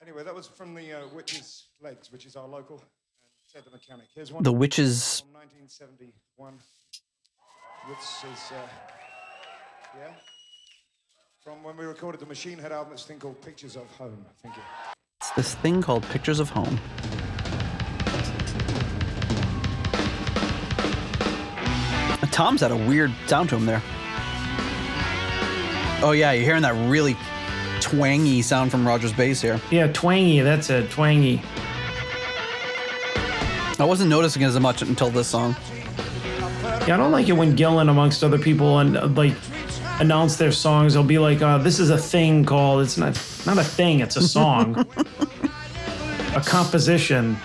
Anyway, 0.02 0.24
that 0.24 0.34
was 0.34 0.48
from 0.48 0.74
the 0.74 0.92
uh, 0.92 1.06
Witch's 1.14 1.68
Legs, 1.80 2.10
which 2.10 2.26
is 2.26 2.34
our 2.34 2.48
local, 2.48 2.76
and 2.78 3.30
Ted 3.52 3.62
the 3.64 3.70
Mechanic. 3.70 4.06
Here's 4.14 4.32
one 4.32 4.42
The 4.42 4.52
witches. 4.52 5.20
from 5.20 5.34
1971, 5.34 6.54
which 7.88 7.98
is 8.32 8.52
uh, 8.52 8.68
yeah, 9.98 10.08
from 11.46 11.62
when 11.62 11.76
we 11.76 11.84
recorded 11.84 12.20
the 12.20 12.26
Machine 12.26 12.58
Head 12.58 12.72
album. 12.72 12.90
This 12.90 13.04
thing 13.04 13.20
called 13.20 13.40
Pictures 13.40 13.76
of 13.76 13.88
Home. 13.98 14.26
Thank 14.42 14.56
you. 14.56 14.62
It's 15.20 15.30
this 15.36 15.54
thing 15.54 15.80
called 15.80 16.02
Pictures 16.08 16.40
of 16.40 16.50
Home. 16.50 16.80
Tom's 22.32 22.62
had 22.62 22.72
a 22.72 22.76
weird 22.76 23.12
sound 23.28 23.48
to 23.50 23.56
him 23.56 23.64
there. 23.64 23.80
Oh 26.02 26.12
yeah, 26.16 26.32
you're 26.32 26.44
hearing 26.44 26.62
that 26.62 26.74
really 26.90 27.16
twangy 27.80 28.42
sound 28.42 28.72
from 28.72 28.84
Roger's 28.84 29.12
bass 29.12 29.40
here. 29.40 29.60
Yeah, 29.70 29.86
twangy. 29.92 30.40
That's 30.40 30.68
it. 30.68 30.90
Twangy. 30.90 31.40
I 33.78 33.84
wasn't 33.84 34.10
noticing 34.10 34.42
it 34.42 34.46
as 34.46 34.58
much 34.58 34.82
until 34.82 35.10
this 35.10 35.28
song. 35.28 35.54
Yeah, 36.88 36.94
I 36.94 36.96
don't 36.96 37.12
like 37.12 37.28
it 37.28 37.34
when 37.34 37.56
Gillan, 37.56 37.88
amongst 37.88 38.24
other 38.24 38.38
people, 38.38 38.80
and 38.80 38.96
uh, 38.96 39.06
like 39.06 39.34
announce 40.00 40.36
their 40.36 40.52
songs. 40.52 40.94
They'll 40.94 41.02
be 41.04 41.18
like, 41.18 41.42
uh, 41.42 41.58
"This 41.58 41.78
is 41.78 41.90
a 41.90 41.98
thing 41.98 42.44
called." 42.44 42.82
It's 42.82 42.96
not 42.96 43.14
not 43.46 43.58
a 43.58 43.64
thing. 43.64 44.00
It's 44.00 44.16
a 44.16 44.26
song, 44.26 44.76
a 46.34 46.40
composition. 46.40 47.36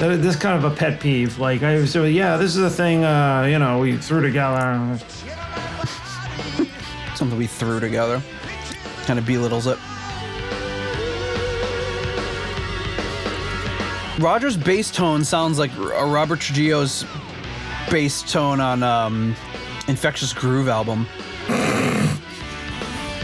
That- 0.00 0.22
This 0.22 0.34
is 0.34 0.40
kind 0.40 0.56
of 0.64 0.70
a 0.70 0.74
pet 0.74 1.00
peeve. 1.00 1.38
Like 1.38 1.62
I 1.62 1.76
was, 1.76 1.94
yeah, 1.94 2.36
this 2.36 2.56
is 2.56 2.62
a 2.62 2.70
thing. 2.70 3.04
Uh, 3.04 3.42
you 3.44 3.58
know, 3.58 3.78
we 3.78 3.96
threw 3.96 4.22
together. 4.22 4.98
Something 7.14 7.38
we 7.38 7.46
threw 7.46 7.80
together. 7.80 8.22
Kind 9.04 9.18
of 9.18 9.26
belittles 9.26 9.66
it. 9.66 9.78
Roger's 14.18 14.56
bass 14.56 14.90
tone 14.90 15.24
sounds 15.24 15.58
like 15.58 15.74
a 15.76 16.06
Robert 16.06 16.40
Trujillo's 16.40 17.04
bass 17.90 18.22
tone 18.22 18.60
on 18.60 18.82
um, 18.82 19.34
Infectious 19.90 20.32
Groove 20.32 20.68
album. 20.68 21.06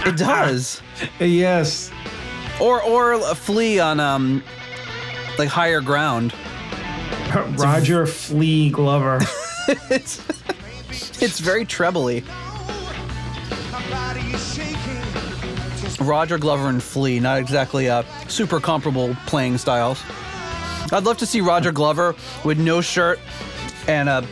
It 0.05 0.17
does. 0.17 0.83
yes. 1.21 1.93
Or 2.61 2.83
or 2.83 3.13
a 3.13 3.35
flea 3.35 3.79
on 3.79 4.01
um 4.01 4.43
like 5.39 5.49
higher 5.49 5.81
ground. 5.81 6.35
Roger 7.57 8.05
Flea 8.05 8.71
Glover. 8.71 9.21
it's 9.91 10.25
it's 11.23 11.39
very 11.39 11.65
trebly. 11.65 12.23
My 13.71 13.89
body 13.91 14.21
is 14.33 14.55
shaking. 14.55 16.05
Roger 16.05 16.37
Glover 16.37 16.69
and 16.69 16.83
Flea, 16.83 17.21
not 17.21 17.39
exactly 17.39 17.89
uh, 17.89 18.03
super 18.27 18.59
comparable 18.59 19.17
playing 19.27 19.59
styles. 19.59 20.03
I'd 20.93 21.05
love 21.05 21.17
to 21.19 21.27
see 21.27 21.41
Roger 21.41 21.73
Glover 21.73 22.15
with 22.45 22.59
no 22.59 22.81
shirt 22.81 23.19
and 23.89 24.09
uh, 24.09 24.23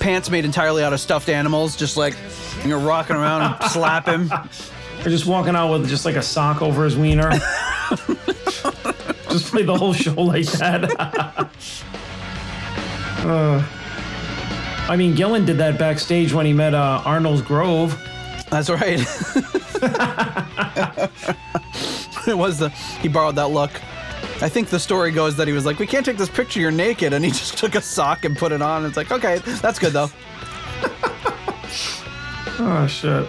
pants 0.00 0.30
made 0.30 0.44
entirely 0.44 0.82
out 0.82 0.92
of 0.92 0.98
stuffed 0.98 1.28
animals, 1.28 1.76
just 1.76 1.96
like 1.96 2.16
you 2.62 2.70
know, 2.70 2.80
rocking 2.80 3.14
around 3.14 3.42
and 3.42 3.62
slap 3.70 4.06
him. 4.06 4.32
Or 4.32 5.04
just 5.04 5.26
walking 5.26 5.54
out 5.54 5.70
with 5.70 5.88
just 5.88 6.04
like 6.04 6.16
a 6.16 6.22
sock 6.22 6.60
over 6.60 6.84
his 6.84 6.96
wiener. 6.96 7.30
just 9.30 9.52
play 9.52 9.62
the 9.62 9.76
whole 9.76 9.92
show 9.92 10.20
like 10.20 10.46
that. 10.46 11.50
Uh, 13.20 13.64
I 14.88 14.96
mean, 14.96 15.14
Gillan 15.14 15.46
did 15.46 15.58
that 15.58 15.78
backstage 15.78 16.32
when 16.32 16.46
he 16.46 16.52
met 16.52 16.74
uh, 16.74 17.02
Arnold 17.04 17.44
Grove. 17.44 17.96
That's 18.50 18.68
right. 18.68 18.98
it 22.26 22.36
was 22.36 22.58
the 22.58 22.70
he 23.00 23.08
borrowed 23.08 23.36
that 23.36 23.50
look. 23.50 23.70
I 24.42 24.48
think 24.48 24.68
the 24.68 24.78
story 24.78 25.10
goes 25.10 25.36
that 25.36 25.46
he 25.46 25.52
was 25.52 25.66
like, 25.66 25.78
"We 25.78 25.86
can't 25.86 26.04
take 26.04 26.16
this 26.16 26.30
picture. 26.30 26.60
You're 26.60 26.70
naked," 26.70 27.12
and 27.12 27.24
he 27.24 27.30
just 27.40 27.58
took 27.58 27.74
a 27.74 27.80
sock 27.82 28.24
and 28.24 28.36
put 28.36 28.52
it 28.52 28.62
on. 28.62 28.86
It's 28.86 28.96
like, 28.96 29.10
okay, 29.12 29.38
that's 29.38 29.78
good 29.78 29.92
though. 29.92 30.10
Oh 32.62 32.86
shit. 32.86 33.26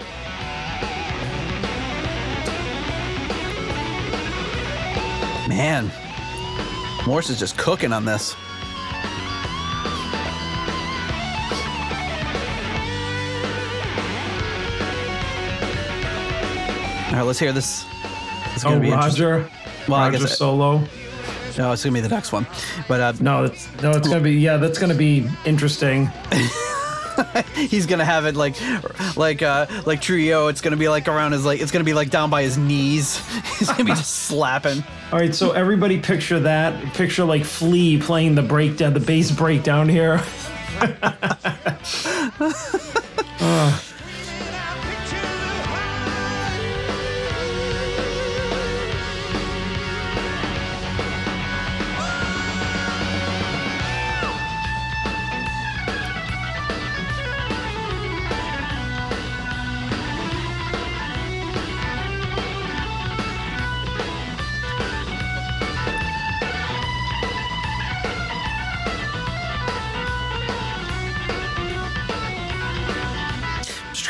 Man, 5.47 5.91
Morse 7.05 7.29
is 7.29 7.39
just 7.39 7.57
cooking 7.57 7.91
on 7.91 8.05
this. 8.05 8.35
All 17.11 17.17
right, 17.17 17.23
let's 17.23 17.39
hear 17.39 17.51
this. 17.51 17.85
It's 18.55 18.63
Oh, 18.63 18.69
gonna 18.69 18.79
be 18.79 18.87
interesting. 18.89 19.25
Roger. 19.25 19.49
Well, 19.89 19.99
I 19.99 20.09
Roger 20.09 20.27
Solo. 20.27 20.81
No, 21.61 21.71
it's 21.73 21.83
gonna 21.83 21.93
be 21.93 22.01
the 22.01 22.09
next 22.09 22.31
one. 22.31 22.47
But 22.87 23.01
uh, 23.01 23.13
No, 23.19 23.43
it's 23.43 23.69
no, 23.83 23.91
it's 23.91 24.07
gonna 24.07 24.19
be 24.19 24.33
yeah, 24.33 24.57
that's 24.57 24.79
gonna 24.79 24.95
be 24.95 25.29
interesting. 25.45 26.09
he's 27.55 27.85
gonna 27.85 28.03
have 28.03 28.25
it 28.25 28.35
like, 28.35 28.55
like, 29.15 29.43
uh, 29.43 29.67
like 29.85 30.01
Trio. 30.01 30.47
It's 30.47 30.59
gonna 30.59 30.75
be 30.75 30.89
like 30.89 31.07
around 31.07 31.33
his 31.33 31.45
like. 31.45 31.61
It's 31.61 31.71
gonna 31.71 31.83
be 31.83 31.93
like 31.93 32.09
down 32.09 32.31
by 32.31 32.41
his 32.41 32.57
knees. 32.57 33.23
he's 33.59 33.67
gonna 33.67 33.83
be 33.83 33.91
just 33.91 34.25
slapping. 34.25 34.83
All 35.11 35.19
right, 35.19 35.35
so 35.35 35.51
everybody 35.51 35.99
picture 35.99 36.39
that. 36.39 36.95
Picture 36.95 37.25
like 37.25 37.43
Flea 37.43 38.01
playing 38.01 38.33
the 38.33 38.41
breakdown, 38.41 38.95
the 38.95 38.99
bass 38.99 39.29
breakdown 39.29 39.87
here. 39.87 40.19
And 43.43 43.90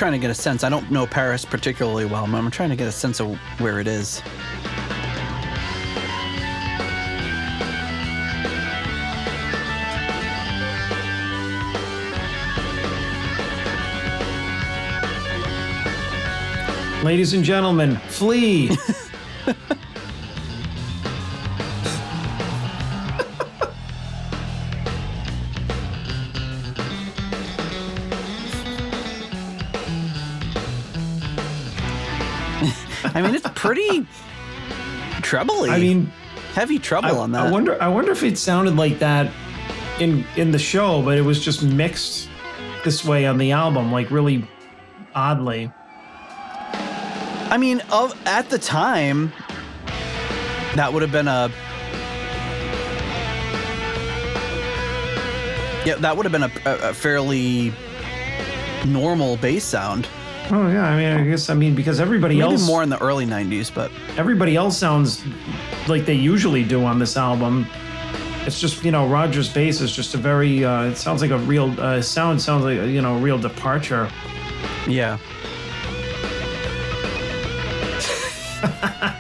trying 0.02 0.14
to 0.14 0.18
get 0.18 0.32
a 0.32 0.34
sense. 0.34 0.64
I 0.64 0.70
don't 0.70 0.90
know 0.90 1.06
Paris 1.06 1.46
particularly 1.46 2.06
well. 2.06 2.26
but 2.26 2.34
I'm 2.34 2.50
trying 2.50 2.72
to 2.72 2.76
get 2.76 2.88
a 2.88 2.92
sense 2.92 3.20
of 3.22 3.38
where 3.60 3.80
it 3.80 3.88
is. 3.88 4.24
Ladies 17.04 17.34
and 17.34 17.44
gentlemen, 17.44 17.98
Flea. 18.08 18.72
pretty 33.62 34.08
trebly. 35.22 35.70
I 35.70 35.80
mean, 35.80 36.12
heavy 36.54 36.80
treble 36.80 37.10
I, 37.10 37.12
on 37.12 37.32
that. 37.34 37.48
I 37.48 37.52
wonder. 37.52 37.82
I 37.82 37.88
wonder 37.88 38.12
if 38.12 38.24
it 38.24 38.38
sounded 38.38 38.76
like 38.76 39.00
that 39.00 39.32
in 40.00 40.26
in 40.36 40.52
the 40.52 40.60
show, 40.60 41.02
but 41.04 41.18
it 41.18 41.22
was 41.22 41.44
just 41.44 41.62
mixed 41.64 42.28
this 42.84 43.06
way 43.06 43.28
on 43.28 43.38
the 43.38 43.52
album, 43.52 43.92
like 43.92 44.10
really 44.10 44.48
oddly. 45.14 45.72
I 46.74 47.58
mean, 47.58 47.82
of 47.92 48.20
at 48.26 48.50
the 48.50 48.58
time, 48.58 49.32
that 50.76 50.92
would 50.92 51.04
have 51.04 51.12
been 51.12 51.28
a 51.28 51.52
yeah, 55.86 55.96
that 56.00 56.18
would 56.18 56.26
have 56.26 56.32
been 56.32 56.44
a, 56.44 56.52
a 56.90 56.94
fairly 56.94 57.72
normal 58.88 59.38
bass 59.38 59.64
sound. 59.64 60.08
Oh 60.54 60.68
yeah, 60.68 60.84
I 60.84 60.98
mean, 60.98 61.26
I 61.26 61.30
guess 61.30 61.50
I 61.50 61.54
mean 61.54 61.76
because 61.76 62.02
everybody 62.02 62.36
Maybe 62.36 62.52
else 62.52 62.68
more 62.68 62.84
in 62.84 62.90
the 62.90 63.02
early 63.02 63.26
'90s, 63.26 63.74
but 63.74 63.90
everybody 64.18 64.58
else 64.58 64.78
sounds 64.78 65.24
like 65.88 66.06
they 66.06 66.14
usually 66.14 66.64
do 66.66 66.84
on 66.84 67.00
this 67.00 67.16
album. 67.16 67.66
It's 68.46 68.60
just 68.60 68.84
you 68.84 68.92
know 68.92 69.08
Roger's 69.08 69.48
bass 69.48 69.80
is 69.80 69.96
just 69.96 70.14
a 70.14 70.18
very. 70.18 70.66
Uh, 70.66 70.90
it 70.90 70.98
sounds 70.98 71.22
like 71.22 71.32
a 71.32 71.38
real 71.38 71.74
uh, 71.80 72.02
sound. 72.02 72.42
Sounds 72.42 72.66
like 72.66 72.76
you 72.90 73.02
know 73.02 73.16
a 73.16 73.20
real 73.20 73.38
departure. 73.38 74.10
yeah. 74.88 75.18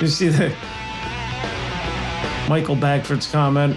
You 0.00 0.08
see 0.08 0.30
the 0.30 0.52
Michael 2.48 2.74
Bagford's 2.74 3.30
comment. 3.30 3.76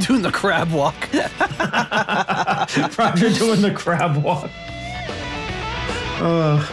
Doing 0.00 0.22
the 0.22 0.30
crab 0.32 0.70
walk. 0.70 0.94
Roger 2.98 3.30
doing 3.30 3.62
the 3.62 3.72
crab 3.74 4.22
walk. 4.22 4.50
Uh, 6.20 6.66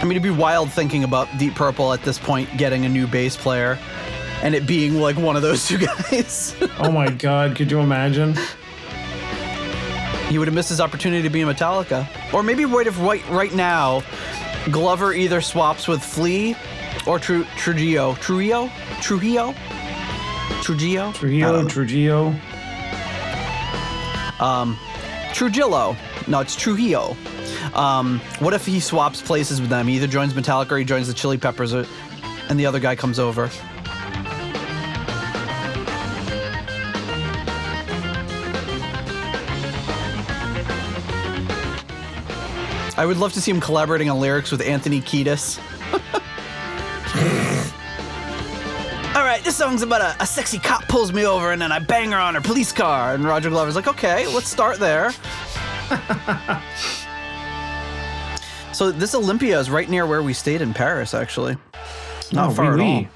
I 0.00 0.04
mean, 0.04 0.12
it'd 0.12 0.22
be 0.22 0.30
wild 0.30 0.70
thinking 0.70 1.02
about 1.02 1.26
Deep 1.38 1.56
Purple 1.56 1.92
at 1.92 2.02
this 2.02 2.20
point 2.20 2.56
getting 2.56 2.84
a 2.84 2.88
new 2.88 3.08
bass 3.08 3.36
player 3.36 3.80
and 4.42 4.54
it 4.54 4.64
being 4.64 5.00
like 5.00 5.16
one 5.16 5.34
of 5.34 5.42
those 5.42 5.66
two 5.66 5.78
guys. 6.10 6.54
oh 6.78 6.92
my 6.92 7.10
God! 7.10 7.56
Could 7.56 7.68
you 7.70 7.80
imagine? 7.80 8.36
he 10.32 10.38
would 10.38 10.48
have 10.48 10.54
missed 10.54 10.70
his 10.70 10.80
opportunity 10.80 11.22
to 11.22 11.28
be 11.28 11.42
in 11.42 11.48
Metallica. 11.48 12.08
Or 12.32 12.42
maybe 12.42 12.64
what 12.64 12.86
if 12.86 12.98
right, 12.98 13.28
right 13.28 13.52
now, 13.52 14.02
Glover 14.70 15.12
either 15.12 15.40
swaps 15.40 15.88
with 15.88 16.02
Flea 16.02 16.54
or 17.06 17.18
Tru- 17.18 17.44
Trujillo. 17.56 18.14
Trujillo? 18.16 18.70
Trujillo? 19.00 19.54
Trujillo? 20.62 21.12
Trujillo. 21.12 21.68
Trujillo. 21.68 22.38
Trujillo. 25.34 25.96
No, 26.28 26.40
it's 26.40 26.54
Trujillo. 26.54 27.16
Um, 27.74 28.20
what 28.38 28.54
if 28.54 28.64
he 28.66 28.78
swaps 28.80 29.20
places 29.22 29.60
with 29.60 29.70
them? 29.70 29.88
He 29.88 29.96
either 29.96 30.06
joins 30.06 30.34
Metallica 30.34 30.72
or 30.72 30.78
he 30.78 30.84
joins 30.84 31.08
the 31.08 31.14
Chili 31.14 31.38
Peppers, 31.38 31.74
or, 31.74 31.86
and 32.48 32.58
the 32.60 32.66
other 32.66 32.78
guy 32.78 32.94
comes 32.94 33.18
over. 33.18 33.50
I 43.02 43.04
would 43.04 43.16
love 43.16 43.32
to 43.32 43.40
see 43.40 43.50
him 43.50 43.60
collaborating 43.60 44.08
on 44.10 44.20
lyrics 44.20 44.52
with 44.52 44.60
Anthony 44.60 45.00
Kiedis. 45.00 45.58
All 49.16 49.24
right, 49.24 49.42
this 49.42 49.56
song's 49.56 49.82
about 49.82 50.02
a, 50.02 50.14
a 50.22 50.26
sexy 50.26 50.60
cop 50.60 50.86
pulls 50.86 51.12
me 51.12 51.26
over 51.26 51.50
and 51.50 51.60
then 51.60 51.72
I 51.72 51.80
bang 51.80 52.12
her 52.12 52.18
on 52.18 52.36
her 52.36 52.40
police 52.40 52.70
car. 52.70 53.12
And 53.14 53.24
Roger 53.24 53.50
Glover's 53.50 53.74
like, 53.74 53.88
okay, 53.88 54.28
let's 54.28 54.48
start 54.48 54.78
there. 54.78 55.10
So 58.72 58.90
this 58.90 59.14
Olympia 59.14 59.60
is 59.60 59.68
right 59.68 59.88
near 59.88 60.06
where 60.06 60.22
we 60.22 60.32
stayed 60.32 60.62
in 60.62 60.72
Paris, 60.72 61.12
actually. 61.12 61.56
Not 62.32 62.50
Oh, 62.50 62.54
far 62.54 62.74
oui, 62.76 62.80
at 62.80 62.80
all. 62.80 63.00
oui. 63.00 63.08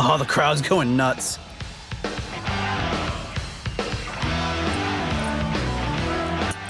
Oh, 0.00 0.16
the 0.18 0.24
crowd's 0.24 0.62
going 0.62 0.96
nuts. 0.96 1.38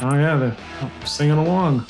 Oh 0.01 0.15
yeah, 0.15 0.37
they're 0.37 0.57
singing 1.05 1.39
along. 1.39 1.85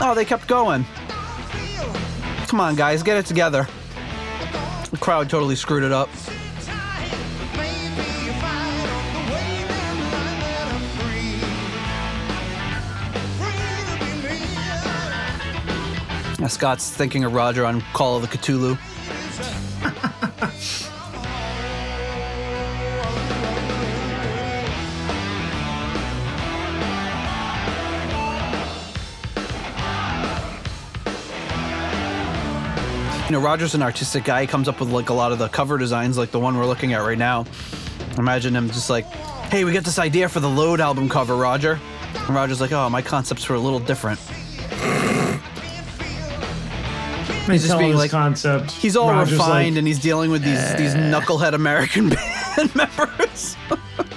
Oh, 0.00 0.12
they 0.14 0.26
kept 0.26 0.46
going. 0.46 0.84
Come 2.46 2.60
on, 2.60 2.76
guys, 2.76 3.02
get 3.02 3.16
it 3.16 3.24
together. 3.24 3.66
The 4.90 4.98
crowd 4.98 5.30
totally 5.30 5.56
screwed 5.56 5.82
it 5.82 5.92
up. 5.92 6.10
Now 16.38 16.46
Scott's 16.48 16.90
thinking 16.90 17.24
of 17.24 17.32
Roger 17.32 17.64
on 17.64 17.80
Call 17.94 18.16
of 18.16 18.22
the 18.22 18.28
Cthulhu. 18.28 18.78
You 33.28 33.32
know, 33.34 33.40
Roger's 33.40 33.74
an 33.74 33.82
artistic 33.82 34.24
guy. 34.24 34.40
He 34.40 34.46
comes 34.46 34.68
up 34.68 34.80
with 34.80 34.88
like 34.88 35.10
a 35.10 35.12
lot 35.12 35.32
of 35.32 35.38
the 35.38 35.48
cover 35.48 35.76
designs, 35.76 36.16
like 36.16 36.30
the 36.30 36.40
one 36.40 36.56
we're 36.56 36.64
looking 36.64 36.94
at 36.94 37.00
right 37.00 37.18
now. 37.18 37.44
Imagine 38.16 38.56
him 38.56 38.68
just 38.68 38.88
like, 38.88 39.04
hey, 39.50 39.64
we 39.64 39.72
got 39.72 39.84
this 39.84 39.98
idea 39.98 40.30
for 40.30 40.40
the 40.40 40.48
Load 40.48 40.80
album 40.80 41.10
cover, 41.10 41.36
Roger. 41.36 41.78
And 42.14 42.30
Roger's 42.30 42.58
like, 42.58 42.72
oh, 42.72 42.88
my 42.88 43.02
concepts 43.02 43.46
were 43.46 43.56
a 43.56 43.60
little 43.60 43.80
different. 43.80 44.18
He's 47.46 47.66
just 47.66 47.78
being 47.78 47.96
like- 47.96 48.10
concept. 48.10 48.70
He's 48.70 48.96
all 48.96 49.10
Roger's 49.10 49.32
refined 49.32 49.74
like, 49.74 49.78
and 49.78 49.86
he's 49.86 49.98
dealing 49.98 50.30
with 50.30 50.42
these 50.42 50.74
these 50.76 50.94
eh. 50.94 51.10
knucklehead 51.12 51.52
American 51.52 52.08
band 52.56 52.74
members. 52.74 53.56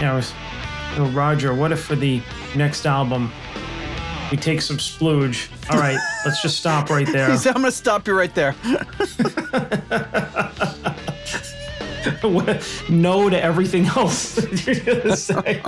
Yeah, 0.00 0.12
I 0.12 0.14
was, 0.14 0.32
oh, 0.96 1.10
Roger, 1.12 1.52
what 1.54 1.72
if 1.72 1.82
for 1.82 1.96
the 1.96 2.22
next 2.54 2.86
album 2.86 3.32
we 4.30 4.36
take 4.36 4.62
some 4.62 4.76
splooge? 4.76 5.48
All 5.72 5.78
right, 5.78 5.98
let's 6.24 6.40
just 6.40 6.58
stop 6.58 6.88
right 6.88 7.06
there. 7.06 7.28
He 7.30 7.36
said, 7.36 7.56
I'm 7.56 7.62
gonna 7.62 7.72
stop 7.72 8.06
you 8.06 8.14
right 8.14 8.32
there. 8.32 8.54
no 12.88 13.28
to 13.28 13.42
everything 13.42 13.86
else 13.86 14.36
that 14.36 14.66
you're 14.66 14.94
gonna 14.94 15.16
say. 15.16 15.60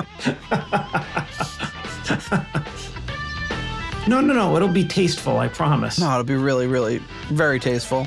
no, 4.08 4.20
no, 4.20 4.32
no. 4.32 4.56
It'll 4.56 4.68
be 4.68 4.84
tasteful. 4.84 5.38
I 5.38 5.48
promise. 5.48 5.98
No, 5.98 6.08
it'll 6.12 6.22
be 6.22 6.36
really, 6.36 6.68
really 6.68 6.98
very 7.30 7.58
tasteful. 7.58 8.06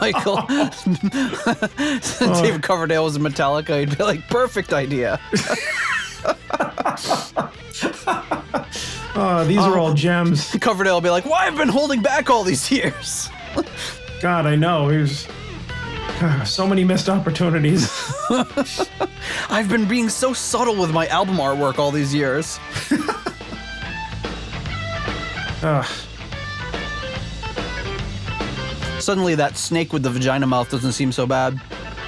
Michael, 0.00 0.46
Since 2.00 2.40
David 2.40 2.56
oh. 2.56 2.58
Coverdale 2.62 3.04
was 3.04 3.16
in 3.16 3.22
Metallica. 3.22 3.80
He'd 3.80 3.96
be 3.96 4.04
like, 4.04 4.28
perfect 4.28 4.72
idea. 4.72 5.20
Oh, 9.18 9.46
these 9.46 9.56
are 9.56 9.78
all 9.78 9.92
um, 9.92 9.96
gems. 9.96 10.54
Coverdale 10.60 10.96
will 10.96 11.00
be 11.00 11.08
like, 11.08 11.24
why 11.24 11.46
have 11.46 11.54
I 11.54 11.56
been 11.56 11.70
holding 11.70 12.02
back 12.02 12.28
all 12.28 12.44
these 12.44 12.70
years? 12.70 13.30
God, 14.20 14.44
I 14.44 14.56
know. 14.56 14.90
There's 14.90 15.26
ah, 16.20 16.44
so 16.44 16.66
many 16.66 16.84
missed 16.84 17.08
opportunities. 17.08 17.90
I've 19.48 19.70
been 19.70 19.88
being 19.88 20.10
so 20.10 20.34
subtle 20.34 20.76
with 20.76 20.92
my 20.92 21.06
album 21.06 21.36
artwork 21.36 21.78
all 21.78 21.90
these 21.90 22.14
years. 22.14 22.60
Ugh. 25.62 25.62
Ah. 25.62 26.06
Suddenly, 29.06 29.36
that 29.36 29.56
snake 29.56 29.92
with 29.92 30.02
the 30.02 30.10
vagina 30.10 30.48
mouth 30.48 30.68
doesn't 30.68 30.90
seem 30.90 31.12
so 31.12 31.28
bad. 31.28 31.58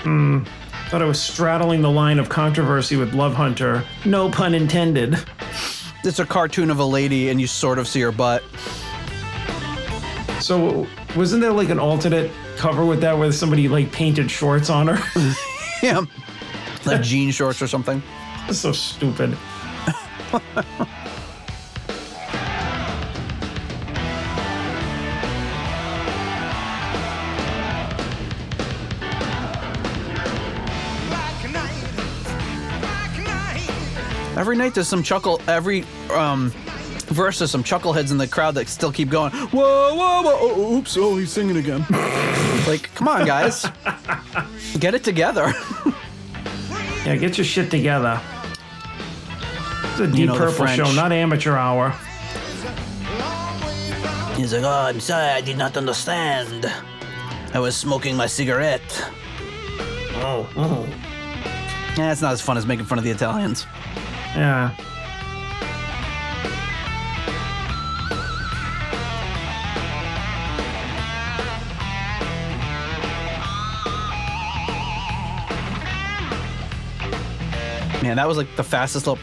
Hmm. 0.03 0.43
Thought 0.89 1.01
I 1.01 1.05
was 1.05 1.23
straddling 1.23 1.81
the 1.81 1.89
line 1.89 2.19
of 2.19 2.29
controversy 2.29 2.97
with 2.97 3.15
Love 3.15 3.35
Hunter. 3.35 3.85
No 4.05 4.29
pun 4.29 4.53
intended. 4.53 5.17
It's 6.03 6.19
a 6.19 6.27
cartoon 6.27 6.71
of 6.73 6.81
a 6.81 6.85
lady, 6.85 7.29
and 7.29 7.41
you 7.41 7.47
sort 7.47 7.79
of 7.79 7.87
see 7.87 8.01
her 8.01 8.11
butt. 8.11 8.43
So, 10.41 10.89
wasn't 11.15 11.41
there 11.41 11.53
like 11.53 11.69
an 11.69 11.79
alternate 11.79 12.33
cover 12.57 12.85
with 12.85 13.01
that 13.03 13.17
where 13.17 13.31
somebody 13.31 13.69
like 13.69 13.93
painted 13.93 14.29
shorts 14.29 14.69
on 14.69 14.89
her? 14.89 15.35
Yeah, 15.81 16.05
like 16.85 17.03
jean 17.03 17.31
shorts 17.31 17.63
or 17.63 17.69
something. 17.69 18.03
That's 18.47 18.59
so 18.67 18.73
stupid. 18.73 19.39
Every 34.39 34.57
night 34.57 34.73
there's 34.73 34.87
some 34.87 35.03
chuckle. 35.03 35.43
Every 35.49 35.85
um, 36.15 36.51
verse 37.09 37.41
there's 37.41 37.51
some 37.51 37.65
chuckleheads 37.65 38.13
in 38.13 38.19
the 38.19 38.29
crowd 38.29 38.55
that 38.55 38.69
still 38.69 38.93
keep 38.93 39.11
going. 39.11 39.33
Whoa, 39.33 39.95
whoa, 39.97 40.23
whoa! 40.23 40.39
Oh, 40.41 40.77
oops! 40.77 40.97
Oh, 40.97 41.17
he's 41.17 41.33
singing 41.33 41.57
again. 41.57 41.85
like, 42.69 42.95
come 42.95 43.09
on, 43.09 43.27
guys, 43.27 43.67
get 44.79 44.95
it 44.95 45.05
together. 45.05 45.53
Yeah, 47.05 47.17
get 47.17 47.39
your 47.39 47.45
shit 47.47 47.71
together. 47.71 48.21
It's 49.85 50.01
a 50.01 50.07
Deep 50.07 50.27
know 50.27 50.37
Purple 50.37 50.67
show, 50.67 50.93
not 50.93 51.11
amateur 51.11 51.57
hour. 51.57 51.91
He's 54.37 54.53
like, 54.53 54.63
oh, 54.63 54.85
I'm 54.89 55.01
sorry, 55.01 55.31
I 55.31 55.41
did 55.41 55.57
not 55.57 55.79
understand. 55.79 56.71
I 57.55 57.61
was 57.61 57.75
smoking 57.75 58.15
my 58.15 58.27
cigarette. 58.27 58.83
Oh, 60.17 60.47
oh. 60.57 60.87
Yeah, 61.97 62.13
it's 62.13 62.21
not 62.21 62.35
as 62.35 62.43
fun 62.43 62.59
as 62.59 62.67
making 62.67 62.85
fun 62.85 62.99
of 62.99 63.05
the 63.05 63.11
Italians. 63.11 63.65
Yeah. 64.35 64.71
Man, 78.03 78.17
that 78.17 78.29
was 78.29 78.37
like 78.37 78.55
the 78.57 78.63
fastest 78.63 79.07
little. 79.07 79.23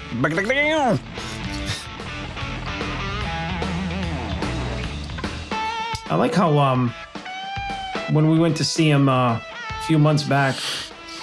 I 6.08 6.16
like 6.18 6.36
how 6.36 6.58
um 6.58 6.94
when 8.12 8.30
we 8.30 8.38
went 8.38 8.56
to 8.58 8.64
see 8.64 8.90
him 8.90 9.10
uh, 9.10 9.38
a 9.38 9.84
few 9.86 9.98
months 9.98 10.24
back, 10.24 10.56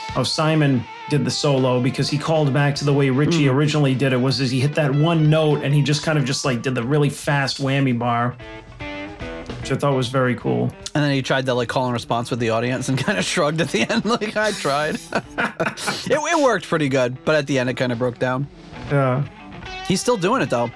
how 0.09 0.23
Simon 0.23 0.85
did 1.13 1.27
the 1.27 1.31
solo 1.31 1.79
because 1.79 2.09
he 2.09 2.17
called 2.17 2.55
back 2.55 2.75
to 2.75 2.87
the 2.87 2.93
way 2.93 3.11
Ritchie 3.11 3.45
Hmm. 3.45 3.51
originally 3.55 3.95
did 3.95 4.15
it 4.15 4.17
was 4.17 4.41
is 4.41 4.51
he 4.51 4.61
hit 4.61 4.75
that 4.77 4.95
one 4.95 5.29
note 5.29 5.63
and 5.63 5.75
he 5.75 5.83
just 5.83 6.03
kind 6.03 6.19
of 6.19 6.25
just 6.25 6.43
like 6.47 6.63
did 6.63 6.75
the 6.75 6.83
really 6.83 7.11
fast 7.11 7.61
whammy 7.61 7.97
bar, 7.99 8.35
which 9.61 9.71
I 9.71 9.75
thought 9.75 9.95
was 9.95 10.09
very 10.09 10.35
cool. 10.37 10.73
And 10.95 11.05
then 11.05 11.13
he 11.13 11.21
tried 11.21 11.45
to 11.47 11.53
like 11.53 11.69
call 11.69 11.85
and 11.85 11.93
response 11.93 12.31
with 12.31 12.41
the 12.41 12.49
audience 12.49 12.89
and 12.89 12.97
kind 13.07 13.19
of 13.19 13.27
shrugged 13.27 13.61
at 13.61 13.69
the 13.69 13.83
end, 13.93 14.07
like 14.07 14.35
I 14.39 14.53
tried. 14.53 14.95
it, 15.13 16.11
it 16.13 16.43
worked 16.43 16.67
pretty 16.67 16.89
good, 16.89 17.23
but 17.27 17.35
at 17.35 17.47
the 17.47 17.59
end 17.59 17.69
it 17.69 17.75
kind 17.75 17.93
of 17.93 17.99
broke 17.99 18.19
down. 18.19 18.47
Yeah, 18.91 19.23
He's 19.87 20.01
still 20.01 20.17
doing 20.17 20.41
it 20.41 20.49
though. 20.49 20.71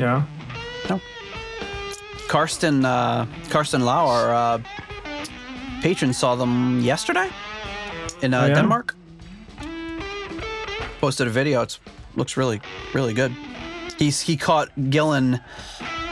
yeah. 0.00 0.24
No. 0.88 1.00
Karsten 2.26 2.84
uh, 2.84 3.26
Karsten 3.50 3.84
Lau, 3.84 4.08
our 4.08 4.34
uh, 4.34 4.58
patron, 5.80 6.12
saw 6.12 6.34
them 6.34 6.80
yesterday 6.80 7.28
in 8.22 8.34
uh, 8.34 8.48
Oh. 8.50 8.54
Denmark. 8.54 8.94
Posted 11.00 11.26
a 11.26 11.30
video. 11.30 11.62
It 11.62 11.78
looks 12.16 12.36
really 12.36 12.60
really 12.94 13.14
good. 13.14 13.32
He's 13.98 14.20
he 14.20 14.36
caught 14.36 14.68
Gillan, 14.76 15.40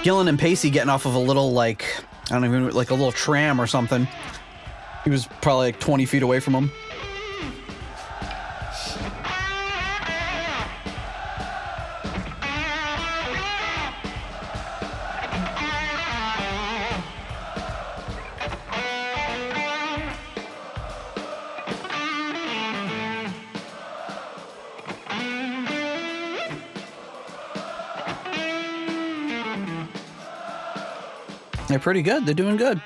Gillan 0.02 0.28
and 0.28 0.38
Pacey 0.38 0.70
getting 0.70 0.90
off 0.90 1.06
of 1.06 1.14
a 1.14 1.18
little 1.18 1.52
like 1.52 1.84
I 2.30 2.34
don't 2.34 2.44
even 2.44 2.70
like 2.70 2.90
a 2.90 2.94
little 2.94 3.12
tram 3.12 3.60
or 3.60 3.66
something. 3.66 4.06
He 5.04 5.10
was 5.10 5.26
probably 5.40 5.66
like 5.68 5.80
20 5.80 6.04
feet 6.06 6.22
away 6.22 6.40
from 6.40 6.54
him. 6.54 6.70
Pretty 31.88 32.02
good. 32.02 32.26
They're 32.26 32.34
doing 32.34 32.58
good. 32.58 32.82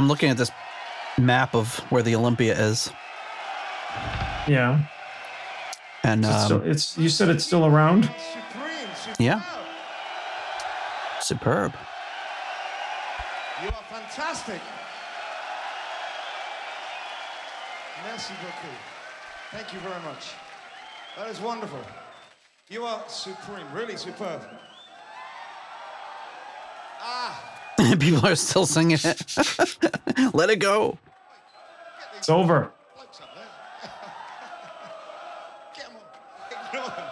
I'm 0.00 0.08
looking 0.08 0.30
at 0.30 0.38
this 0.38 0.50
map 1.18 1.54
of 1.54 1.78
where 1.90 2.02
the 2.02 2.16
Olympia 2.16 2.58
is, 2.58 2.90
Yeah. 4.48 4.78
and 6.02 6.24
It's, 6.24 6.44
still, 6.46 6.62
um, 6.62 6.70
it's 6.70 6.96
you 6.96 7.10
said 7.10 7.28
it's 7.28 7.44
still 7.44 7.66
around. 7.66 8.10
Yeah. 9.18 9.42
superb. 11.20 11.74
You 13.62 13.68
are 13.68 13.84
fantastic. 13.92 14.60
Merci 18.06 18.32
beaucoup. 18.40 18.78
Thank 19.52 19.74
you 19.74 19.80
very 19.80 20.00
much. 20.00 20.30
That 21.18 21.28
is 21.28 21.40
wonderful. 21.42 21.84
You 22.70 22.86
are 22.86 23.04
supreme, 23.06 23.66
really 23.74 23.98
superb. 23.98 24.40
People 27.98 28.26
are 28.26 28.34
still 28.34 28.66
singing 28.66 28.98
it. 29.02 30.34
Let 30.34 30.50
it 30.50 30.56
go. 30.56 30.98
It's 32.16 32.28
over. 32.28 32.72
blokes 32.94 33.20
up 33.20 33.28
there. 33.34 33.92
Get 35.74 35.86
'em 35.86 35.96
on. 35.96 36.68
Ignore 36.68 36.96
them. 36.96 37.08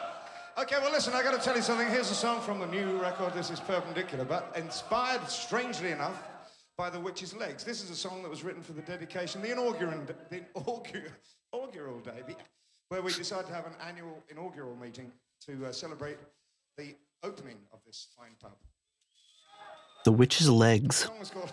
Okay, 0.59 0.77
well, 0.83 0.93
listen, 0.93 1.14
I 1.14 1.23
got 1.23 1.33
to 1.33 1.43
tell 1.43 1.57
you 1.57 1.62
something. 1.62 1.89
Here's 1.89 2.11
a 2.11 2.14
song 2.14 2.41
from 2.41 2.59
the 2.59 2.66
new 2.66 3.01
record. 3.01 3.33
This 3.33 3.51
is 3.51 3.61
Purpendicular, 3.61 4.29
but 4.29 4.53
inspired, 4.57 5.27
strangely 5.29 5.91
enough, 5.91 6.23
by 6.77 6.91
The 6.91 7.01
Witch's 7.01 7.35
Legs. 7.35 7.64
This 7.64 7.83
is 7.83 7.91
a 7.91 7.97
song 7.97 8.23
that 8.23 8.29
was 8.29 8.45
written 8.45 8.62
for 8.62 8.73
the 8.73 8.83
dedication, 8.83 9.41
the 9.41 9.53
inaugural, 9.53 10.03
the 10.29 10.45
inaugural, 10.55 11.12
inaugural 11.53 12.01
day, 12.01 12.37
where 12.91 13.01
we 13.01 13.12
decided 13.12 13.47
to 13.47 13.55
have 13.55 13.66
an 13.66 13.75
annual 13.87 14.23
inaugural 14.29 14.77
meeting 14.77 15.12
to 15.47 15.66
uh, 15.66 15.73
celebrate 15.73 16.19
the 16.77 16.95
opening 17.23 17.57
of 17.73 17.79
this 17.87 18.09
fine 18.16 18.35
pub. 18.43 18.53
The 20.09 20.12
witch's 20.12 20.48
legs. 20.48 21.00
The 21.02 21.06
song 21.09 21.18
was 21.18 21.28
called 21.28 21.52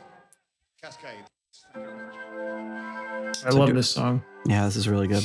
Cascade. 0.81 1.25
I 3.45 3.49
love 3.49 3.73
this 3.73 3.89
song. 3.89 4.23
Yeah, 4.45 4.63
this 4.63 4.77
is 4.77 4.87
really 4.87 5.09
good. 5.09 5.23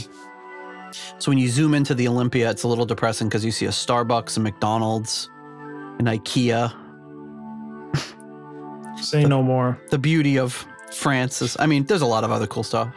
So 1.20 1.30
when 1.30 1.38
you 1.38 1.48
zoom 1.48 1.74
into 1.74 1.94
the 1.94 2.08
Olympia, 2.08 2.50
it's 2.50 2.64
a 2.64 2.66
little 2.66 2.86
depressing 2.86 3.28
because 3.28 3.44
you 3.44 3.52
see 3.52 3.66
a 3.66 3.68
Starbucks, 3.68 4.36
a 4.36 4.40
McDonald's, 4.40 5.30
an 6.00 6.06
IKEA. 6.06 6.72
Say 9.00 9.22
no 9.24 9.44
more. 9.44 9.78
The 9.90 9.98
beauty 9.98 10.36
of 10.36 10.66
France 10.92 11.40
is, 11.40 11.56
I 11.60 11.66
mean, 11.66 11.84
there's 11.84 12.02
a 12.02 12.06
lot 12.06 12.24
of 12.24 12.32
other 12.32 12.48
cool 12.48 12.64
stuff. 12.64 12.92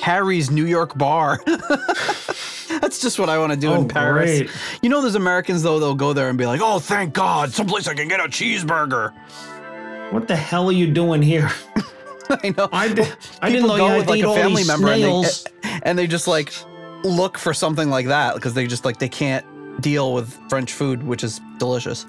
Harry's 0.00 0.52
New 0.52 0.66
York 0.66 0.96
Bar. 0.96 1.40
That's 1.46 3.00
just 3.00 3.18
what 3.18 3.28
I 3.28 3.38
want 3.38 3.52
to 3.52 3.58
do 3.58 3.70
Oh, 3.70 3.80
in 3.82 3.88
Paris. 3.88 4.42
great. 4.42 4.50
You 4.82 4.88
know, 4.88 5.00
there's 5.00 5.14
Americans 5.16 5.62
though, 5.64 5.80
they'll 5.80 5.94
go 5.96 6.12
there 6.12 6.28
and 6.28 6.38
be 6.38 6.46
like, 6.46 6.60
oh, 6.62 6.78
thank 6.78 7.12
God, 7.12 7.50
someplace 7.52 7.88
I 7.88 7.94
can 7.94 8.06
get 8.06 8.20
a 8.20 8.24
cheeseburger. 8.24 9.12
What 10.10 10.28
the 10.28 10.36
hell 10.36 10.68
are 10.68 10.72
you 10.72 10.90
doing 10.90 11.22
here? 11.22 11.50
I 12.30 12.54
know. 12.56 12.68
I, 12.72 12.88
didn't 12.88 13.66
know 13.66 13.76
you 13.76 13.82
had 13.84 13.98
with 13.98 14.08
like 14.08 14.22
a 14.22 14.28
all 14.28 14.36
family 14.36 14.56
these 14.62 14.68
member 14.68 14.88
and 14.88 15.24
they, 15.24 15.30
and 15.82 15.98
they 15.98 16.06
just 16.06 16.26
like 16.26 16.52
look 17.02 17.36
for 17.36 17.52
something 17.52 17.90
like 17.90 18.06
that 18.06 18.34
because 18.34 18.54
they 18.54 18.66
just 18.66 18.84
like 18.84 18.98
they 18.98 19.08
can't 19.08 19.44
deal 19.80 20.14
with 20.14 20.38
French 20.48 20.72
food, 20.72 21.02
which 21.02 21.24
is 21.24 21.40
delicious. 21.58 22.06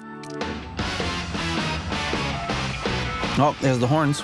Oh, 3.38 3.54
there's 3.60 3.78
the 3.78 3.86
horns. 3.86 4.22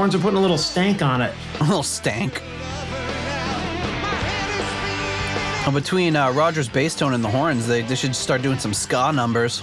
Horns 0.00 0.14
are 0.14 0.18
putting 0.18 0.38
a 0.38 0.40
little 0.40 0.56
stank 0.56 1.02
on 1.02 1.20
it. 1.20 1.34
A 1.60 1.64
little 1.64 1.82
stank. 1.82 2.40
now. 2.40 2.48
My 2.48 4.16
head 4.16 4.58
is 4.58 4.66
spinning 4.66 5.66
Oh, 5.66 5.70
between 5.74 6.16
uh, 6.16 6.32
Roger's 6.32 6.70
bass 6.70 6.94
tone 6.94 7.12
and 7.12 7.22
the 7.22 7.28
horns, 7.28 7.66
they, 7.66 7.82
they 7.82 7.96
should 7.96 8.16
start 8.16 8.40
doing 8.40 8.58
some 8.58 8.72
ska 8.72 9.12
numbers. 9.12 9.62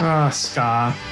I'm 0.00 0.32
falling 0.32 1.07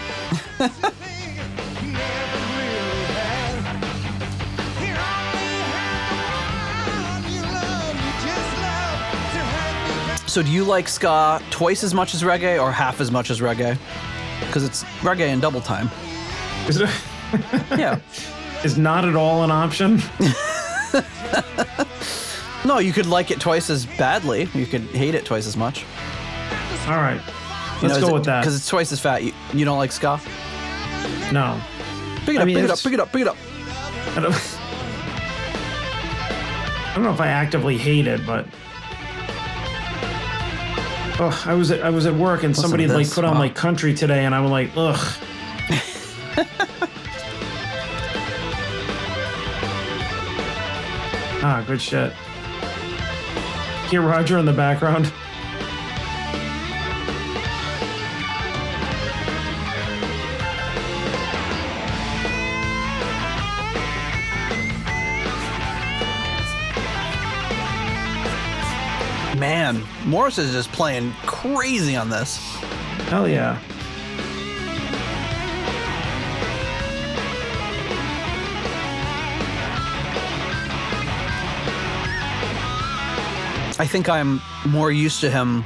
So, 10.36 10.42
do 10.42 10.52
you 10.52 10.64
like 10.64 10.86
ska 10.86 11.40
twice 11.50 11.82
as 11.82 11.94
much 11.94 12.12
as 12.12 12.22
reggae 12.22 12.62
or 12.62 12.70
half 12.70 13.00
as 13.00 13.10
much 13.10 13.30
as 13.30 13.40
reggae? 13.40 13.78
Because 14.40 14.64
it's 14.64 14.84
reggae 15.00 15.28
in 15.28 15.40
double 15.40 15.62
time. 15.62 15.88
Is, 16.68 16.78
it, 16.78 16.90
Yeah. 17.70 18.00
is 18.62 18.76
not 18.76 19.06
at 19.06 19.16
all 19.16 19.44
an 19.44 19.50
option. 19.50 20.02
No, 22.66 22.80
you 22.80 22.92
could 22.92 23.06
like 23.06 23.30
it 23.30 23.40
twice 23.40 23.70
as 23.70 23.86
badly. 23.86 24.46
You 24.52 24.66
could 24.66 24.82
hate 24.82 25.14
it 25.14 25.24
twice 25.24 25.46
as 25.46 25.56
much. 25.56 25.86
All 26.86 26.96
right. 26.96 27.22
Let's 27.82 27.98
go 27.98 28.12
with 28.12 28.24
that. 28.24 28.42
Because 28.42 28.56
it's 28.56 28.68
twice 28.68 28.92
as 28.92 29.00
fat. 29.00 29.22
You, 29.22 29.32
you 29.54 29.64
don't 29.64 29.78
like 29.78 29.92
ska? 29.92 30.20
No. 31.32 31.58
Pick 32.26 32.34
it 32.34 32.38
I 32.38 32.42
up, 32.42 32.46
mean, 32.46 32.56
pick 32.56 32.64
it 32.64 32.70
up, 32.70 32.78
pick 32.80 32.92
it 32.92 33.00
up, 33.00 33.10
pick 33.10 33.22
it 33.22 33.28
up. 33.28 33.36
I 34.16 34.20
don't, 34.20 34.34
I 36.90 36.92
don't 36.94 37.04
know 37.04 37.14
if 37.14 37.22
I 37.22 37.28
actively 37.28 37.78
hate 37.78 38.06
it, 38.06 38.26
but 38.26 38.44
oh, 41.18 41.42
I 41.46 41.54
was 41.54 41.70
at, 41.70 41.82
I 41.82 41.90
was 41.90 42.06
at 42.06 42.14
work 42.14 42.42
and 42.42 42.54
somebody 42.56 42.86
to 42.86 42.92
like 42.92 43.06
this. 43.06 43.14
put 43.14 43.24
on 43.24 43.34
Wow. 43.34 43.40
like 43.40 43.54
country 43.54 43.94
today, 43.94 44.24
and 44.24 44.34
I'm 44.34 44.46
like, 44.50 44.70
ugh. 44.76 44.96
ah, 51.42 51.64
good 51.66 51.80
shit. 51.80 52.12
Hear 53.90 54.02
Roger 54.02 54.38
in 54.38 54.46
the 54.46 54.52
background. 54.52 55.12
Morse 70.06 70.38
is 70.38 70.52
just 70.52 70.70
playing 70.70 71.12
crazy 71.26 71.96
on 71.96 72.08
this. 72.08 72.36
Hell 73.08 73.28
yeah. 73.28 73.58
I 83.78 83.86
think 83.86 84.08
I'm 84.08 84.40
more 84.66 84.92
used 84.92 85.20
to 85.20 85.30
him 85.30 85.64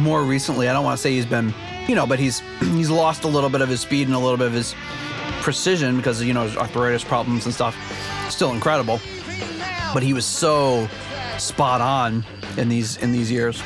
more 0.00 0.22
recently. 0.24 0.68
I 0.68 0.72
don't 0.72 0.84
want 0.84 0.96
to 0.96 1.02
say 1.02 1.12
he's 1.12 1.26
been, 1.26 1.54
you 1.86 1.94
know, 1.94 2.06
but 2.06 2.18
he's 2.18 2.40
he's 2.60 2.88
lost 2.88 3.24
a 3.24 3.28
little 3.28 3.50
bit 3.50 3.60
of 3.60 3.68
his 3.68 3.82
speed 3.82 4.06
and 4.06 4.16
a 4.16 4.18
little 4.18 4.38
bit 4.38 4.46
of 4.46 4.54
his 4.54 4.74
precision 5.42 5.98
because 5.98 6.22
you 6.22 6.32
know 6.32 6.44
his 6.44 6.56
arthritis 6.56 7.04
problems 7.04 7.44
and 7.44 7.54
stuff. 7.54 7.76
Still 8.30 8.52
incredible, 8.52 9.00
but 9.92 10.02
he 10.02 10.14
was 10.14 10.24
so 10.24 10.88
spot 11.38 11.82
on 11.82 12.24
in 12.56 12.68
these 12.68 12.96
in 12.98 13.12
these 13.12 13.30
years. 13.30 13.62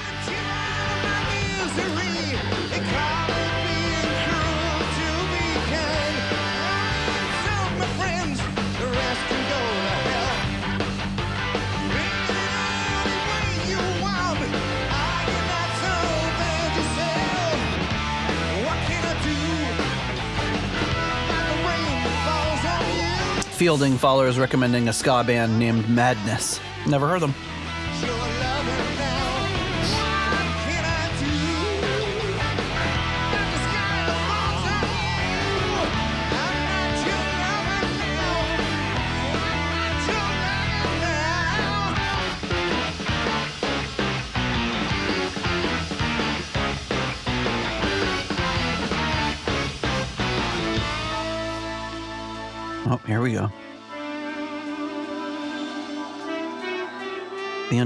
Fielding 23.58 23.98
followers 23.98 24.38
recommending 24.38 24.88
a 24.88 24.92
ska 24.92 25.24
band 25.26 25.58
named 25.58 25.88
Madness. 25.90 26.60
Never 26.86 27.08
heard 27.08 27.20
them. 27.20 27.34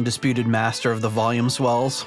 Undisputed 0.02 0.48
master 0.48 0.90
of 0.90 1.00
the 1.00 1.08
volume 1.08 1.48
swells. 1.48 2.06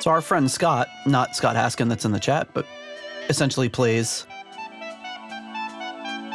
So 0.00 0.10
our 0.10 0.20
friend 0.20 0.50
Scott, 0.50 0.88
not 1.06 1.36
Scott 1.36 1.54
Haskin 1.54 1.88
that's 1.88 2.04
in 2.04 2.10
the 2.10 2.18
chat, 2.18 2.48
but 2.52 2.66
essentially 3.28 3.68
plays 3.68 4.26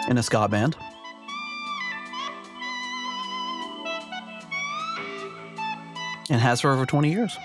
in 0.07 0.17
a 0.17 0.23
ska 0.23 0.47
band. 0.47 0.77
and 6.31 6.39
has 6.39 6.61
for 6.61 6.71
over 6.71 6.85
20 6.85 7.11
years. 7.11 7.35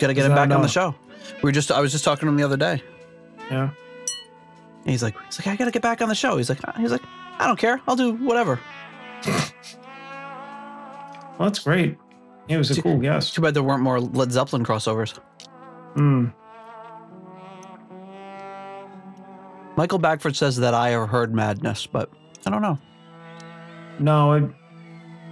Got 0.00 0.06
to 0.06 0.14
get 0.14 0.18
Is 0.18 0.24
him 0.24 0.34
back 0.34 0.50
on 0.50 0.62
the 0.62 0.68
show. 0.68 0.94
We 1.36 1.42
were 1.48 1.52
just 1.52 1.70
I 1.70 1.80
was 1.80 1.92
just 1.92 2.04
talking 2.04 2.26
to 2.26 2.28
him 2.28 2.36
the 2.36 2.44
other 2.44 2.56
day. 2.56 2.82
Yeah. 3.50 3.70
And 4.82 4.90
he's 4.90 5.02
like, 5.02 5.14
he's 5.26 5.38
like, 5.38 5.46
I 5.48 5.56
got 5.56 5.66
to 5.66 5.70
get 5.70 5.82
back 5.82 6.02
on 6.02 6.08
the 6.08 6.14
show. 6.14 6.36
He's 6.36 6.48
like, 6.48 6.58
he's 6.76 6.90
like, 6.90 7.02
I 7.38 7.46
don't 7.46 7.58
care. 7.58 7.80
I'll 7.86 7.96
do 7.96 8.12
whatever. 8.14 8.60
Well, 11.38 11.48
that's 11.48 11.60
great. 11.60 11.96
He 12.46 12.56
was 12.56 12.76
a 12.76 12.80
cool 12.80 12.98
guest. 12.98 13.34
Too 13.34 13.42
bad 13.42 13.54
there 13.54 13.62
weren't 13.62 13.82
more 13.82 14.00
Led 14.00 14.30
Zeppelin 14.30 14.64
crossovers. 14.64 15.18
Hmm. 15.94 16.28
Michael 19.76 19.98
Backford 19.98 20.36
says 20.36 20.56
that 20.58 20.74
I 20.74 20.90
have 20.90 21.08
heard 21.08 21.34
Madness, 21.34 21.86
but 21.86 22.10
I 22.46 22.50
don't 22.50 22.62
know. 22.62 22.78
No, 23.98 24.32
it, 24.34 24.44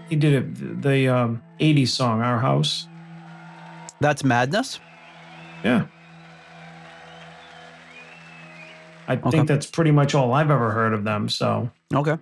he 0.09 0.17
did 0.17 0.33
it. 0.33 0.83
The 0.83 1.09
um, 1.09 1.43
'80s 1.61 1.89
song, 1.89 2.23
"Our 2.23 2.39
House." 2.39 2.89
That's 4.01 4.25
Madness. 4.25 4.81
Yeah. 5.65 5.87
I 9.09 9.15
Okay. 9.17 9.31
think 9.31 9.49
that's 9.49 9.67
pretty 9.67 9.91
much 9.91 10.15
all 10.15 10.33
I've 10.33 10.51
ever 10.51 10.71
heard 10.71 10.93
of 10.93 11.05
them. 11.05 11.29
So 11.29 11.71
Okay. 11.95 12.17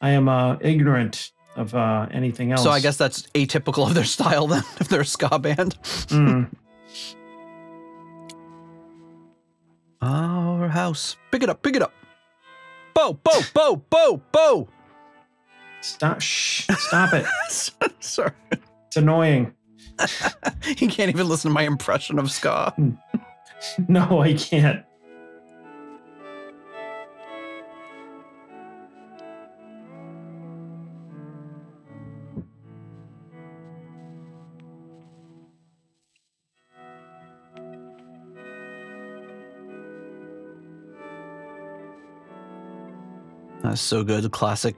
I 0.00 0.10
am 0.10 0.28
uh, 0.28 0.56
ignorant 0.60 1.32
of 1.56 1.74
uh, 1.74 2.06
anything 2.10 2.52
else. 2.52 2.62
So 2.62 2.70
I 2.70 2.80
guess 2.80 2.96
that's 2.96 3.22
atypical 3.34 3.86
of 3.86 3.94
their 3.94 4.04
style 4.16 4.46
then, 4.46 4.62
if 4.80 4.88
they're 4.88 5.00
a 5.00 5.04
ska 5.06 5.38
band. 5.38 5.76
Mm. 6.08 6.50
Our 10.00 10.68
house. 10.68 11.16
Pick 11.32 11.42
it 11.42 11.48
up, 11.50 11.62
pick 11.62 11.76
it 11.76 11.82
up. 11.82 11.92
Bo, 12.94 13.14
bo, 13.14 13.40
bo, 13.54 13.76
bo, 13.90 14.22
bo. 14.32 14.68
Stop! 15.80 16.20
Shh! 16.20 16.66
Stop 16.76 17.12
it! 17.14 17.26
Sorry. 18.00 18.32
It's 18.88 18.96
annoying. 18.96 19.52
He 20.64 20.86
can't 20.86 21.08
even 21.08 21.28
listen 21.28 21.50
to 21.50 21.54
my 21.54 21.62
impression 21.62 22.18
of 22.18 22.30
ska. 22.30 22.74
No, 23.88 24.22
I 24.22 24.34
can't. 24.34 24.84
That's 43.62 43.80
so 43.80 44.04
good. 44.04 44.30
Classic 44.30 44.76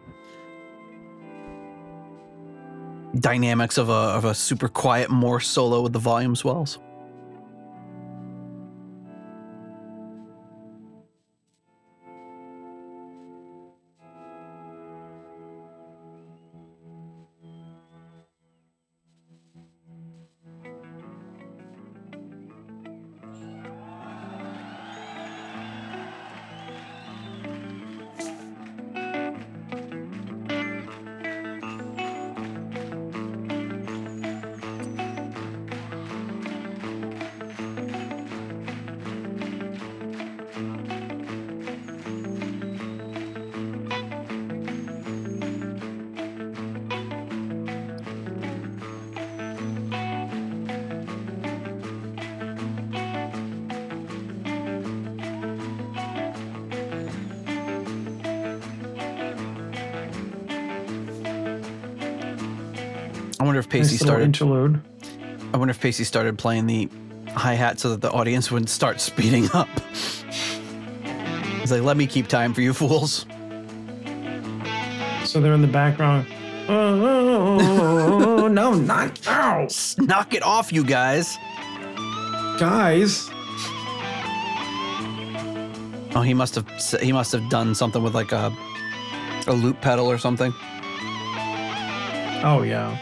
dynamics 3.21 3.79
of 3.79 3.89
a 3.89 3.93
of 3.93 4.25
a 4.25 4.35
super 4.35 4.69
quiet 4.69 5.11
Morse 5.11 5.47
solo 5.47 5.83
with 5.83 5.93
the 5.93 5.99
volume 5.99 6.35
swells. 6.35 6.79
Started. 64.07 64.25
interlude. 64.25 64.81
I 65.53 65.57
wonder 65.57 65.71
if 65.71 65.81
Pacey 65.81 66.05
started 66.05 66.39
playing 66.39 66.67
the 66.67 66.89
hi 67.29 67.55
hat 67.55 67.79
so 67.81 67.91
that 67.91 68.01
the 68.01 68.11
audience 68.11 68.51
wouldn't 68.51 68.71
start 68.71 69.01
speeding 69.01 69.49
up. 69.53 69.69
He's 71.61 71.71
like, 71.73 71.83
"Let 71.83 71.97
me 71.97 72.07
keep 72.07 72.29
time 72.29 72.55
for 72.55 72.61
you 72.61 72.73
fools." 72.73 73.27
So 75.25 75.41
they're 75.41 75.53
in 75.55 75.63
the 75.63 75.69
background. 75.69 76.27
Oh, 76.69 78.49
no, 78.53 78.75
not 78.75 79.25
now. 79.27 79.67
Knock 79.99 80.35
it 80.35 80.43
off, 80.43 80.73
you 80.73 80.85
guys. 80.85 81.37
Guys. 82.59 83.29
Oh, 86.15 86.23
he 86.23 86.35
must 86.35 86.55
have 86.57 86.67
he 87.01 87.13
must 87.13 87.33
have 87.33 87.49
done 87.49 87.75
something 87.75 88.03
with 88.03 88.15
like 88.15 88.33
a 88.33 88.55
a 89.47 89.53
loop 89.53 89.81
pedal 89.81 90.07
or 90.07 90.19
something. 90.19 90.53
Oh 92.43 92.63
yeah. 92.67 92.97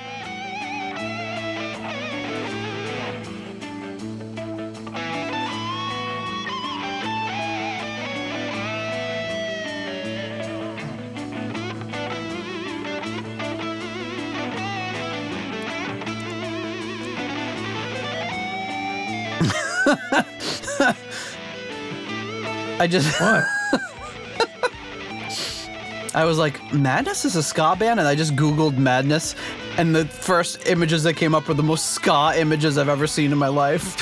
Just 22.88 23.20
What? 23.20 23.44
I 26.14 26.24
was 26.24 26.38
like, 26.38 26.72
Madness 26.72 27.24
is 27.24 27.36
a 27.36 27.42
ska 27.42 27.76
band, 27.78 28.00
and 28.00 28.08
I 28.08 28.14
just 28.14 28.34
Googled 28.34 28.76
Madness, 28.78 29.34
and 29.76 29.94
the 29.94 30.04
first 30.06 30.66
images 30.66 31.02
that 31.04 31.14
came 31.14 31.34
up 31.34 31.46
were 31.46 31.54
the 31.54 31.62
most 31.62 31.92
ska 31.92 32.32
images 32.36 32.78
I've 32.78 32.88
ever 32.88 33.06
seen 33.06 33.30
in 33.30 33.38
my 33.38 33.48
life. 33.48 33.94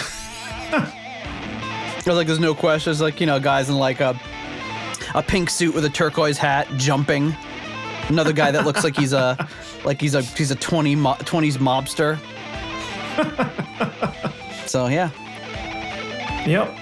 I 0.73 2.03
was 2.07 2.17
like, 2.17 2.29
there's 2.29 2.39
no 2.39 2.55
question. 2.55 2.93
It's 2.93 3.01
like, 3.01 3.21
you 3.21 3.27
know, 3.27 3.41
guys 3.41 3.69
in 3.69 3.77
like 3.77 4.01
a 4.01 4.19
a 5.15 5.23
pink 5.23 5.51
suit 5.51 5.75
with 5.75 5.85
a 5.85 5.91
turquoise 5.91 6.39
hat 6.39 6.69
jumping. 6.77 7.35
Another 8.09 8.33
guy 8.33 8.51
that 8.53 8.65
looks 8.65 8.85
like 8.85 8.97
he's 8.97 9.13
a 9.13 9.49
like 9.85 10.01
he's 10.01 10.15
a 10.15 10.23
he's 10.23 10.51
a 10.53 10.57
20 10.57 10.95
mo- 10.95 11.15
20s 11.15 11.57
mobster. 11.59 12.19
so 14.69 14.87
yeah. 14.87 15.11
Yep. 16.47 16.76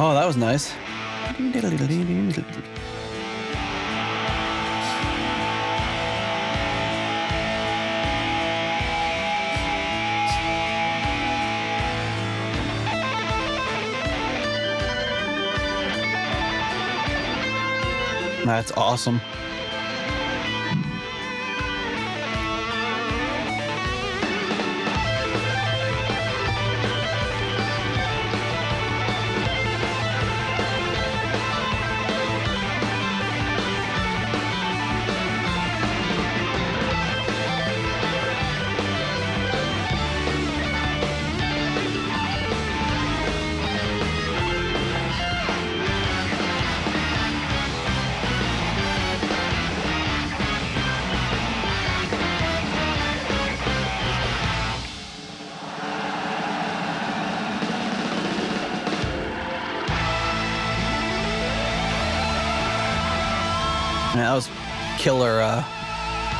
Oh, 0.00 0.14
that 0.14 0.24
was 0.24 0.36
nice. 0.36 0.72
That's 18.44 18.70
awesome. 18.76 19.20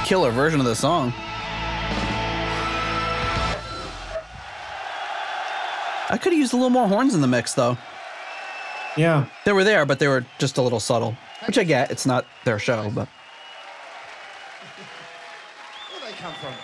Killer 0.09 0.31
version 0.31 0.59
of 0.59 0.65
the 0.65 0.75
song. 0.75 1.13
I 6.11 6.17
could 6.19 6.33
have 6.33 6.41
used 6.41 6.55
a 6.55 6.57
little 6.57 6.71
more 6.71 6.89
horns 6.89 7.15
in 7.15 7.21
the 7.21 7.27
mix 7.27 7.53
though. 7.53 7.77
Yeah. 8.97 9.27
They 9.45 9.53
were 9.53 9.65
there, 9.65 9.85
but 9.85 9.99
they 9.99 10.09
were 10.09 10.25
just 10.39 10.57
a 10.57 10.63
little 10.63 10.81
subtle. 10.81 11.15
Which 11.47 11.59
I 11.59 11.65
get, 11.65 11.91
it's 11.91 12.07
not 12.07 12.25
their 12.47 12.59
show, 12.59 12.91
but 12.95 13.07
Where 15.91 16.11
they 16.11 16.17
come 16.17 16.33
from? 16.41 16.55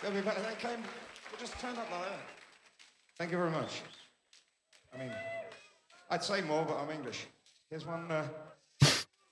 They'll 0.00 0.12
be 0.12 0.20
better. 0.20 0.40
They 0.40 0.54
came. 0.54 0.82
They 0.82 1.38
just 1.40 1.58
turned 1.58 1.78
up 1.78 1.90
like 1.90 2.02
that. 2.02 2.20
Thank 3.18 3.32
you 3.32 3.38
very 3.38 3.50
much. 3.50 3.82
I 4.94 4.98
mean, 4.98 5.10
I'd 6.10 6.22
say 6.22 6.42
more, 6.42 6.64
but 6.64 6.76
I'm 6.78 6.90
English. 6.90 7.26
Here's 7.70 7.84
one 7.84 8.08
uh, 8.08 8.28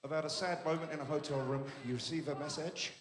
about 0.04 0.24
a 0.24 0.30
sad 0.30 0.64
moment 0.64 0.92
in 0.92 1.00
a 1.00 1.04
hotel 1.04 1.40
room. 1.40 1.64
You 1.86 1.94
receive 1.94 2.28
a 2.28 2.38
message. 2.38 2.92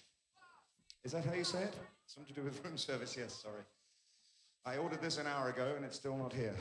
Is 1.04 1.12
that 1.12 1.26
how 1.26 1.34
you 1.34 1.44
say 1.44 1.64
it? 1.64 1.74
Something 2.06 2.34
to 2.34 2.42
do 2.42 2.46
with 2.46 2.64
room 2.66 2.78
service. 2.78 3.16
Yes. 3.18 3.34
Sorry. 3.44 3.64
I 4.66 4.78
ordered 4.78 5.02
this 5.02 5.18
an 5.18 5.28
hour 5.28 5.50
ago, 5.50 5.74
and 5.76 5.86
it's 5.86 5.96
still 5.96 6.18
not 6.18 6.34
here. 6.34 6.56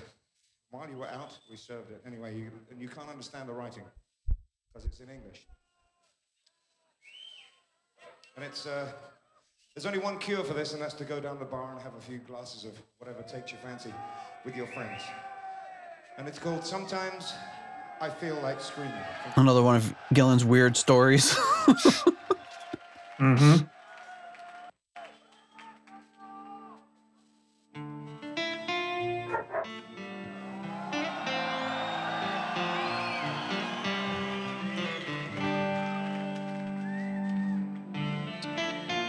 While 0.70 0.88
you 0.88 0.98
were 0.98 1.08
out, 1.08 1.36
we 1.50 1.56
served 1.56 1.90
it. 1.90 2.02
Anyway, 2.06 2.36
you, 2.36 2.50
and 2.70 2.80
you 2.80 2.88
can't 2.88 3.08
understand 3.08 3.48
the 3.48 3.52
writing 3.52 3.84
because 4.68 4.84
it's 4.84 5.00
in 5.00 5.08
English. 5.08 5.46
And 8.36 8.44
it's, 8.44 8.66
uh, 8.66 8.86
there's 9.74 9.86
only 9.86 9.98
one 9.98 10.18
cure 10.18 10.44
for 10.44 10.52
this, 10.52 10.72
and 10.72 10.82
that's 10.82 10.94
to 10.94 11.04
go 11.04 11.18
down 11.18 11.38
the 11.38 11.44
bar 11.44 11.72
and 11.72 11.80
have 11.80 11.94
a 11.94 12.00
few 12.00 12.18
glasses 12.18 12.64
of 12.64 12.72
whatever 12.98 13.22
takes 13.22 13.52
your 13.52 13.60
fancy 13.60 13.92
with 14.44 14.54
your 14.54 14.66
friends. 14.68 15.02
And 16.18 16.28
it's 16.28 16.38
called 16.38 16.64
Sometimes 16.64 17.32
I 18.00 18.10
Feel 18.10 18.36
Like 18.42 18.60
Screaming. 18.60 18.92
another 19.36 19.62
one 19.62 19.76
of 19.76 19.94
Gillan's 20.12 20.44
weird 20.44 20.76
stories. 20.76 21.36
Mm-hmm. 23.18 23.64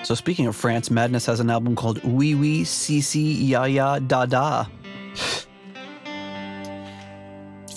so 0.04 0.16
speaking 0.16 0.48
of 0.48 0.56
France, 0.56 0.90
Madness 0.90 1.26
has 1.26 1.42
an 1.42 1.50
album 1.50 1.76
called 1.76 2.02
Oui 2.04 2.34
Oui 2.34 2.64
Si 2.64 3.02
Si 3.02 3.34
Ja 3.44 3.66
Ja 3.66 4.00
Da 4.00 4.26
Da. 4.26 4.66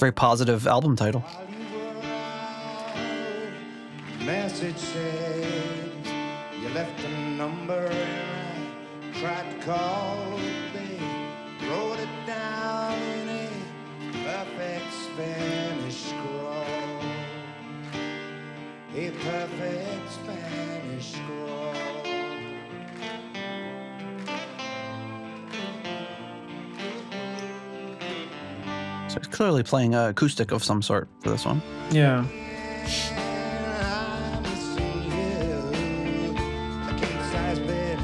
Very 0.01 0.13
positive 0.13 0.67
album 0.67 0.97
title. 0.97 1.23
Clearly 29.61 29.91
playing 29.91 29.95
acoustic 29.95 30.53
of 30.53 30.65
some 30.65 30.81
sort 30.81 31.07
for 31.21 31.29
this 31.29 31.45
one. 31.45 31.61
Yeah. 31.91 32.25
I'm 33.83 34.43
missing 34.43 35.03
you. 35.05 36.33
A 36.89 36.95
king-size 36.99 37.59
bed 37.59 37.99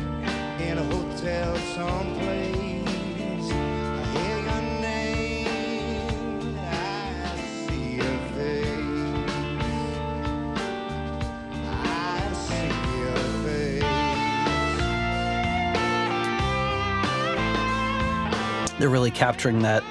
in 0.60 0.76
a 0.76 0.84
hotel 0.84 1.56
someplace. 1.74 2.86
I 3.50 4.04
hear 4.12 4.38
your 4.42 4.62
name, 4.82 6.58
I 6.60 7.40
see 7.66 7.94
your 7.94 8.18
face. 8.36 9.32
I 11.70 12.32
see 12.34 12.68
your 13.00 13.22
face. 18.68 18.78
They're 18.78 18.90
really 18.90 19.10
capturing 19.10 19.62
that 19.62 19.82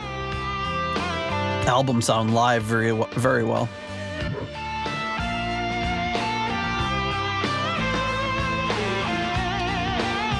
album 1.68 2.02
sound 2.02 2.34
live 2.34 2.64
very 2.64 2.92
very 3.16 3.44
well. 3.44 3.68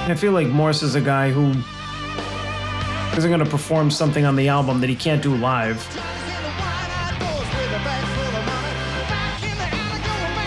I 0.08 0.16
feel 0.16 0.34
like 0.34 0.48
Morse 0.48 0.84
is 0.84 0.94
a 0.94 1.02
guy 1.02 1.32
who 1.32 1.50
isn't 3.18 3.32
going 3.32 3.44
to 3.44 3.50
perform 3.50 3.90
something 3.90 4.24
on 4.24 4.36
the 4.36 4.50
album 4.50 4.80
that 4.82 4.90
he 4.90 4.96
can't 4.96 5.24
do 5.24 5.36
live. 5.36 5.78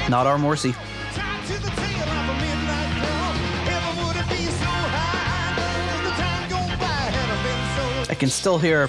Not 0.08 0.26
our 0.26 0.38
Morrissey. 0.38 0.74
I 8.08 8.14
can 8.18 8.30
still 8.30 8.58
hear 8.58 8.88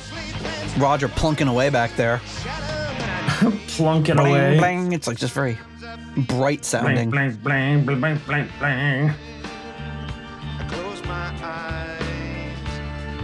Roger 0.80 1.08
plunking 1.08 1.48
away 1.50 1.70
back 1.70 1.96
there. 1.96 2.22
Plunking 3.68 4.16
Blang, 4.16 4.28
away. 4.34 4.58
blang. 4.58 4.92
It's 4.92 5.08
like 5.08 5.18
just 5.18 5.34
very 5.34 5.58
bright 6.18 6.66
sounding. 6.66 7.10
Blang, 7.10 7.36
blang, 7.38 7.86
blang, 7.86 8.00
blang, 8.02 8.18
blang, 8.26 8.50
blang. 8.60 9.14
close 10.68 11.02
my 11.06 11.34
eyes. 11.42 12.02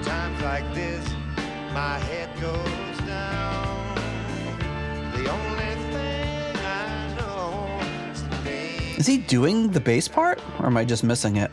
Times 0.05 0.41
like 0.41 0.73
this, 0.73 1.05
my 1.73 1.97
head 1.99 2.29
goes 2.39 2.97
down. 3.05 3.95
The 5.13 5.29
only 5.29 5.75
thing 5.91 6.55
I 6.65 7.15
know 7.17 8.11
is 8.13 8.23
the 8.23 8.43
name, 8.43 8.95
Is 8.97 9.05
he 9.07 9.17
doing 9.17 9.69
the 9.69 9.81
bass 9.81 10.07
part, 10.07 10.39
or 10.59 10.67
am 10.67 10.77
I 10.77 10.85
just 10.85 11.03
missing 11.03 11.35
it? 11.37 11.51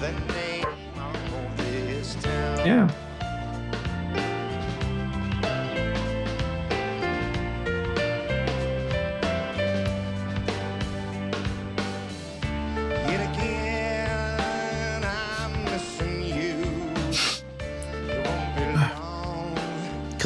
the 0.00 0.12
name 0.32 0.64
of 0.96 1.56
this 1.56 2.14
town. 2.22 2.66
Yeah. 2.66 2.90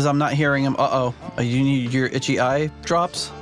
Because 0.05 0.13
I'm 0.13 0.19
not 0.19 0.35
hearing 0.35 0.63
him. 0.63 0.77
Uh 0.79 0.89
oh. 0.93 1.15
You 1.41 1.63
need 1.63 1.91
your 1.91 2.09
itchy 2.09 2.39
eye 2.39 2.67
drops 2.83 3.33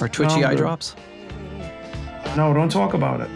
or 0.00 0.08
twitchy 0.08 0.40
No, 0.40 0.46
eye 0.46 0.54
drops. 0.54 0.96
No, 2.34 2.54
don't 2.54 2.72
talk 2.72 2.94
about 2.94 3.20
it. 3.20 3.28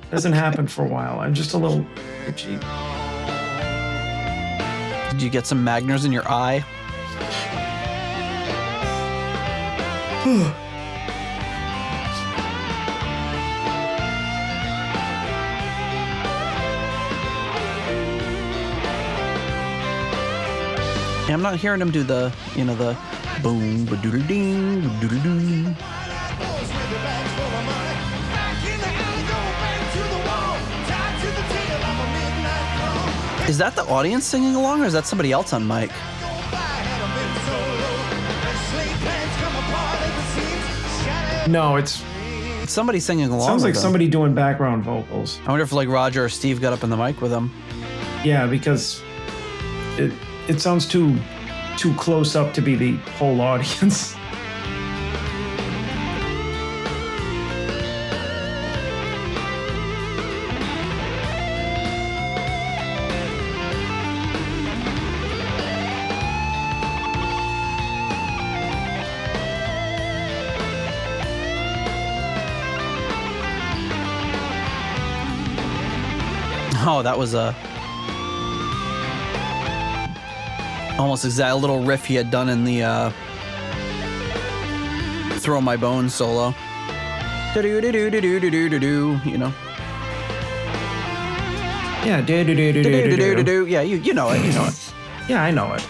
Doesn't 0.10 0.32
happen 0.32 0.66
for 0.66 0.84
a 0.84 0.88
while. 0.88 1.20
I'm 1.20 1.34
just 1.34 1.54
a 1.54 1.56
little 1.56 1.86
itchy. 2.26 2.58
Did 5.12 5.22
you 5.22 5.30
get 5.30 5.46
some 5.46 5.64
Magners 5.64 6.04
in 6.04 6.10
your 6.10 6.28
eye? 6.28 6.64
I'm 21.36 21.42
not 21.42 21.56
hearing 21.56 21.82
him 21.82 21.90
do 21.90 22.02
the, 22.02 22.32
you 22.54 22.64
know, 22.64 22.74
the 22.74 22.96
boom, 23.42 23.84
ba 23.84 23.96
doodle 23.98 24.22
ding, 24.26 24.80
doodle 25.00 25.20
doo. 25.22 25.74
Is 33.48 33.58
that 33.58 33.76
the 33.76 33.84
audience 33.84 34.24
singing 34.24 34.54
along, 34.56 34.80
or 34.82 34.86
is 34.86 34.94
that 34.94 35.06
somebody 35.06 35.30
else 35.30 35.52
on 35.52 35.66
mic? 35.68 35.90
No, 41.48 41.76
it's 41.76 42.02
It's 42.62 42.72
somebody 42.72 42.98
singing 42.98 43.26
along. 43.28 43.46
sounds 43.46 43.62
like 43.62 43.74
them. 43.74 43.82
somebody 43.82 44.08
doing 44.08 44.34
background 44.34 44.82
vocals. 44.82 45.38
I 45.46 45.50
wonder 45.50 45.62
if 45.62 45.72
like 45.72 45.88
Roger 45.88 46.24
or 46.24 46.28
Steve 46.28 46.60
got 46.60 46.72
up 46.72 46.82
in 46.82 46.90
the 46.90 46.96
mic 46.96 47.20
with 47.20 47.30
him. 47.30 47.52
Yeah, 48.24 48.46
because 48.48 49.00
it 49.96 50.12
it 50.48 50.60
sounds 50.60 50.86
too 50.86 51.16
too 51.76 51.94
close 51.94 52.36
up 52.36 52.54
to 52.54 52.62
be 52.62 52.74
the 52.74 52.96
whole 53.18 53.40
audience. 53.40 54.16
Oh, 76.88 77.02
that 77.02 77.18
was 77.18 77.34
a 77.34 77.52
almost 80.98 81.24
exact 81.24 81.56
little 81.56 81.82
riff 81.84 82.04
he 82.04 82.14
had 82.14 82.30
done 82.30 82.48
in 82.48 82.64
the 82.64 82.82
uh, 82.82 83.10
"Throw 85.38 85.60
My 85.60 85.76
Bones" 85.76 86.14
solo. 86.14 86.54
Do-do-do-do-do-do-do-do, 87.54 89.20
You 89.24 89.38
know, 89.38 89.52
Yeah, 92.04 92.20
do 92.20 92.44
do 92.44 92.54
do 92.54 92.72
do 92.72 92.82
do 92.82 92.82
do. 92.82 93.10
Do-do-do-do-do. 93.16 93.66
yeah, 93.66 93.80
you 93.80 93.96
you 93.96 94.12
know 94.12 94.30
it, 94.30 94.44
you 94.44 94.52
know 94.52 94.66
it. 94.66 94.92
Yeah, 95.28 95.42
I 95.42 95.50
know 95.50 95.72
it. 95.72 95.86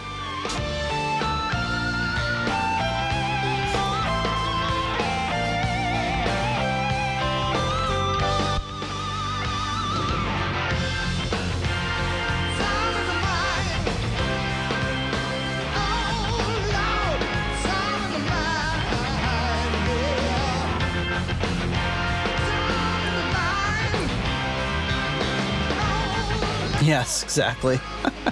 Exactly. 27.23 27.81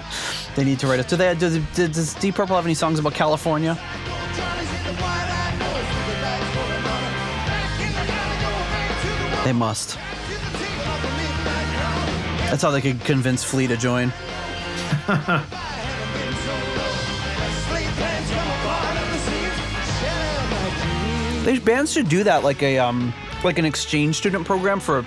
they 0.55 0.63
need 0.63 0.79
to 0.79 0.87
write 0.87 0.99
it. 0.99 1.07
Do 1.07 1.15
they? 1.15 1.33
Does, 1.35 1.59
does 1.75 2.13
Deep 2.15 2.35
Purple 2.35 2.55
have 2.55 2.65
any 2.65 2.73
songs 2.73 2.99
about 2.99 3.13
California? 3.13 3.77
They 9.43 9.53
must. 9.53 9.97
That's 12.49 12.63
how 12.63 12.71
they 12.71 12.81
could 12.81 12.99
convince 13.01 13.43
Flea 13.43 13.67
to 13.67 13.77
join. 13.77 14.13
These 21.45 21.59
bands 21.59 21.91
should 21.93 22.09
do 22.09 22.23
that, 22.23 22.43
like 22.43 22.63
a 22.63 22.79
um, 22.79 23.13
like 23.43 23.59
an 23.59 23.65
exchange 23.65 24.15
student 24.15 24.45
program 24.45 24.79
for, 24.79 25.05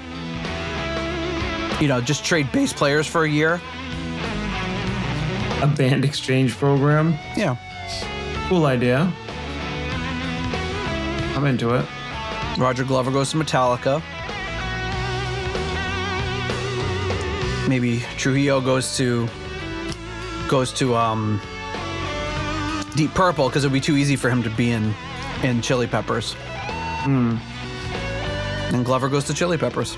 you 1.80 1.88
know, 1.88 2.00
just 2.00 2.24
trade 2.24 2.50
bass 2.52 2.72
players 2.72 3.06
for 3.06 3.24
a 3.24 3.28
year. 3.28 3.60
A 5.62 5.66
band 5.66 6.04
exchange 6.04 6.56
program. 6.56 7.12
Yeah, 7.36 7.56
Cool 8.48 8.64
idea. 8.66 9.12
I'm 11.36 11.44
into 11.44 11.74
it. 11.74 11.84
Roger 12.58 12.82
Glover 12.84 13.10
goes 13.10 13.30
to 13.32 13.36
Metallica. 13.36 14.02
Maybe 17.68 18.02
Trujillo 18.16 18.60
goes 18.60 18.96
to 18.96 19.28
goes 20.48 20.72
to 20.74 20.96
um, 20.96 21.40
Deep 22.96 23.12
Purple 23.14 23.48
because 23.48 23.64
it 23.64 23.66
would 23.68 23.74
be 23.74 23.80
too 23.80 23.96
easy 23.96 24.16
for 24.16 24.30
him 24.30 24.42
to 24.42 24.50
be 24.50 24.70
in 24.70 24.94
in 25.42 25.60
Chili 25.60 25.86
Peppers. 25.86 26.34
And 27.04 28.84
Glover 28.84 29.08
goes 29.08 29.24
to 29.24 29.34
Chili 29.34 29.58
Peppers. 29.58 29.96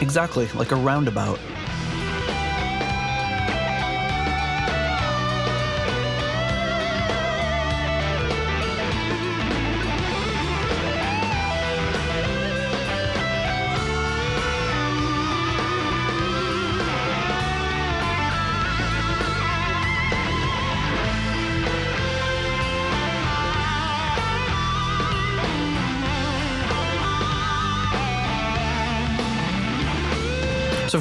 Exactly, 0.00 0.46
like 0.54 0.70
a 0.70 0.76
roundabout. 0.76 1.40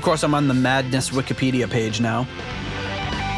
Course 0.07 0.23
I'm 0.23 0.33
on 0.35 0.47
the 0.47 0.53
Madness 0.53 1.09
Wikipedia 1.09 1.69
page 1.69 1.99
now. 1.99 2.25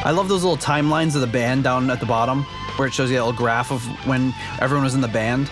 I 0.06 0.12
love 0.12 0.30
those 0.30 0.44
little 0.44 0.56
timelines 0.56 1.16
of 1.16 1.22
the 1.22 1.26
band 1.26 1.64
down 1.64 1.90
at 1.90 2.00
the 2.00 2.06
bottom, 2.06 2.44
where 2.76 2.88
it 2.88 2.94
shows 2.94 3.10
you 3.10 3.18
a 3.18 3.26
little 3.26 3.34
graph 3.34 3.72
of 3.72 3.84
when 4.06 4.36
everyone 4.62 4.84
was 4.84 4.94
in 4.94 5.02
the 5.02 5.08
band. 5.08 5.50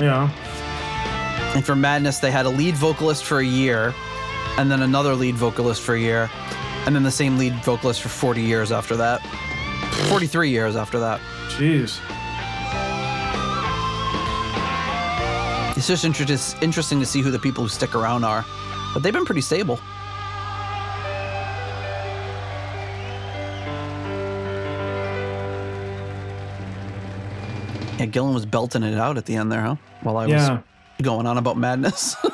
Yeah. 0.00 0.28
And 1.54 1.64
for 1.64 1.76
Madness, 1.76 2.18
they 2.18 2.32
had 2.32 2.46
a 2.46 2.48
lead 2.48 2.74
vocalist 2.74 3.22
for 3.22 3.38
a 3.38 3.44
year, 3.44 3.94
and 4.58 4.68
then 4.68 4.82
another 4.82 5.14
lead 5.14 5.36
vocalist 5.36 5.82
for 5.82 5.94
a 5.94 6.00
year, 6.00 6.28
and 6.84 6.96
then 6.96 7.04
the 7.04 7.12
same 7.12 7.38
lead 7.38 7.54
vocalist 7.64 8.02
for 8.02 8.08
40 8.08 8.42
years 8.42 8.72
after 8.72 8.96
that. 8.96 9.24
43 10.08 10.50
years 10.50 10.74
after 10.74 10.98
that. 10.98 11.20
Jeez. 11.50 12.00
It's 15.76 15.86
just 15.86 16.04
inter- 16.04 16.26
interesting 16.60 16.98
to 16.98 17.06
see 17.06 17.22
who 17.22 17.30
the 17.30 17.38
people 17.38 17.62
who 17.62 17.68
stick 17.68 17.94
around 17.94 18.24
are. 18.24 18.44
But 18.92 19.04
they've 19.04 19.12
been 19.12 19.26
pretty 19.26 19.42
stable. 19.42 19.78
Yeah, 28.06 28.12
Gillan 28.12 28.34
was 28.34 28.46
belting 28.46 28.82
it 28.82 28.94
out 28.98 29.16
at 29.16 29.26
the 29.26 29.34
end 29.36 29.50
there, 29.50 29.62
huh? 29.62 29.76
While 30.02 30.16
I 30.16 30.26
Yeah. 30.26 30.50
was 30.52 30.62
going 31.02 31.26
on 31.26 31.38
about 31.38 31.56
madness. 31.56 32.16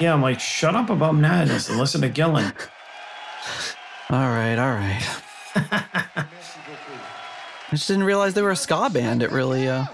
Yeah, 0.00 0.12
I'm 0.12 0.22
like, 0.22 0.40
shut 0.40 0.74
up 0.74 0.90
about 0.90 1.14
madness 1.14 1.68
and 1.68 1.78
listen 1.78 2.00
to 2.00 2.10
Gillan. 2.10 2.52
all 4.10 4.18
right, 4.28 4.58
all 4.58 4.72
right. 4.72 5.20
I 5.54 6.26
just 7.70 7.86
didn't 7.86 8.02
realize 8.02 8.34
they 8.34 8.42
were 8.42 8.50
a 8.50 8.56
ska 8.56 8.90
band. 8.92 9.22
It 9.22 9.30
really, 9.30 9.68
uh, 9.68 9.84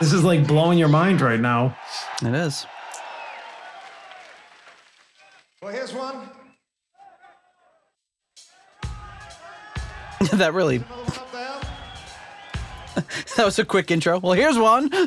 This 0.00 0.12
is 0.12 0.22
like 0.22 0.46
blowing 0.46 0.78
your 0.78 0.86
mind 0.88 1.20
right 1.20 1.40
now. 1.40 1.76
it 2.22 2.32
is. 2.32 2.64
Well, 5.60 5.72
here's 5.72 5.92
one. 5.92 6.28
that 10.34 10.54
really, 10.54 10.78
that 13.36 13.44
was 13.44 13.58
a 13.58 13.64
quick 13.64 13.90
intro. 13.90 14.18
Well, 14.20 14.32
here's 14.34 14.58
one. 14.58 14.90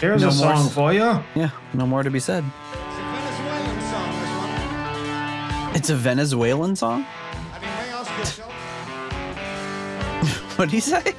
Here's 0.00 0.22
No 0.22 0.28
a 0.28 0.32
song 0.32 0.66
s- 0.66 0.72
for 0.74 0.92
you. 0.94 1.22
yeah, 1.34 1.50
no 1.74 1.86
more 1.86 2.02
to 2.02 2.10
be 2.10 2.20
said. 2.20 2.42
It's 2.42 2.70
a 2.70 2.74
Venezuelan 2.74 3.54
song, 3.54 3.84
this 4.00 4.28
one. 4.38 4.50
It's 5.74 5.90
a 5.90 5.94
I 7.52 7.58
mean, 7.60 7.62
may 7.62 7.68
I 7.68 7.88
ask 7.92 8.10
yourself? 8.18 8.52
What 10.58 10.66
did 10.66 10.74
he 10.74 10.80
say? 10.80 10.98
Is 11.00 11.04
a 11.06 11.10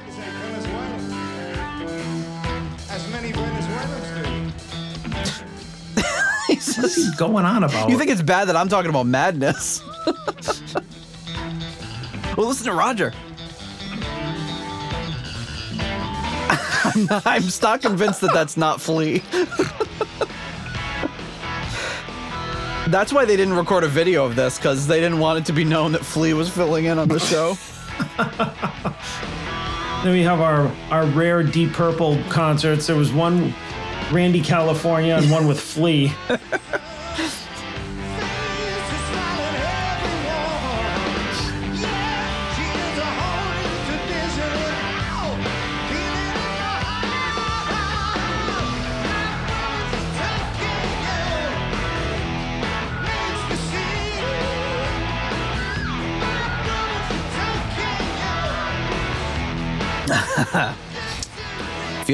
As 2.92 3.08
many 3.12 3.30
Venezuelans 3.32 4.08
do. 4.16 6.02
He 6.52 6.56
says- 6.60 6.82
What's 6.82 6.94
he 6.96 7.10
going 7.16 7.44
on 7.44 7.62
about? 7.64 7.88
you 7.90 7.96
think 7.98 8.10
it's 8.10 8.22
bad 8.22 8.48
that 8.48 8.56
I'm 8.56 8.68
talking 8.68 8.90
about 8.90 9.06
madness? 9.06 9.80
well, 12.36 12.46
listen 12.48 12.66
to 12.66 12.72
Roger. 12.74 13.12
I'm, 16.94 17.06
not, 17.06 17.26
I'm 17.26 17.42
stock 17.42 17.82
convinced 17.82 18.20
that 18.22 18.32
that's 18.32 18.56
not 18.56 18.80
Flea. 18.80 19.22
that's 22.88 23.12
why 23.12 23.24
they 23.24 23.36
didn't 23.36 23.54
record 23.54 23.84
a 23.84 23.88
video 23.88 24.24
of 24.24 24.36
this 24.36 24.58
because 24.58 24.86
they 24.86 25.00
didn't 25.00 25.18
want 25.18 25.38
it 25.38 25.46
to 25.46 25.52
be 25.52 25.64
known 25.64 25.92
that 25.92 26.04
Flea 26.04 26.34
was 26.34 26.48
filling 26.48 26.86
in 26.86 26.98
on 26.98 27.08
the 27.08 27.18
show. 27.18 27.56
Then 30.02 30.14
we 30.14 30.22
have 30.22 30.40
our 30.40 30.66
our 30.90 31.06
rare 31.06 31.44
Deep 31.44 31.72
Purple 31.74 32.20
concerts. 32.28 32.88
There 32.88 32.96
was 32.96 33.12
one 33.12 33.54
Randy 34.10 34.40
California 34.40 35.14
and 35.14 35.30
one 35.30 35.46
with 35.46 35.60
Flea. 35.60 36.12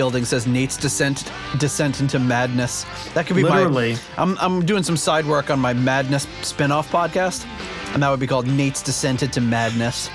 Fielding 0.08 0.24
says 0.24 0.46
Nate's 0.46 0.78
descent 0.78 1.30
descent 1.58 2.00
into 2.00 2.18
madness. 2.18 2.86
That 3.12 3.26
could 3.26 3.36
be 3.36 3.42
Literally. 3.42 3.92
my. 3.92 4.00
I'm 4.16 4.38
I'm 4.38 4.64
doing 4.64 4.82
some 4.82 4.96
side 4.96 5.26
work 5.26 5.50
on 5.50 5.60
my 5.60 5.74
madness 5.74 6.26
spin-off 6.40 6.90
podcast, 6.90 7.44
and 7.92 8.02
that 8.02 8.08
would 8.08 8.18
be 8.18 8.26
called 8.26 8.46
Nate's 8.46 8.82
descent 8.82 9.22
into 9.22 9.42
madness. 9.42 10.08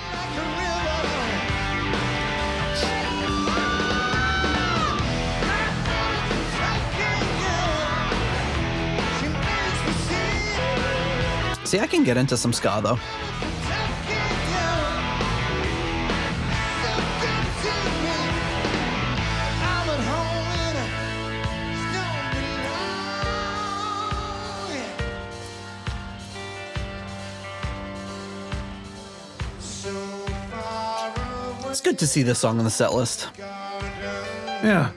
See, 11.66 11.80
I 11.80 11.86
can 11.86 12.04
get 12.04 12.18
into 12.18 12.36
some 12.36 12.52
ska 12.52 12.82
though. 12.84 12.98
To 32.04 32.08
see 32.08 32.22
this 32.22 32.38
song 32.38 32.60
on 32.60 32.66
the 32.66 32.70
set 32.70 32.94
list. 32.94 33.30
Yeah. 33.40 34.92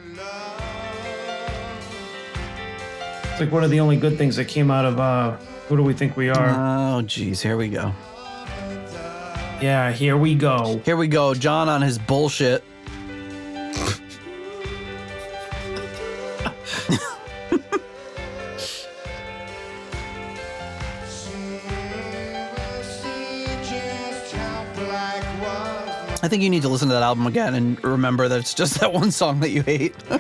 It's 3.31 3.41
like 3.41 3.53
one 3.53 3.63
of 3.63 3.71
the 3.71 3.79
only 3.79 3.97
good 3.97 4.19
things 4.19 4.35
that 4.37 4.47
came 4.47 4.73
out 4.73 4.85
of 4.85 4.99
uh 4.99 5.37
who 5.69 5.77
do 5.77 5.85
we 5.85 5.95
think 5.95 6.17
we 6.17 6.31
are? 6.31 6.51
Oh, 6.51 7.03
geez, 7.03 7.41
here 7.43 7.57
we 7.57 7.69
go. 7.69 7.93
yeah, 9.61 9.93
here 9.93 10.17
we 10.17 10.35
go. 10.35 10.81
Here 10.85 10.97
we 10.97 11.07
go. 11.07 11.35
John 11.35 11.69
on 11.69 11.81
his 11.83 11.97
bullshit. 11.99 12.65
I 26.27 26.29
think 26.29 26.43
you 26.43 26.51
need 26.51 26.63
to 26.63 26.69
listen 26.69 26.89
to 26.89 26.95
that 26.95 27.05
album 27.05 27.29
again 27.29 27.55
and 27.55 27.85
remember 27.85 28.27
that 28.27 28.41
it's 28.41 28.53
just 28.53 28.81
that 28.81 28.93
one 28.93 29.13
song 29.13 29.39
that 29.41 29.51
you 29.51 29.63
hate. 29.63 29.95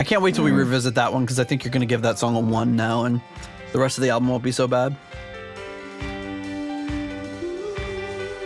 I 0.00 0.04
can't 0.04 0.20
wait 0.20 0.34
till 0.34 0.42
we 0.42 0.50
revisit 0.50 0.96
that 0.96 1.12
one 1.12 1.22
because 1.22 1.38
I 1.38 1.44
think 1.44 1.62
you're 1.62 1.70
going 1.70 1.82
to 1.82 1.86
give 1.86 2.02
that 2.02 2.18
song 2.18 2.34
a 2.34 2.40
one 2.40 2.74
now, 2.74 3.04
and 3.04 3.20
the 3.72 3.78
rest 3.78 3.98
of 3.98 4.02
the 4.02 4.10
album 4.10 4.28
won't 4.28 4.42
be 4.42 4.50
so 4.50 4.66
bad. 4.66 4.96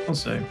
I'll 0.06 0.14
say. 0.14 0.42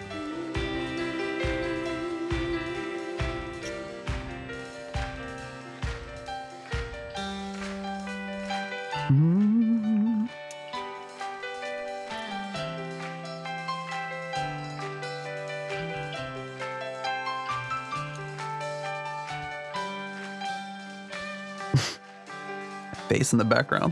Bass 23.11 23.33
in 23.33 23.39
the 23.39 23.43
background. 23.43 23.91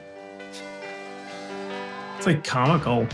It's 2.18 2.26
like 2.26 2.42
comical. 2.46 3.06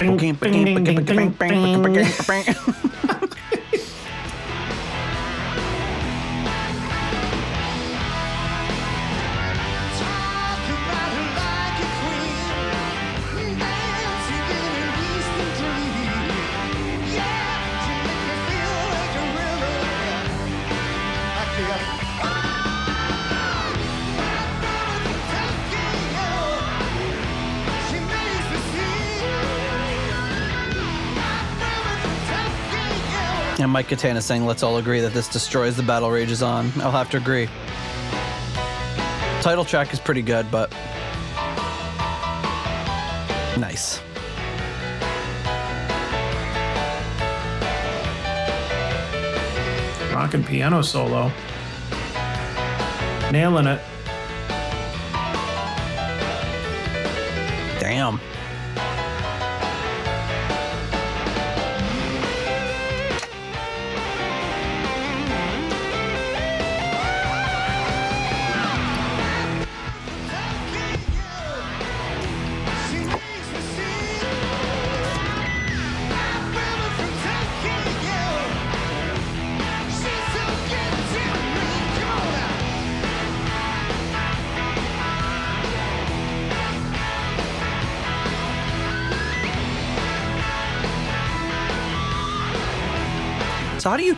Ding, 0.00 0.16
ding, 0.16 0.34
ding, 0.34 1.30
Mike 33.74 33.88
Katana 33.88 34.22
saying, 34.22 34.46
let's 34.46 34.62
all 34.62 34.76
agree 34.76 35.00
that 35.00 35.12
this 35.12 35.26
destroys 35.26 35.76
the 35.76 35.82
Battle 35.82 36.08
Rages 36.08 36.44
on. 36.44 36.70
I'll 36.76 36.92
have 36.92 37.10
to 37.10 37.16
agree. 37.16 37.48
Title 39.42 39.64
track 39.64 39.92
is 39.92 39.98
pretty 39.98 40.22
good, 40.22 40.48
but. 40.48 40.70
Nice. 43.58 44.00
Rock 50.12 50.34
and 50.34 50.46
piano 50.46 50.80
solo. 50.80 51.32
Nailing 53.32 53.66
it. 53.66 53.80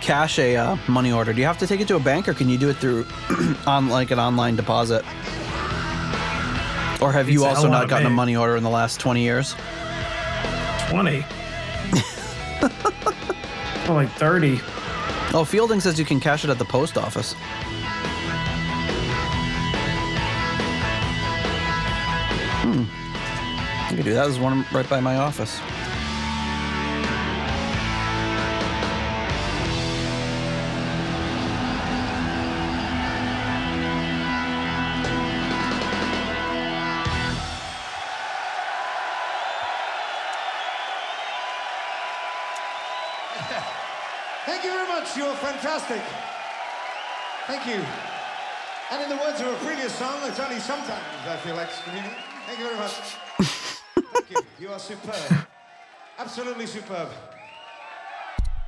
Cash 0.06 0.38
a 0.38 0.56
uh, 0.56 0.76
money 0.86 1.10
order? 1.10 1.32
Do 1.32 1.40
you 1.40 1.46
have 1.46 1.58
to 1.58 1.66
take 1.66 1.80
it 1.80 1.88
to 1.88 1.96
a 1.96 2.00
bank, 2.00 2.28
or 2.28 2.34
can 2.34 2.48
you 2.48 2.56
do 2.56 2.70
it 2.70 2.76
through 2.76 3.04
on 3.66 3.88
like 3.88 4.12
an 4.12 4.20
online 4.20 4.54
deposit? 4.54 5.04
Or 7.02 7.12
have 7.12 7.28
you 7.28 7.40
the 7.40 7.46
also 7.46 7.68
not 7.68 7.88
gotten 7.88 8.06
a 8.06 8.10
money 8.10 8.36
order 8.36 8.56
in 8.56 8.62
the 8.62 8.70
last 8.70 9.00
twenty 9.00 9.22
years? 9.22 9.56
20. 10.88 11.16
or 13.88 13.94
like 13.94 14.10
30. 14.12 14.60
Oh, 15.34 15.44
Fielding 15.44 15.80
says 15.80 15.98
you 15.98 16.04
can 16.04 16.20
cash 16.20 16.44
it 16.44 16.50
at 16.50 16.58
the 16.58 16.64
post 16.64 16.96
office. 16.96 17.34
Hmm. 22.62 22.84
I 23.92 23.96
could 23.96 24.04
do 24.04 24.14
that. 24.14 24.24
There's 24.26 24.38
one 24.38 24.64
right 24.72 24.88
by 24.88 25.00
my 25.00 25.16
office. 25.16 25.60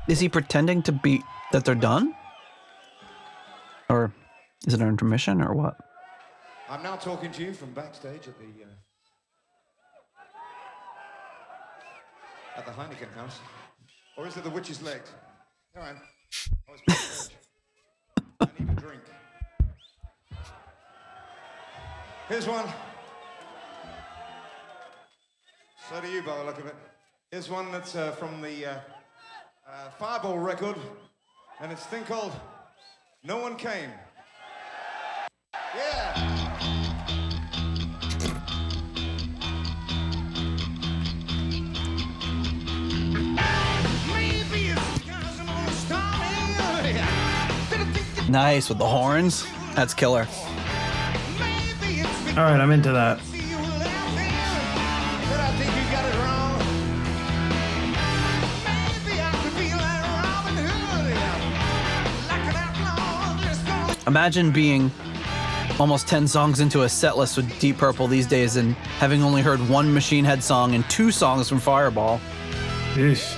Is 0.09 0.21
he 0.21 0.29
pretending 0.29 0.83
to 0.85 0.93
be 0.93 1.23
that 1.53 1.67
they're 1.67 1.75
done? 1.75 2.15
Or 3.91 4.11
is 4.67 4.73
it 4.73 4.81
an 4.81 4.89
intermission 4.89 5.43
or 5.43 5.53
what? 5.55 5.77
I'm 6.71 6.83
now 6.83 6.97
talking 6.97 7.31
to 7.33 7.43
you 7.43 7.53
from 7.53 7.73
backstage 7.73 8.27
at 8.27 8.39
the 8.39 8.65
uh, 8.65 8.69
at 12.59 12.67
the 12.67 12.73
Heineken 12.73 13.13
House, 13.15 13.39
or 14.17 14.27
is 14.27 14.37
it 14.37 14.45
the 14.45 14.51
Witch's 14.51 14.83
Legs? 14.83 15.11
Here 15.73 15.83
I 15.83 15.91
am. 15.91 16.01
I 16.69 16.73
was 16.73 16.81
backstage. 16.87 17.37
I 18.41 18.49
need 18.59 18.69
a 18.71 18.81
drink. 18.81 19.03
Here's 22.29 22.47
one. 22.47 22.67
So 25.89 26.01
do 26.03 26.09
you, 26.09 26.23
by 26.23 26.37
the 26.37 26.45
look 26.45 26.59
of 26.59 26.67
it. 26.67 26.75
Here's 27.31 27.49
one 27.49 27.73
that's 27.73 27.95
uh, 27.97 28.11
from 28.13 28.43
the 28.43 28.67
uh, 28.67 28.81
uh, 29.79 29.91
Fireball 29.99 30.39
record, 30.39 30.77
and 31.61 31.71
it's 31.71 31.85
a 31.85 31.89
thing 31.89 32.05
called 32.05 32.33
"No 33.23 33.39
One 33.39 33.57
Came." 33.57 33.91
Yeah. 35.77 36.15
Maybe 44.09 44.69
it's 44.69 44.99
because 44.99 45.41
I'm 45.41 45.49
on 45.49 45.69
a 45.69 45.73
stormy 45.73 46.87
area. 46.87 47.07
Did 47.71 47.81
I 47.81 47.93
think 47.93 48.17
that 48.17 48.29
Nice 48.29 48.69
with 48.69 48.79
the 48.79 48.87
horns. 48.87 49.47
That's 49.75 49.95
killer. 49.95 50.27
maybe 51.39 52.01
it's 52.01 52.23
because 52.23 52.39
All 52.39 52.45
right, 52.45 52.61
I'm 52.61 52.73
into 52.73 52.93
that. 52.93 53.21
Imagine 64.09 64.51
being 64.51 64.91
almost 65.79 66.09
10 66.09 66.27
songs 66.27 66.61
into 66.61 66.85
a 66.85 66.89
set 66.89 67.19
list 67.19 67.37
with 67.37 67.61
Deep 67.61 67.77
Purple 67.77 68.07
these 68.07 68.27
days 68.27 68.57
and 68.57 68.73
having 68.99 69.23
only 69.23 69.43
heard 69.43 69.61
one 69.69 69.93
Machine 69.93 70.25
Head 70.25 70.43
song 70.43 70.75
and 70.75 70.89
two 70.89 71.11
songs 71.11 71.47
from 71.47 71.59
Fireball. 71.59 72.19
Yeesh. 72.95 73.38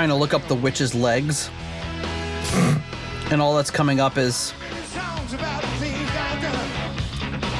Trying 0.00 0.08
to 0.08 0.14
look 0.14 0.32
up 0.32 0.42
the 0.48 0.54
witch's 0.54 0.94
legs. 0.94 1.50
And 3.30 3.42
all 3.42 3.54
that's 3.54 3.70
coming 3.70 4.00
up 4.00 4.16
is 4.16 4.54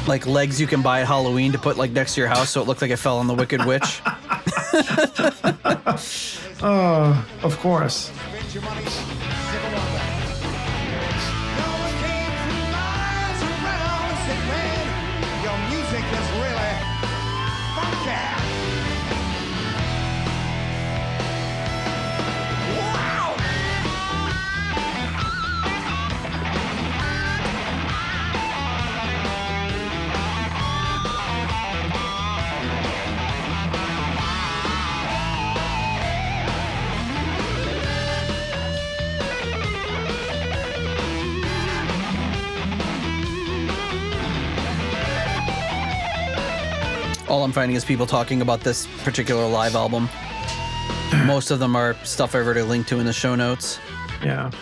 like 0.09 0.27
legs 0.27 0.59
you 0.59 0.67
can 0.67 0.81
buy 0.81 1.03
at 1.03 1.07
Halloween 1.07 1.53
to 1.53 1.59
put 1.59 1.77
like 1.77 1.91
next 1.91 2.15
to 2.15 2.23
your 2.23 2.31
house 2.31 2.49
so 2.49 2.63
it 2.63 2.67
looked 2.67 2.81
like 2.81 2.91
it 2.91 2.97
fell 2.97 3.19
on 3.19 3.27
the 3.27 3.35
Wicked 3.35 3.67
Witch. 3.67 4.01
Oh, 6.63 7.27
of 7.43 7.59
course. 7.59 8.11
I'm 47.51 47.55
finding 47.55 47.75
is 47.77 47.85
people 47.85 48.07
talking 48.07 48.43
about 48.43 48.61
this 48.61 48.87
particular 48.99 49.45
live 49.45 49.75
album. 49.75 50.09
Most 51.27 51.51
of 51.51 51.59
them 51.59 51.75
are 51.75 51.95
stuff 52.05 52.37
I've 52.37 52.47
already 52.47 52.63
linked 52.63 52.89
to 52.91 53.01
in 53.01 53.07
the 53.07 53.13
show 53.13 53.35
notes. 53.35 53.81
Yeah. 54.23 54.53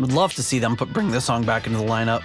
Would 0.00 0.12
love 0.12 0.34
to 0.34 0.42
see 0.42 0.58
them 0.58 0.74
put 0.74 0.92
bring 0.92 1.12
this 1.12 1.24
song 1.24 1.44
back 1.44 1.68
into 1.68 1.78
the 1.78 1.84
lineup. 1.84 2.22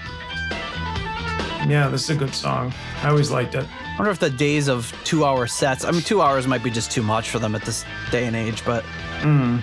Yeah, 1.69 1.89
this 1.89 2.05
is 2.05 2.09
a 2.09 2.15
good 2.15 2.33
song. 2.33 2.73
I 3.03 3.09
always 3.09 3.29
liked 3.29 3.53
it. 3.53 3.67
I 3.99 4.01
wonder 4.01 4.11
if 4.11 4.19
the 4.19 4.29
days 4.29 4.69
of 4.69 4.93
two 5.03 5.25
hour 5.25 5.45
sets, 5.45 5.83
I 5.83 5.91
mean, 5.91 5.99
two 5.99 6.21
hours 6.21 6.47
might 6.47 6.63
be 6.63 6.71
just 6.71 6.89
too 6.89 7.03
much 7.03 7.29
for 7.29 7.37
them 7.37 7.53
at 7.53 7.63
this 7.63 7.83
day 8.11 8.27
and 8.27 8.33
age, 8.33 8.63
but 8.63 8.85
mm-hmm. 9.19 9.59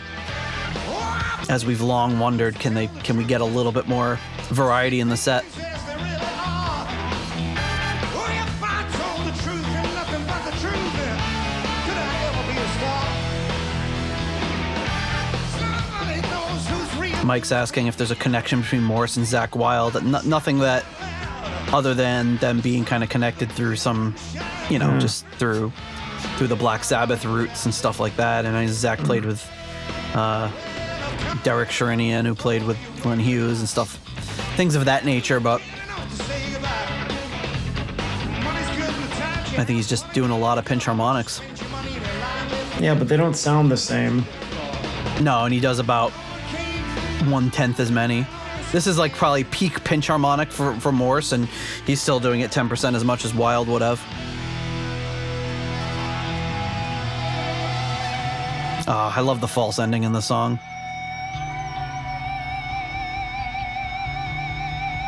as 1.51 1.65
we've 1.65 1.81
long 1.81 2.19
wondered, 2.19 2.57
can 2.57 2.75
they 2.75 2.89
can 2.89 3.17
we 3.17 3.25
get 3.25 3.41
a 3.41 3.47
little 3.47 3.73
bit 3.73 3.89
more 3.89 4.19
variety 4.49 5.01
in 5.01 5.09
the 5.09 5.17
set? 5.17 5.43
Yes, 5.57 5.83
they 5.87 5.95
really 5.95 6.11
are. 6.13 6.87
If 8.29 8.63
I 8.63 8.85
told 8.93 9.25
the 9.27 9.33
truth 9.41 9.67
and 9.67 9.95
nothing 9.95 10.23
but 10.27 10.45
the 10.45 10.51
truth, 10.61 10.93
then 10.99 11.19
could 11.87 11.97
I 11.97 12.05
ever 12.29 12.45
be 12.53 12.59
a 12.61 12.69
star? 12.77 13.09
Somebody 15.89 16.21
knows 16.29 16.67
who's 16.69 16.93
real. 17.01 17.25
Mike's 17.25 17.53
asking 17.53 17.87
if 17.87 17.97
there's 17.97 18.11
a 18.11 18.17
connection 18.17 18.61
between 18.61 18.83
Morse 18.83 19.17
and 19.17 19.25
Zakk 19.25 19.57
Wylde. 19.57 20.05
No, 20.05 20.21
nothing 20.27 20.59
that 20.59 20.85
other 21.73 21.95
than 21.95 22.37
them 22.39 22.61
being 22.61 22.85
kind 22.85 23.03
of 23.03 23.09
connected 23.09 23.51
through 23.51 23.77
some, 23.77 24.15
you 24.71 24.79
know, 24.79 24.99
just 24.99 25.27
through 25.39 25.73
through 26.37 26.47
the 26.47 26.57
Black 26.57 26.85
Sabbath 26.85 27.25
roots 27.25 27.65
and 27.65 27.75
stuff 27.75 28.01
like 28.01 28.17
that. 28.17 28.45
And 28.45 28.57
I 28.57 28.65
Zakk 28.67 28.99
played 29.05 29.25
with 29.25 29.47
uh, 30.15 30.51
Derek 31.43 31.69
Sherinian, 31.69 32.27
who 32.27 32.35
played 32.35 32.63
with 32.63 32.79
Glenn 33.03 33.19
Hughes 33.19 33.61
and 33.61 33.69
stuff, 33.69 33.97
things 34.57 34.75
of 34.75 34.85
that 34.87 35.05
nature. 35.05 35.41
But 35.41 35.61
You 35.61 35.67
know 35.73 35.97
what 35.97 36.09
to 36.11 36.17
say 36.17 36.53
goodbye. 36.53 38.43
Money's 38.43 38.69
good 38.77 38.95
and 38.95 39.05
the 39.05 39.15
time's 39.17 39.59
I 39.59 39.65
think 39.65 39.77
he's 39.77 39.89
just 39.89 40.11
doing 40.13 40.31
a 40.31 40.39
lot 40.39 40.59
of 40.59 40.65
pinch 40.65 40.85
harmonics. 40.85 41.41
Get 41.41 41.61
your 41.61 41.71
money 41.71 41.97
in 41.97 42.03
a 42.03 42.21
line 42.21 42.51
with 42.51 42.81
Yeah, 42.81 42.95
but 42.95 43.09
they 43.09 43.17
don't 43.17 43.35
sound 43.37 43.71
the 43.71 43.77
same. 43.77 44.25
No, 45.23 45.45
and 45.45 45.55
he 45.55 45.61
does 45.61 45.79
about 45.79 46.11
one 47.31 47.51
tenth 47.51 47.81
as 47.81 47.91
many. 47.91 48.27
This 48.77 48.87
is 48.87 48.99
like 48.99 49.15
probably 49.15 49.43
peak 49.45 49.83
pinch 49.85 50.09
harmonic 50.09 50.51
for, 50.51 50.75
for 50.75 50.93
Morse, 50.93 51.33
and 51.33 51.49
he's 51.87 51.99
still 51.99 52.21
doing 52.21 52.41
it 52.41 52.51
10% 52.51 52.95
as 52.95 53.05
much 53.05 53.25
as 53.25 53.33
Wylde 53.33 53.69
would 53.69 53.81
have. 53.81 53.99
Oh, 58.87 59.15
I 59.17 59.23
love 59.23 59.41
the 59.41 59.49
false 59.49 59.79
ending 59.79 60.03
in 60.03 60.13
the 60.13 60.21
song. 60.21 60.59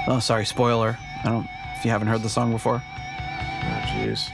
Oh, 0.09 0.19
sorry, 0.19 0.47
spoiler. 0.47 0.97
I 1.23 1.29
don't 1.29 1.47
if 1.77 1.85
you 1.85 1.91
haven't 1.91 2.09
heard 2.09 2.23
the 2.23 2.31
song 2.31 2.51
before. 2.51 2.83
Oh, 2.83 3.83
jeez. 3.89 4.31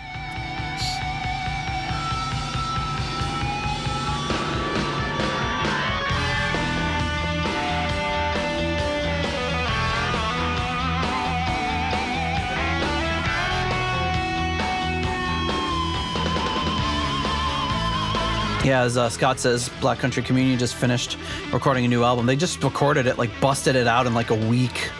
Yeah, 18.65 18.81
as 18.81 18.97
uh, 18.97 19.11
Scott 19.11 19.39
says, 19.39 19.69
Black 19.83 19.99
Country 19.99 20.23
Communion 20.23 20.59
just 20.59 20.75
finished 20.75 21.19
recording 21.53 21.85
a 21.85 21.89
new 21.89 22.03
album. 22.03 22.25
They 22.25 22.35
just 22.35 22.65
recorded 22.65 23.07
it, 23.07 23.19
like 23.19 23.39
busted 23.39 23.77
it 23.77 23.87
out 23.87 24.07
in 24.07 24.15
like 24.15 24.31
a 24.31 24.35
week. 24.35 24.91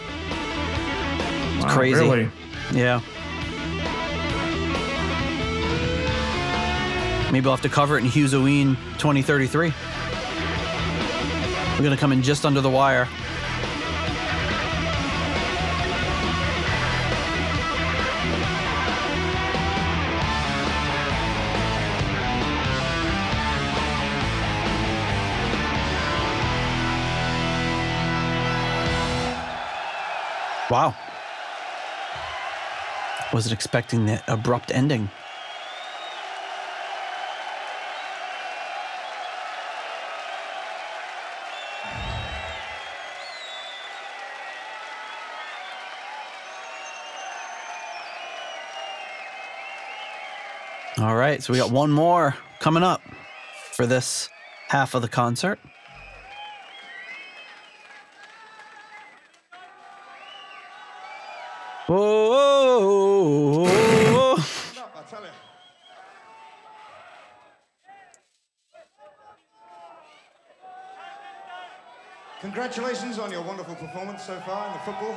Wow, 1.59 1.65
crazy. 1.69 1.99
Really? 1.99 2.29
Yeah. 2.71 3.01
Maybe 7.31 7.43
we'll 7.43 7.55
have 7.55 7.63
to 7.63 7.69
cover 7.69 7.97
it 7.97 8.03
in 8.03 8.09
Hughes 8.09 8.35
Oween 8.35 8.75
2033. 8.99 9.73
We're 11.71 11.83
gonna 11.83 11.97
come 11.97 12.11
in 12.11 12.21
just 12.21 12.45
under 12.45 12.61
the 12.61 12.69
wire. 12.69 13.09
Wow. 30.69 30.95
Wasn't 33.31 33.53
expecting 33.53 34.05
the 34.05 34.21
abrupt 34.27 34.71
ending. 34.71 35.09
All 50.97 51.15
right, 51.15 51.43
so 51.43 51.51
we 51.51 51.59
got 51.59 51.71
one 51.71 51.91
more 51.91 52.35
coming 52.59 52.81
up 52.81 53.01
for 53.73 53.85
this 53.85 54.29
half 54.69 54.95
of 54.95 55.01
the 55.01 55.09
concert. 55.09 55.59
I 61.87 61.93
tell 65.07 65.21
you. 65.21 65.27
Congratulations 72.41 73.19
on 73.19 73.31
your 73.31 73.43
wonderful 73.43 73.75
performance 73.75 74.23
so 74.23 74.39
far 74.39 74.65
in 74.67 74.73
the 74.73 74.79
football. 74.79 75.15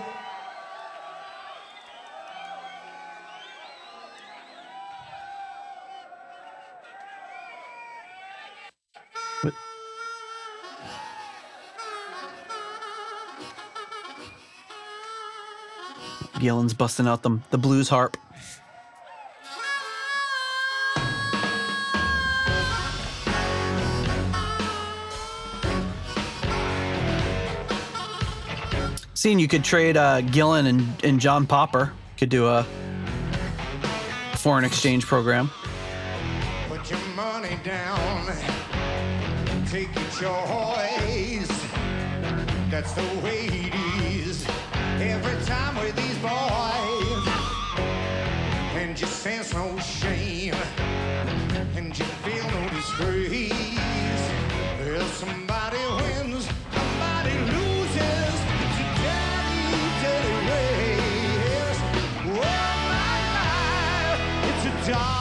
Gillan's 16.39 16.74
busting 16.74 17.06
out 17.06 17.23
the, 17.23 17.39
the 17.51 17.59
blues 17.59 17.89
harp. 17.89 18.16
Seeing 29.15 29.40
you 29.40 29.48
could 29.48 29.65
trade 29.65 29.97
uh, 29.97 30.20
Gillan 30.20 30.66
and, 30.69 31.05
and 31.05 31.19
John 31.19 31.44
Popper. 31.47 31.93
Could 32.16 32.28
do 32.28 32.47
a 32.47 32.65
foreign 34.35 34.65
exchange 34.65 35.05
program. 35.06 35.51
Put 36.69 36.89
your 36.89 37.01
money 37.16 37.59
down. 37.65 38.27
Take 39.66 39.93
your 39.94 40.05
choice. 40.05 41.48
That's 42.70 42.93
the 42.93 43.02
way 43.24 43.47
it 43.47 43.74
is. 44.27 44.47
Every 45.01 45.44
time 45.47 45.74
these 45.97 45.98
boys. 46.23 47.27
And 48.74 49.01
you 49.01 49.07
sense 49.07 49.53
no 49.55 49.78
shame. 49.78 50.55
And 51.77 51.97
you 51.99 52.05
feel 52.05 52.45
no 52.51 52.69
disgrace. 52.70 53.53
Well, 54.81 55.07
somebody 55.09 55.78
wins, 55.97 56.49
somebody 56.73 57.35
loses. 57.53 58.35
It's 58.65 58.78
a 58.78 58.89
dirty, 59.03 59.62
dirty 60.03 60.35
race. 60.49 61.81
Oh, 62.24 62.43
my, 62.89 63.19
my. 63.35 64.49
It's 64.49 64.89
a. 64.89 65.19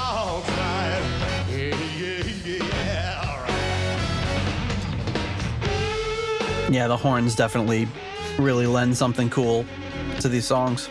Yeah, 6.70 6.88
the 6.88 6.98
horns 6.98 7.34
definitely 7.34 7.88
really 8.38 8.68
lend 8.68 8.96
something 8.98 9.30
cool 9.30 9.66
to 10.22 10.30
these 10.30 10.46
songs. 10.46 10.90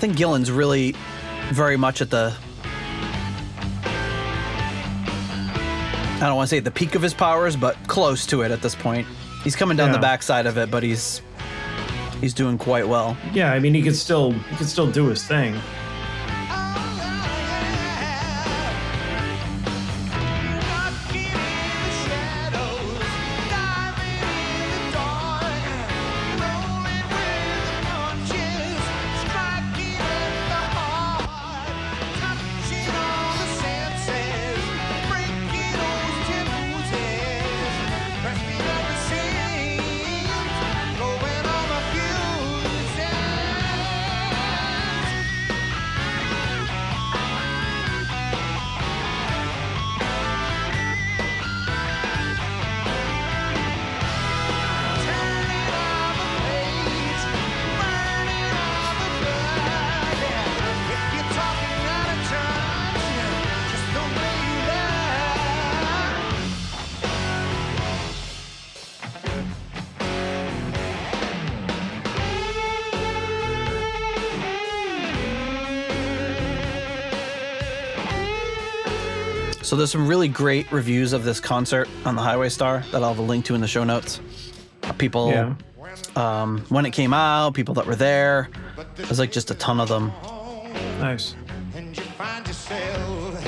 I 0.00 0.02
think 0.08 0.16
Gillan's 0.16 0.50
really 0.50 0.94
very 1.50 1.76
much 1.76 2.00
at 2.00 2.08
the 2.08 2.34
I 6.14 6.20
don't 6.20 6.36
want 6.36 6.48
to 6.48 6.54
say 6.54 6.56
at 6.56 6.64
the 6.64 6.70
peak 6.70 6.94
of 6.94 7.02
his 7.02 7.12
powers, 7.12 7.54
but 7.54 7.76
close 7.86 8.24
to 8.28 8.40
it 8.40 8.50
at 8.50 8.62
this 8.62 8.74
point. 8.74 9.06
He's 9.44 9.54
coming 9.54 9.76
down 9.76 9.92
the 9.92 9.98
backside 9.98 10.46
of 10.46 10.56
it, 10.56 10.70
but 10.70 10.82
he's 10.82 11.20
he's 12.22 12.32
doing 12.32 12.56
quite 12.56 12.88
well. 12.88 13.14
Yeah, 13.34 13.52
I 13.52 13.58
mean, 13.58 13.74
he 13.74 13.82
could 13.82 13.94
still 13.94 14.32
he 14.32 14.56
could 14.56 14.68
still 14.68 14.90
do 14.90 15.04
his 15.08 15.22
thing. 15.22 15.54
So 79.70 79.76
there's 79.76 79.92
some 79.92 80.08
really 80.08 80.26
great 80.26 80.72
reviews 80.72 81.12
of 81.12 81.22
this 81.22 81.38
concert 81.38 81.88
on 82.04 82.16
the 82.16 82.22
Highway 82.22 82.48
Star 82.48 82.82
that 82.90 83.04
I'll 83.04 83.10
have 83.10 83.20
a 83.20 83.22
link 83.22 83.44
to 83.44 83.54
in 83.54 83.60
the 83.60 83.68
show 83.68 83.84
notes. 83.84 84.20
Uh, 84.82 84.92
People, 84.94 85.28
Yeah. 85.30 85.54
um, 86.16 86.64
when 86.70 86.86
it 86.86 86.90
came 86.90 87.14
out, 87.14 87.54
people 87.54 87.74
that 87.74 87.86
were 87.86 87.94
there. 87.94 88.48
There's 88.96 89.20
like 89.20 89.30
just 89.30 89.52
a 89.52 89.54
ton 89.54 89.78
of 89.78 89.88
them. 89.88 90.10
Nice. 90.98 91.36
And 91.76 91.96
you 91.96 92.02
find 92.18 92.44
yourself 92.48 93.44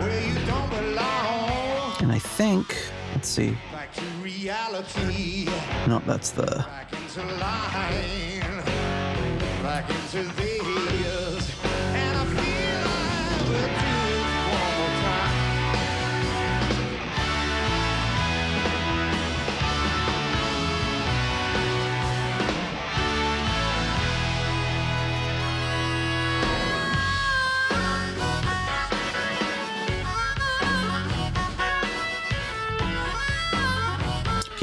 where 0.00 0.26
you 0.26 0.34
don't 0.46 0.70
belong. 0.70 1.92
And 2.00 2.10
I 2.10 2.20
think, 2.20 2.74
let's 3.12 3.28
see, 3.28 3.58
Back 3.70 3.92
to 3.96 4.02
reality. 4.22 5.44
no, 5.86 6.00
that's 6.06 6.30
the. 6.30 6.64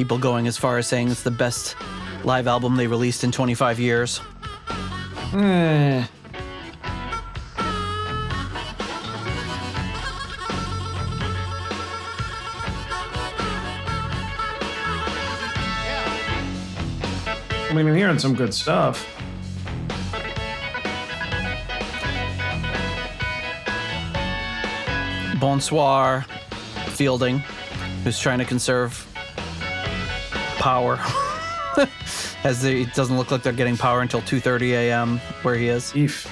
People 0.03 0.17
going 0.17 0.47
as 0.47 0.57
far 0.57 0.77
as 0.77 0.85
saying 0.85 1.11
it's 1.11 1.23
the 1.23 1.31
best 1.31 1.77
live 2.25 2.45
album 2.45 2.75
they 2.75 2.87
released 2.87 3.23
in 3.23 3.31
25 3.31 3.79
years. 3.79 4.19
Eh, 5.33 6.05
I 17.69 17.73
mean, 17.73 17.87
I'm 17.87 17.95
hearing 17.95 18.19
some 18.19 18.35
good 18.35 18.53
stuff. 18.53 19.07
Bonsoir 25.39 26.25
Fielding, 26.89 27.41
who's 28.03 28.19
trying 28.19 28.39
to 28.39 28.45
conserve 28.45 29.07
power. 30.63 30.97
As 32.45 32.61
they, 32.61 32.83
it 32.83 32.93
doesn't 32.93 33.17
look 33.17 33.31
like 33.31 33.43
they're 33.43 33.51
getting 33.51 33.75
power 33.75 33.99
until 34.01 34.21
2:30 34.21 34.71
a.m. 34.71 35.17
where 35.41 35.55
he 35.55 35.67
is. 35.67 35.93
Eef. 35.93 36.25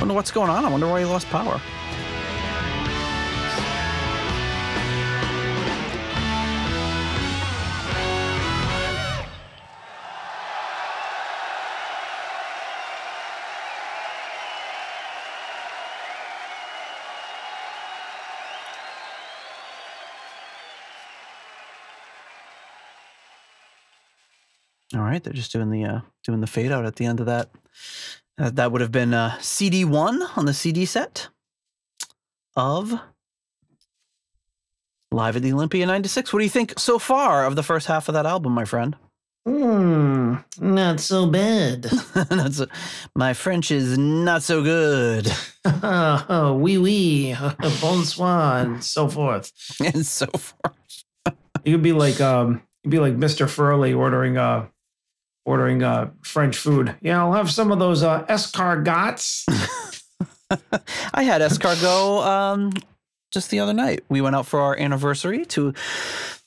Wonder 0.00 0.14
what's 0.14 0.32
going 0.32 0.50
on. 0.50 0.64
I 0.64 0.68
wonder 0.68 0.88
why 0.88 0.98
he 0.98 1.06
lost 1.06 1.28
power. 1.28 1.60
Right, 25.18 25.24
they're 25.24 25.32
just 25.32 25.52
doing 25.52 25.70
the 25.70 25.84
uh, 25.84 26.00
doing 26.24 26.40
the 26.40 26.46
fade 26.46 26.70
out 26.70 26.86
at 26.86 26.96
the 26.96 27.04
end 27.04 27.20
of 27.20 27.26
that. 27.26 27.50
Uh, 28.38 28.50
that 28.50 28.70
would 28.70 28.80
have 28.80 28.92
been 28.92 29.12
uh, 29.12 29.36
CD 29.40 29.84
one 29.84 30.22
on 30.36 30.46
the 30.46 30.54
CD 30.54 30.84
set 30.84 31.28
of 32.54 33.00
Live 35.10 35.36
at 35.36 35.42
the 35.42 35.52
Olympia 35.52 35.86
'96. 35.86 36.32
What 36.32 36.38
do 36.38 36.44
you 36.44 36.50
think 36.50 36.78
so 36.78 36.98
far 36.98 37.44
of 37.46 37.56
the 37.56 37.62
first 37.64 37.88
half 37.88 38.08
of 38.08 38.14
that 38.14 38.26
album, 38.26 38.52
my 38.52 38.64
friend? 38.64 38.94
Hmm, 39.44 40.36
not 40.60 41.00
so 41.00 41.26
bad. 41.26 41.82
That's 42.14 42.62
my 43.16 43.32
French 43.32 43.70
is 43.70 43.96
not 43.98 44.42
so 44.42 44.62
good, 44.62 45.32
oh, 45.64 46.54
oui, 46.60 46.76
oui, 46.78 47.34
bonsoir, 47.80 48.58
and 48.58 48.84
so 48.84 49.08
forth. 49.08 49.50
and 49.80 50.06
so 50.06 50.26
forth. 50.26 50.74
You 51.64 51.72
could 51.74 51.82
be 51.82 51.92
like, 51.92 52.20
um, 52.20 52.62
you'd 52.84 52.90
be 52.90 52.98
like 53.00 53.16
Mr. 53.16 53.48
Furley 53.48 53.94
ordering, 53.94 54.36
uh, 54.36 54.66
ordering 55.48 55.82
uh 55.82 56.10
French 56.22 56.56
food. 56.58 56.94
Yeah, 57.00 57.18
I'll 57.24 57.32
have 57.32 57.50
some 57.50 57.72
of 57.72 57.78
those 57.78 58.02
uh, 58.02 58.24
escargots. 58.26 59.44
I 61.14 61.22
had 61.22 61.40
escargot 61.40 62.24
um, 62.24 62.72
just 63.32 63.50
the 63.50 63.60
other 63.60 63.72
night. 63.72 64.04
We 64.08 64.20
went 64.20 64.36
out 64.36 64.46
for 64.46 64.60
our 64.60 64.78
anniversary 64.78 65.44
to 65.46 65.72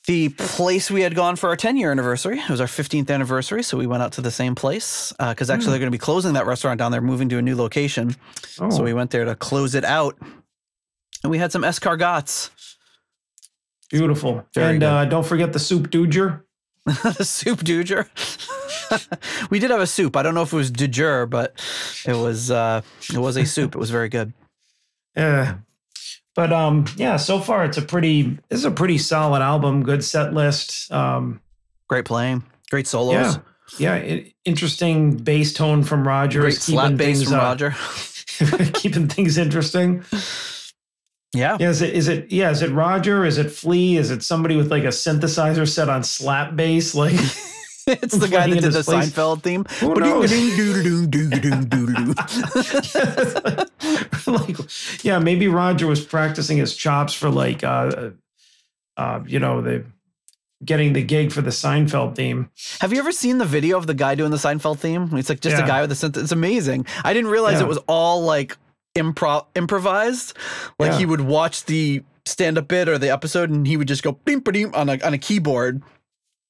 the 0.06 0.30
place 0.30 0.90
we 0.90 1.02
had 1.02 1.14
gone 1.14 1.36
for 1.36 1.48
our 1.48 1.56
10 1.56 1.76
year 1.76 1.90
anniversary. 1.92 2.38
It 2.38 2.48
was 2.48 2.60
our 2.60 2.66
15th 2.66 3.10
anniversary, 3.10 3.62
so 3.62 3.76
we 3.76 3.86
went 3.86 4.02
out 4.02 4.12
to 4.12 4.20
the 4.20 4.30
same 4.30 4.54
place 4.54 5.12
because 5.18 5.50
actually 5.50 5.70
they're 5.70 5.78
going 5.80 5.92
to 5.92 5.98
be 5.98 5.98
closing 5.98 6.32
that 6.34 6.46
restaurant 6.46 6.78
down 6.78 6.90
there, 6.92 7.00
moving 7.00 7.28
to 7.28 7.38
a 7.38 7.42
new 7.42 7.56
location. 7.56 8.16
Oh, 8.60 8.70
So 8.70 8.82
we 8.82 8.92
went 8.94 9.10
there 9.10 9.24
to 9.24 9.34
close 9.36 9.74
it 9.76 9.84
out, 9.84 10.16
and 11.22 11.30
we 11.30 11.38
had 11.38 11.52
some 11.52 11.62
escargots. 11.62 12.50
beautiful. 13.90 14.44
Very 14.54 14.74
and 14.74 14.82
uh, 14.82 15.04
don't 15.04 15.26
forget 15.26 15.52
the 15.52 15.58
soup 15.60 15.90
douger. 15.90 16.42
the 16.84 17.24
soup 17.24 17.62
du 17.62 17.84
jour. 17.84 18.08
we 19.50 19.58
did 19.58 19.70
have 19.70 19.80
a 19.80 19.86
soup. 19.86 20.16
I 20.16 20.22
don't 20.22 20.34
know 20.34 20.42
if 20.42 20.52
it 20.52 20.56
was 20.56 20.70
du 20.70 20.88
jour, 20.88 21.26
but 21.26 21.54
it 22.06 22.14
was 22.14 22.50
uh, 22.50 22.82
it 23.12 23.18
was 23.18 23.36
a 23.36 23.44
soup. 23.44 23.74
It 23.74 23.78
was 23.78 23.90
very 23.90 24.08
good. 24.08 24.32
Yeah. 25.16 25.56
But 26.34 26.52
um, 26.52 26.86
yeah, 26.96 27.16
so 27.18 27.40
far 27.40 27.64
it's 27.64 27.76
a 27.76 27.82
pretty 27.82 28.38
this 28.48 28.60
is 28.60 28.64
a 28.64 28.70
pretty 28.70 28.96
solid 28.98 29.42
album, 29.42 29.82
good 29.82 30.02
set 30.02 30.32
list. 30.32 30.90
Um, 30.90 31.40
Great 31.88 32.06
playing, 32.06 32.42
great 32.70 32.86
solos, 32.86 33.36
yeah, 33.78 33.98
yeah, 33.98 34.14
i- 34.14 34.32
interesting 34.46 35.14
bass 35.18 35.52
tone 35.52 35.82
from 35.84 36.08
Roger. 36.08 36.40
great 36.40 36.54
slap 36.54 36.96
bass 36.96 37.22
from 37.24 37.34
uh, 37.34 37.36
Roger. 37.36 37.74
keeping 38.72 39.08
things 39.08 39.36
interesting. 39.36 40.02
Yeah, 41.34 41.58
Yeah, 41.60 41.68
is 41.68 41.82
it 41.82 41.94
is 41.94 42.08
it 42.08 42.32
yeah, 42.32 42.50
is 42.50 42.62
it 42.62 42.70
Roger? 42.70 43.26
Is 43.26 43.36
it 43.36 43.50
Flea? 43.50 43.96
Is 43.98 44.10
it 44.10 44.22
somebody 44.22 44.56
with 44.56 44.70
like 44.70 44.84
a 44.84 44.88
synthesizer 44.88 45.68
set 45.68 45.90
on 45.90 46.02
slap 46.02 46.56
bass? 46.56 46.94
Like 46.94 47.12
it's 47.86 48.16
the 48.16 48.28
guy 48.28 48.48
that 48.48 48.60
did 48.60 48.72
the 48.72 48.82
place. 48.82 49.10
Seinfeld 49.10 49.42
theme. 49.42 49.64
Who 49.80 49.94
knows? 49.94 50.32
Like 54.26 54.56
yeah, 55.04 55.18
maybe 55.18 55.48
Roger 55.48 55.86
was 55.86 56.04
practicing 56.04 56.58
his 56.58 56.76
chops 56.76 57.12
for 57.12 57.28
like 57.28 57.64
uh 57.64 58.10
uh 58.96 59.20
you 59.26 59.38
know, 59.38 59.60
the 59.60 59.84
getting 60.64 60.92
the 60.92 61.02
gig 61.02 61.32
for 61.32 61.42
the 61.42 61.50
Seinfeld 61.50 62.14
theme. 62.14 62.48
Have 62.80 62.92
you 62.92 63.00
ever 63.00 63.10
seen 63.12 63.38
the 63.38 63.44
video 63.44 63.76
of 63.76 63.86
the 63.88 63.94
guy 63.94 64.14
doing 64.14 64.30
the 64.30 64.36
Seinfeld 64.36 64.78
theme? 64.78 65.10
It's 65.14 65.28
like 65.28 65.40
just 65.40 65.60
a 65.60 65.66
guy 65.66 65.80
with 65.80 65.90
a 65.90 65.94
synth. 65.94 66.16
It's 66.16 66.32
amazing. 66.32 66.86
I 67.04 67.12
didn't 67.12 67.30
realize 67.30 67.54
Yeah. 67.58 67.66
it 67.66 67.68
was 67.68 67.78
all 67.88 68.22
like 68.22 68.56
improv 68.96 69.46
improvised. 69.56 70.36
Like 70.78 70.92
Yeah. 70.92 70.98
he 70.98 71.06
would 71.06 71.22
watch 71.22 71.64
the 71.64 72.02
stand 72.24 72.56
up 72.58 72.68
bit 72.68 72.88
or 72.88 72.98
the 72.98 73.10
episode 73.10 73.50
and 73.50 73.66
he 73.66 73.76
would 73.76 73.88
just 73.88 74.04
go 74.04 74.12
beam 74.24 74.40
ba 74.40 74.70
on 74.78 74.88
a 74.88 75.00
on 75.04 75.12
a 75.14 75.18
keyboard. 75.18 75.82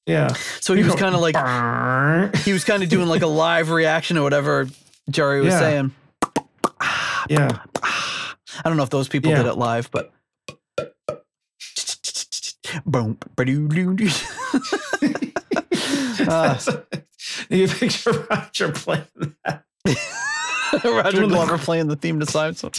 Yeah. 0.06 0.32
So 0.60 0.74
he 0.74 0.82
was 0.82 0.94
kind 0.96 1.14
of 1.14 1.20
like 1.20 1.36
he 2.44 2.52
was 2.52 2.64
kind 2.64 2.82
of 2.82 2.88
doing 2.88 3.08
like 3.08 3.22
a 3.22 3.26
live 3.44 3.70
reaction 3.70 4.16
or 4.18 4.22
whatever 4.22 4.68
Jerry 5.10 5.40
was 5.40 5.52
Yeah. 5.54 5.58
saying. 5.60 5.90
Yeah. 7.30 7.58
I 7.82 8.68
don't 8.68 8.76
know 8.76 8.82
if 8.82 8.90
those 8.90 9.08
people 9.08 9.30
Yeah. 9.30 9.38
did 9.38 9.46
it 9.46 9.54
live, 9.56 9.90
but 9.90 10.12
boom. 12.84 13.18
Uh, 16.28 16.56
you 17.50 17.66
picture 17.66 18.26
Roger 18.30 18.70
playing 18.70 19.06
that 19.44 19.64
Roger 20.84 21.26
Glover 21.26 21.58
playing 21.58 21.88
the 21.88 21.96
theme 21.96 22.20
to 22.20 22.26
Seinfeld. 22.26 22.78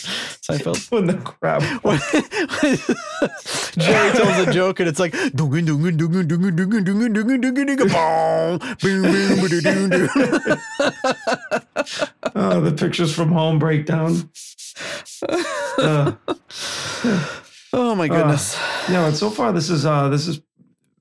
When 0.92 1.06
the 1.06 1.16
crab. 1.16 1.62
Jerry 3.78 4.12
tells 4.12 4.48
a 4.48 4.52
joke 4.52 4.80
and 4.80 4.90
it's 4.90 5.00
like. 5.00 5.14
oh, 12.36 12.62
the 12.62 12.74
pictures 12.76 13.14
from 13.14 13.32
home 13.32 13.60
breakdown. 13.60 14.30
Uh, 15.78 16.14
oh 17.74 17.96
my 17.96 18.06
uh, 18.06 18.08
goodness! 18.08 18.58
Uh, 18.58 18.92
no, 18.92 19.06
and 19.06 19.16
so 19.16 19.30
far 19.30 19.54
this 19.54 19.70
is 19.70 19.86
uh, 19.86 20.10
this 20.10 20.28
is 20.28 20.42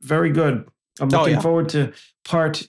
very 0.01 0.31
good. 0.31 0.69
I'm 1.01 1.13
oh, 1.15 1.19
looking 1.19 1.35
oh, 1.35 1.37
yeah. 1.37 1.41
forward 1.41 1.69
to 1.71 1.93
part 2.25 2.69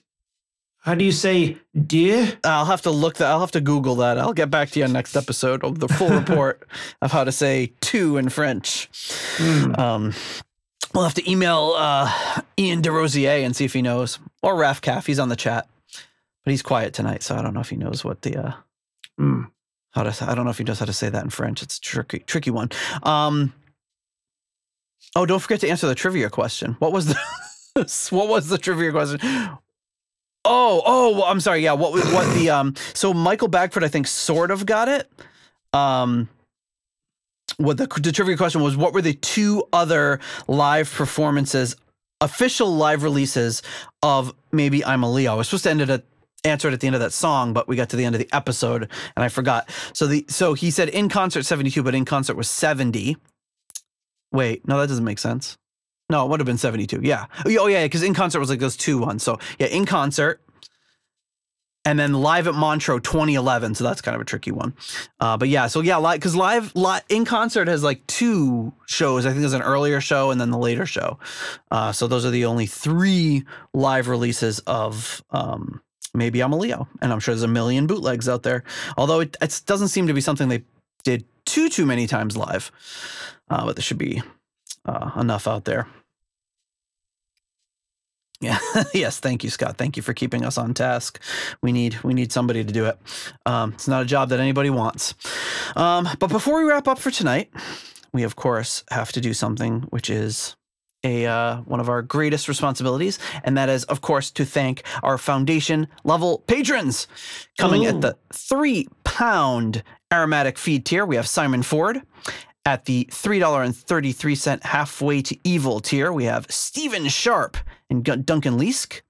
how 0.84 0.94
do 0.94 1.02
you 1.02 1.12
say 1.12 1.56
dear? 1.86 2.36
I'll 2.44 2.66
have 2.66 2.82
to 2.82 2.90
look 2.90 3.16
that. 3.16 3.30
I'll 3.30 3.40
have 3.40 3.52
to 3.52 3.60
Google 3.62 3.94
that. 3.96 4.18
I'll 4.18 4.34
get 4.34 4.50
back 4.50 4.68
to 4.70 4.78
you 4.78 4.84
on 4.84 4.92
next 4.92 5.16
episode 5.16 5.64
of 5.64 5.78
the 5.78 5.88
full 5.88 6.10
report 6.20 6.68
of 7.00 7.10
how 7.10 7.24
to 7.24 7.32
say 7.32 7.72
two 7.80 8.18
in 8.18 8.28
French. 8.28 8.90
Hmm. 9.38 9.74
Um, 9.80 10.12
we'll 10.92 11.04
have 11.04 11.14
to 11.14 11.30
email 11.30 11.72
uh, 11.78 12.12
Ian 12.58 12.82
DeRosier 12.82 13.42
and 13.42 13.56
see 13.56 13.64
if 13.64 13.72
he 13.72 13.80
knows, 13.80 14.18
or 14.42 14.56
Raf 14.56 14.82
Caff. 14.82 15.06
He's 15.06 15.18
on 15.18 15.30
the 15.30 15.36
chat, 15.36 15.66
but 16.44 16.50
he's 16.50 16.60
quiet 16.60 16.92
tonight, 16.92 17.22
so 17.22 17.34
I 17.34 17.40
don't 17.40 17.54
know 17.54 17.60
if 17.60 17.70
he 17.70 17.76
knows 17.76 18.04
what 18.04 18.20
the 18.20 18.36
uh, 18.36 18.52
Hmm. 19.16 19.44
how 19.92 20.02
to. 20.02 20.30
I 20.30 20.34
don't 20.34 20.44
know 20.44 20.50
if 20.50 20.58
he 20.58 20.64
knows 20.64 20.80
how 20.80 20.86
to 20.86 20.92
say 20.92 21.08
that 21.08 21.24
in 21.24 21.30
French. 21.30 21.62
It's 21.62 21.78
a 21.78 21.80
tricky, 21.80 22.18
tricky 22.18 22.50
one. 22.50 22.68
Um, 23.04 23.54
oh, 25.16 25.24
don't 25.24 25.40
forget 25.40 25.60
to 25.60 25.68
answer 25.70 25.86
the 25.86 25.94
trivia 25.94 26.28
question. 26.28 26.76
What 26.78 26.92
was 26.92 27.06
the 27.06 27.16
what 28.10 28.28
was 28.28 28.48
the 28.48 28.58
trivia 28.58 28.90
question? 28.92 29.18
Oh, 30.44 30.82
oh, 30.84 31.24
I'm 31.24 31.40
sorry. 31.40 31.62
Yeah, 31.62 31.72
what 31.72 31.92
what 31.92 32.34
the 32.34 32.50
um? 32.50 32.74
So 32.92 33.14
Michael 33.14 33.48
Bagford, 33.48 33.84
I 33.84 33.88
think, 33.88 34.06
sort 34.06 34.50
of 34.50 34.66
got 34.66 34.88
it. 34.88 35.10
Um, 35.72 36.28
what 37.56 37.76
the, 37.76 37.86
the 37.86 38.12
trivia 38.12 38.36
question 38.36 38.62
was: 38.62 38.76
What 38.76 38.92
were 38.92 39.02
the 39.02 39.14
two 39.14 39.64
other 39.72 40.20
live 40.46 40.92
performances, 40.92 41.76
official 42.20 42.74
live 42.74 43.02
releases 43.02 43.62
of 44.02 44.34
maybe 44.52 44.84
I'm 44.84 45.02
a 45.02 45.10
Leo? 45.10 45.32
I 45.32 45.34
was 45.36 45.48
supposed 45.48 45.64
to 45.64 45.70
end 45.70 45.80
it 45.80 45.90
at 45.90 46.04
answer 46.44 46.68
it 46.68 46.74
at 46.74 46.80
the 46.80 46.86
end 46.86 46.96
of 46.96 47.00
that 47.00 47.12
song, 47.12 47.52
but 47.52 47.66
we 47.66 47.76
got 47.76 47.88
to 47.90 47.96
the 47.96 48.04
end 48.04 48.14
of 48.14 48.18
the 48.18 48.28
episode 48.32 48.90
and 49.16 49.24
I 49.24 49.28
forgot. 49.28 49.68
So 49.92 50.06
the 50.06 50.24
so 50.28 50.54
he 50.54 50.70
said 50.70 50.88
in 50.90 51.08
concert 51.08 51.44
72, 51.44 51.82
but 51.82 51.94
in 51.94 52.04
concert 52.04 52.36
was 52.36 52.48
70. 52.50 53.16
Wait, 54.32 54.66
no, 54.68 54.78
that 54.78 54.88
doesn't 54.88 55.04
make 55.04 55.18
sense. 55.18 55.56
No, 56.10 56.24
it 56.24 56.28
would 56.30 56.40
have 56.40 56.46
been 56.46 56.58
72. 56.58 57.00
Yeah. 57.02 57.26
Oh, 57.44 57.48
yeah, 57.48 57.58
Oh, 57.60 57.66
yeah, 57.66 57.84
because 57.84 58.02
in 58.02 58.14
concert 58.14 58.40
was 58.40 58.50
like 58.50 58.60
those 58.60 58.76
two 58.76 58.98
ones. 58.98 59.22
So 59.22 59.38
yeah, 59.58 59.68
in 59.68 59.86
concert. 59.86 60.40
And 61.86 61.98
then 61.98 62.14
live 62.14 62.46
at 62.48 62.54
Montreux 62.54 63.00
2011. 63.00 63.74
So 63.74 63.84
that's 63.84 64.00
kind 64.00 64.14
of 64.14 64.20
a 64.22 64.24
tricky 64.24 64.50
one. 64.50 64.72
Uh, 65.20 65.36
but 65.36 65.50
yeah, 65.50 65.66
so 65.66 65.80
yeah, 65.82 65.98
live 65.98 66.18
because 66.18 66.34
live, 66.34 66.74
live 66.74 67.02
in 67.10 67.26
concert 67.26 67.68
has 67.68 67.82
like 67.82 68.06
two 68.06 68.72
shows. 68.86 69.26
I 69.26 69.30
think 69.30 69.40
there's 69.40 69.52
an 69.52 69.60
earlier 69.60 70.00
show 70.00 70.30
and 70.30 70.40
then 70.40 70.50
the 70.50 70.56
later 70.56 70.86
show. 70.86 71.18
Uh, 71.70 71.92
so 71.92 72.06
those 72.06 72.24
are 72.24 72.30
the 72.30 72.46
only 72.46 72.64
three 72.64 73.44
live 73.74 74.08
releases 74.08 74.60
of 74.60 75.22
um, 75.30 75.82
maybe 76.14 76.40
I'm 76.42 76.54
a 76.54 76.56
Leo, 76.56 76.88
and 77.02 77.12
I'm 77.12 77.20
sure 77.20 77.34
there's 77.34 77.42
a 77.42 77.48
million 77.48 77.86
bootlegs 77.86 78.30
out 78.30 78.44
there. 78.44 78.64
Although 78.96 79.20
it, 79.20 79.36
it 79.42 79.60
doesn't 79.66 79.88
seem 79.88 80.06
to 80.06 80.14
be 80.14 80.22
something 80.22 80.48
they 80.48 80.64
did 81.02 81.26
too 81.44 81.68
too 81.68 81.84
many 81.84 82.06
times 82.06 82.34
live, 82.34 82.72
uh, 83.50 83.66
but 83.66 83.76
there 83.76 83.82
should 83.82 83.98
be 83.98 84.22
uh, 84.84 85.10
enough 85.18 85.46
out 85.46 85.64
there. 85.64 85.86
Yeah. 88.40 88.58
yes. 88.94 89.20
Thank 89.20 89.42
you, 89.44 89.50
Scott. 89.50 89.78
Thank 89.78 89.96
you 89.96 90.02
for 90.02 90.12
keeping 90.12 90.44
us 90.44 90.58
on 90.58 90.74
task. 90.74 91.20
We 91.62 91.72
need 91.72 92.02
we 92.04 92.14
need 92.14 92.32
somebody 92.32 92.64
to 92.64 92.72
do 92.72 92.86
it. 92.86 92.98
Um, 93.46 93.72
it's 93.72 93.88
not 93.88 94.02
a 94.02 94.06
job 94.06 94.28
that 94.30 94.40
anybody 94.40 94.70
wants. 94.70 95.14
Um, 95.76 96.08
but 96.18 96.28
before 96.28 96.62
we 96.62 96.68
wrap 96.68 96.86
up 96.86 96.98
for 96.98 97.10
tonight, 97.10 97.50
we 98.12 98.22
of 98.22 98.36
course 98.36 98.84
have 98.90 99.12
to 99.12 99.20
do 99.20 99.32
something 99.32 99.82
which 99.90 100.10
is 100.10 100.56
a 101.04 101.26
uh, 101.26 101.56
one 101.58 101.80
of 101.80 101.88
our 101.88 102.02
greatest 102.02 102.48
responsibilities, 102.48 103.18
and 103.44 103.56
that 103.56 103.68
is, 103.68 103.84
of 103.84 104.00
course, 104.00 104.30
to 104.32 104.44
thank 104.44 104.82
our 105.02 105.18
foundation 105.18 105.86
level 106.02 106.38
patrons. 106.46 107.06
Coming 107.58 107.86
at 107.86 108.00
the 108.00 108.16
three 108.32 108.88
pound 109.04 109.82
aromatic 110.12 110.58
feed 110.58 110.84
tier, 110.86 111.04
we 111.04 111.16
have 111.16 111.28
Simon 111.28 111.62
Ford. 111.62 112.02
At 112.66 112.86
the 112.86 113.06
$3.33 113.10 114.62
halfway 114.64 115.20
to 115.22 115.36
evil 115.44 115.80
tier, 115.80 116.10
we 116.12 116.24
have 116.24 116.46
Stephen 116.48 117.08
Sharp 117.08 117.58
and 117.90 118.02
Duncan 118.02 118.58
Leask. 118.58 119.02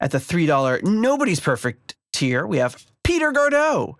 At 0.00 0.10
the 0.10 0.18
$3 0.18 0.82
nobody's 0.82 1.38
perfect 1.38 1.94
tier, 2.12 2.44
we 2.44 2.58
have 2.58 2.84
Peter 3.04 3.30
Gardeau. 3.32 3.94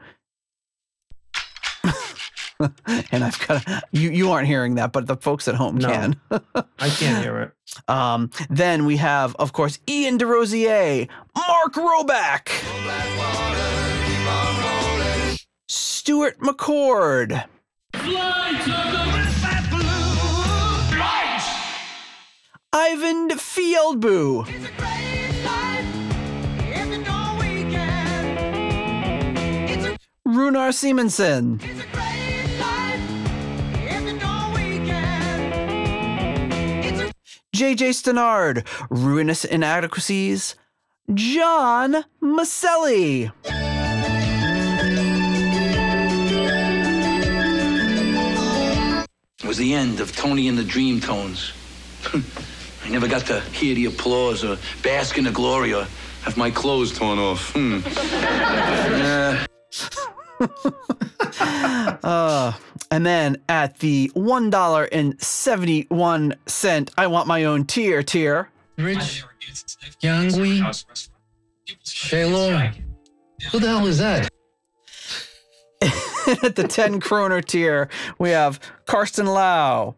and 3.13 3.25
I've 3.25 3.47
got 3.49 3.65
you 3.93 4.11
you 4.11 4.31
aren't 4.31 4.47
hearing 4.47 4.77
that, 4.77 4.93
but 4.93 5.07
the 5.07 5.17
folks 5.17 5.49
at 5.49 5.55
home 5.57 5.77
No. 5.79 5.89
can. 5.89 6.21
I 6.79 6.89
can't 6.89 7.23
hear 7.23 7.41
it. 7.41 7.53
Um, 7.89 8.31
then 8.51 8.85
we 8.85 8.99
have, 8.99 9.35
of 9.37 9.55
course, 9.55 9.79
Ian 9.89 10.19
DeRosier, 10.19 11.09
Mark 11.35 11.73
Roback, 11.73 12.51
Stuart 15.69 16.39
McCord, 16.41 17.45
Ivan 22.75 23.29
Fieldboo, 23.31 24.45
Runar 30.27 30.73
Simonson, 30.73 31.61
JJ 37.55 37.93
Stannard, 37.95 38.67
Ruinous 38.91 39.45
Inadequacies, 39.45 40.57
John 41.15 42.05
Maselli. 42.21 43.31
Was 49.45 49.59
the 49.59 49.75
end 49.75 50.01
of 50.01 50.15
Tony 50.15 50.49
and 50.49 50.57
the 50.57 50.65
Dream 50.65 51.01
Tones. 51.01 51.53
I 52.85 52.89
never 52.89 53.09
got 53.09 53.27
to 53.27 53.41
hear 53.41 53.75
the 53.75 53.87
applause 53.87 54.45
or 54.45 54.57
bask 54.83 55.19
in 55.19 55.25
the 55.25 55.31
glory 55.31 55.75
or 55.75 55.87
have 56.23 56.37
my 56.37 56.51
clothes 56.51 56.97
torn 56.97 57.19
off. 57.19 57.53
Hmm. 57.53 57.81
Yeah. 59.03 59.47
Uh, 62.03 62.53
and 62.91 63.07
then 63.07 63.37
at 63.49 63.79
the 63.79 64.11
$1.71 64.15 66.89
I 66.99 67.07
want 67.07 67.29
my 67.29 67.45
own 67.45 67.65
tier 67.65 68.03
tier, 68.03 68.51
Rich 68.77 69.25
Yangui 70.03 70.61
Shaylor. 71.85 72.73
Who 73.51 73.59
the 73.61 73.69
hell 73.69 73.87
is 73.87 73.99
that? 73.99 74.29
at 76.43 76.57
the 76.57 76.67
10 76.69 77.01
kroner 77.01 77.41
tier, 77.41 77.89
we 78.19 78.31
have 78.31 78.61
Karsten 78.87 79.27
Lau. 79.27 79.97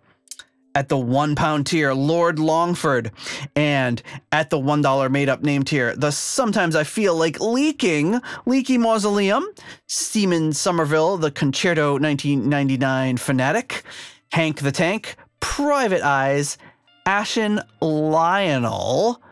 At 0.76 0.88
the 0.88 0.98
one 0.98 1.36
pound 1.36 1.68
tier, 1.68 1.94
Lord 1.94 2.40
Longford. 2.40 3.12
And 3.54 4.02
at 4.32 4.50
the 4.50 4.58
$1 4.58 5.10
made 5.10 5.28
up 5.28 5.42
name 5.42 5.62
tier, 5.62 5.94
the 5.94 6.10
sometimes 6.10 6.74
I 6.74 6.82
feel 6.82 7.14
like 7.14 7.38
leaking, 7.38 8.20
Leaky 8.44 8.76
Mausoleum, 8.76 9.46
Steeman 9.86 10.52
Somerville, 10.52 11.16
the 11.16 11.30
Concerto 11.30 11.92
1999 11.92 13.18
fanatic, 13.18 13.84
Hank 14.32 14.62
the 14.62 14.72
Tank, 14.72 15.14
Private 15.38 16.02
Eyes, 16.02 16.58
Ashen 17.06 17.60
Lionel, 17.80 19.22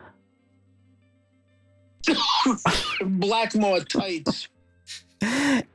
Blackmore 3.05 3.81
tights. 3.81 4.49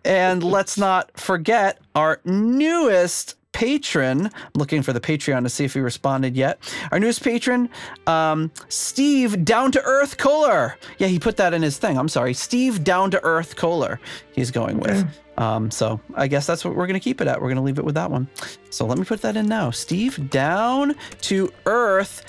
And 0.03 0.44
let's 0.44 0.78
not 0.78 1.18
forget 1.19 1.80
our 1.95 2.22
newest 2.26 3.36
patron, 3.57 4.28
I'm 4.28 4.52
looking 4.53 4.84
for 4.84 4.94
the 4.94 4.99
Patreon 4.99 5.41
to 5.41 5.49
see 5.49 5.65
if 5.65 5.74
he 5.74 5.80
responded 5.80 6.36
yet. 6.36 6.60
Our 6.91 6.99
newest 6.99 7.24
patron, 7.24 7.69
um, 8.06 8.52
Steve 8.69 9.44
Down 9.44 9.72
to 9.72 9.82
Earth 9.82 10.18
Kohler. 10.18 10.78
Yeah, 10.99 11.07
he 11.07 11.18
put 11.18 11.38
that 11.38 11.56
in 11.56 11.64
his 11.64 11.80
thing. 11.80 11.98
I'm 11.98 12.07
sorry. 12.07 12.36
Steve 12.36 12.84
Down 12.84 13.10
to 13.10 13.24
Earth 13.24 13.56
Kohler, 13.56 13.99
he's 14.32 14.52
going 14.52 14.80
with. 14.80 15.07
Um, 15.40 15.72
so 15.72 15.99
I 16.14 16.28
guess 16.28 16.45
that's 16.45 16.64
what 16.64 16.76
we're 16.76 16.86
going 16.86 16.99
to 16.99 17.03
keep 17.03 17.19
it 17.19 17.28
at. 17.28 17.41
We're 17.41 17.48
going 17.48 17.57
to 17.57 17.64
leave 17.64 17.80
it 17.80 17.86
with 17.86 17.95
that 17.95 18.11
one. 18.11 18.28
So 18.69 18.86
let 18.86 18.99
me 18.99 19.06
put 19.06 19.22
that 19.22 19.36
in 19.36 19.48
now. 19.48 19.72
Steve 19.72 20.30
Down 20.30 20.95
to 21.22 21.52
Earth 21.65 22.24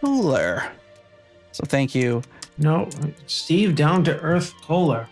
Kohler. 0.00 0.64
So 1.52 1.64
thank 1.64 1.94
you. 1.94 2.22
No, 2.58 2.88
Steve 3.28 3.76
Down 3.76 4.02
to 4.04 4.18
Earth 4.18 4.52
Kohler. 4.62 5.08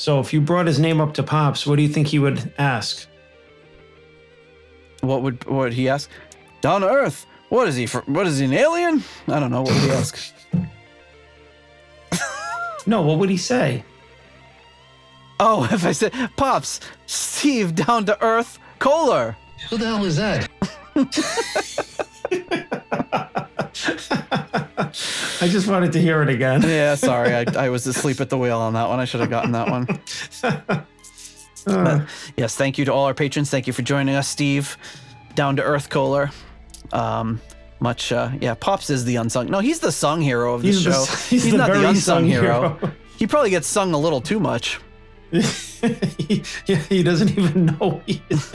So 0.00 0.18
if 0.18 0.32
you 0.32 0.40
brought 0.40 0.66
his 0.66 0.78
name 0.78 0.98
up 0.98 1.12
to 1.12 1.22
Pops, 1.22 1.66
what 1.66 1.76
do 1.76 1.82
you 1.82 1.88
think 1.90 2.06
he 2.06 2.18
would 2.18 2.54
ask? 2.56 3.06
What 5.02 5.20
would 5.20 5.44
what 5.44 5.58
would 5.58 5.72
he 5.74 5.90
ask? 5.90 6.08
Down 6.62 6.80
to 6.80 6.88
Earth. 6.88 7.26
What 7.50 7.68
is 7.68 7.76
he? 7.76 7.84
For, 7.84 8.00
what 8.06 8.26
is 8.26 8.38
he? 8.38 8.46
An 8.46 8.54
alien? 8.54 9.04
I 9.28 9.38
don't 9.38 9.50
know. 9.50 9.60
What 9.60 9.74
would 9.74 9.82
he 9.82 9.90
ask? 9.90 10.32
No, 12.86 13.02
what 13.02 13.18
would 13.18 13.28
he 13.28 13.36
say? 13.36 13.84
Oh, 15.38 15.64
if 15.70 15.84
I 15.84 15.92
said 15.92 16.14
Pops, 16.34 16.80
Steve 17.04 17.74
Down 17.74 18.06
to 18.06 18.18
Earth 18.24 18.58
Kohler. 18.78 19.36
Who 19.68 19.76
the 19.76 19.84
hell 19.84 20.04
is 20.06 20.16
that? 20.16 20.48
I 25.42 25.48
just 25.48 25.66
wanted 25.68 25.92
to 25.92 26.00
hear 26.00 26.22
it 26.22 26.28
again. 26.28 26.62
Yeah, 26.62 26.94
sorry, 26.96 27.32
I, 27.34 27.44
I 27.56 27.68
was 27.70 27.86
asleep 27.86 28.20
at 28.20 28.28
the 28.30 28.36
wheel 28.38 28.58
on 28.58 28.74
that 28.74 28.88
one. 28.88 29.00
I 29.00 29.04
should 29.06 29.20
have 29.20 29.30
gotten 29.30 29.52
that 29.52 29.68
one. 29.70 30.86
But, 31.66 32.06
yes, 32.38 32.56
thank 32.56 32.78
you 32.78 32.86
to 32.86 32.92
all 32.92 33.04
our 33.04 33.12
patrons. 33.12 33.50
Thank 33.50 33.66
you 33.66 33.74
for 33.74 33.82
joining 33.82 34.14
us, 34.14 34.26
Steve. 34.26 34.78
Down 35.34 35.56
to 35.56 35.62
Earth 35.62 35.90
Kohler. 35.90 36.30
Um, 36.90 37.38
much, 37.80 38.12
uh, 38.12 38.30
yeah. 38.40 38.54
Pops 38.54 38.88
is 38.88 39.04
the 39.04 39.16
unsung. 39.16 39.50
No, 39.50 39.58
he's 39.58 39.78
the 39.78 39.92
sung 39.92 40.22
hero 40.22 40.54
of 40.54 40.62
the 40.62 40.68
He's 40.68 40.82
the- 40.82 40.90
show. 40.92 41.04
he's 41.28 41.50
the 41.50 41.58
not 41.58 41.70
the 41.70 41.86
unsung 41.86 42.24
hero. 42.24 42.78
hero. 42.78 42.92
He 43.18 43.26
probably 43.26 43.50
gets 43.50 43.66
sung 43.68 43.92
a 43.92 43.98
little 43.98 44.22
too 44.22 44.40
much. 44.40 44.80
he, 45.30 46.42
yeah, 46.64 46.76
he 46.76 47.02
doesn't 47.02 47.36
even 47.38 47.66
know. 47.66 48.00
He 48.06 48.22
is. 48.30 48.54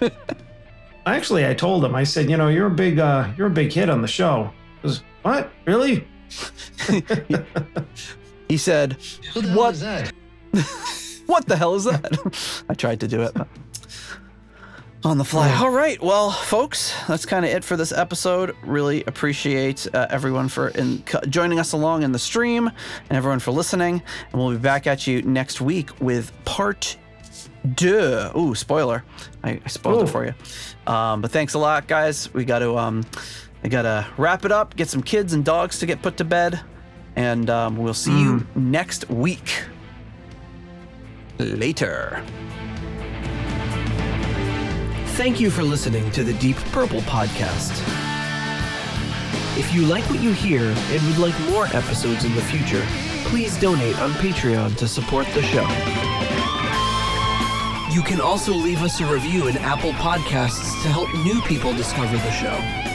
Actually, 1.06 1.46
I 1.46 1.54
told 1.54 1.82
him. 1.84 1.94
I 1.94 2.04
said, 2.04 2.28
you 2.30 2.36
know, 2.36 2.48
you're 2.48 2.66
a 2.66 2.70
big, 2.70 2.98
uh, 2.98 3.28
you're 3.38 3.46
a 3.46 3.50
big 3.50 3.72
hit 3.72 3.88
on 3.88 4.02
the 4.02 4.08
show. 4.08 4.52
He 4.82 4.88
goes, 4.88 5.02
what? 5.22 5.50
Really? 5.64 6.06
He 8.48 8.58
said, 8.58 8.98
What? 9.34 9.82
What 11.26 11.46
the 11.46 11.56
hell 11.56 11.74
is 11.74 11.84
that? 11.84 12.64
I 12.68 12.74
tried 12.74 13.00
to 13.00 13.08
do 13.08 13.22
it 13.22 13.32
but 13.32 13.48
on 15.04 15.18
the 15.18 15.24
fly. 15.24 15.50
All 15.54 15.70
right, 15.70 16.00
well, 16.02 16.30
folks, 16.30 16.94
that's 17.08 17.24
kind 17.24 17.44
of 17.44 17.50
it 17.50 17.64
for 17.64 17.76
this 17.76 17.92
episode. 17.92 18.54
Really 18.62 19.02
appreciate 19.04 19.86
uh, 19.94 20.06
everyone 20.10 20.48
for 20.48 20.68
in, 20.68 21.02
co- 21.02 21.20
joining 21.22 21.58
us 21.58 21.72
along 21.72 22.02
in 22.02 22.12
the 22.12 22.18
stream 22.18 22.68
and 22.68 23.16
everyone 23.16 23.38
for 23.38 23.50
listening. 23.50 24.02
And 24.30 24.40
we'll 24.40 24.50
be 24.50 24.58
back 24.58 24.86
at 24.86 25.06
you 25.06 25.22
next 25.22 25.60
week 25.60 25.88
with 26.00 26.30
part 26.44 26.96
deux. 27.74 28.30
Ooh, 28.36 28.54
spoiler! 28.54 29.04
I, 29.42 29.60
I 29.64 29.68
spoiled 29.68 30.02
it 30.02 30.08
for 30.08 30.24
you. 30.26 30.34
Um, 30.92 31.22
but 31.22 31.30
thanks 31.30 31.54
a 31.54 31.58
lot, 31.58 31.88
guys. 31.88 32.32
We 32.34 32.44
got 32.44 32.58
to 32.58 32.76
um, 32.76 33.04
I 33.64 33.68
gotta 33.68 34.06
wrap 34.16 34.44
it 34.44 34.52
up. 34.52 34.76
Get 34.76 34.88
some 34.88 35.02
kids 35.02 35.32
and 35.32 35.44
dogs 35.44 35.78
to 35.78 35.86
get 35.86 36.02
put 36.02 36.16
to 36.16 36.24
bed, 36.24 36.60
and 37.16 37.48
um, 37.48 37.76
we'll 37.76 37.94
see 37.94 38.18
you 38.18 38.46
next 38.54 39.08
week 39.08 39.64
later. 41.38 42.24
Thank 45.14 45.40
you 45.40 45.50
for 45.50 45.62
listening 45.62 46.10
to 46.12 46.24
the 46.24 46.32
Deep 46.34 46.56
Purple 46.72 47.00
podcast. 47.02 47.70
If 49.58 49.72
you 49.74 49.82
like 49.82 50.02
what 50.08 50.20
you 50.20 50.32
hear 50.32 50.62
and 50.62 51.06
would 51.06 51.18
like 51.18 51.38
more 51.50 51.66
episodes 51.66 52.24
in 52.24 52.34
the 52.34 52.40
future, 52.40 52.84
please 53.26 53.56
donate 53.60 53.98
on 54.00 54.10
Patreon 54.12 54.76
to 54.78 54.88
support 54.88 55.26
the 55.34 55.42
show. 55.42 55.68
You 57.94 58.02
can 58.02 58.20
also 58.20 58.54
leave 58.54 58.82
us 58.82 59.00
a 59.00 59.06
review 59.06 59.48
in 59.48 59.58
Apple 59.58 59.92
Podcasts 59.92 60.82
to 60.82 60.88
help 60.88 61.12
new 61.16 61.42
people 61.42 61.74
discover 61.74 62.16
the 62.16 62.30
show. 62.32 62.91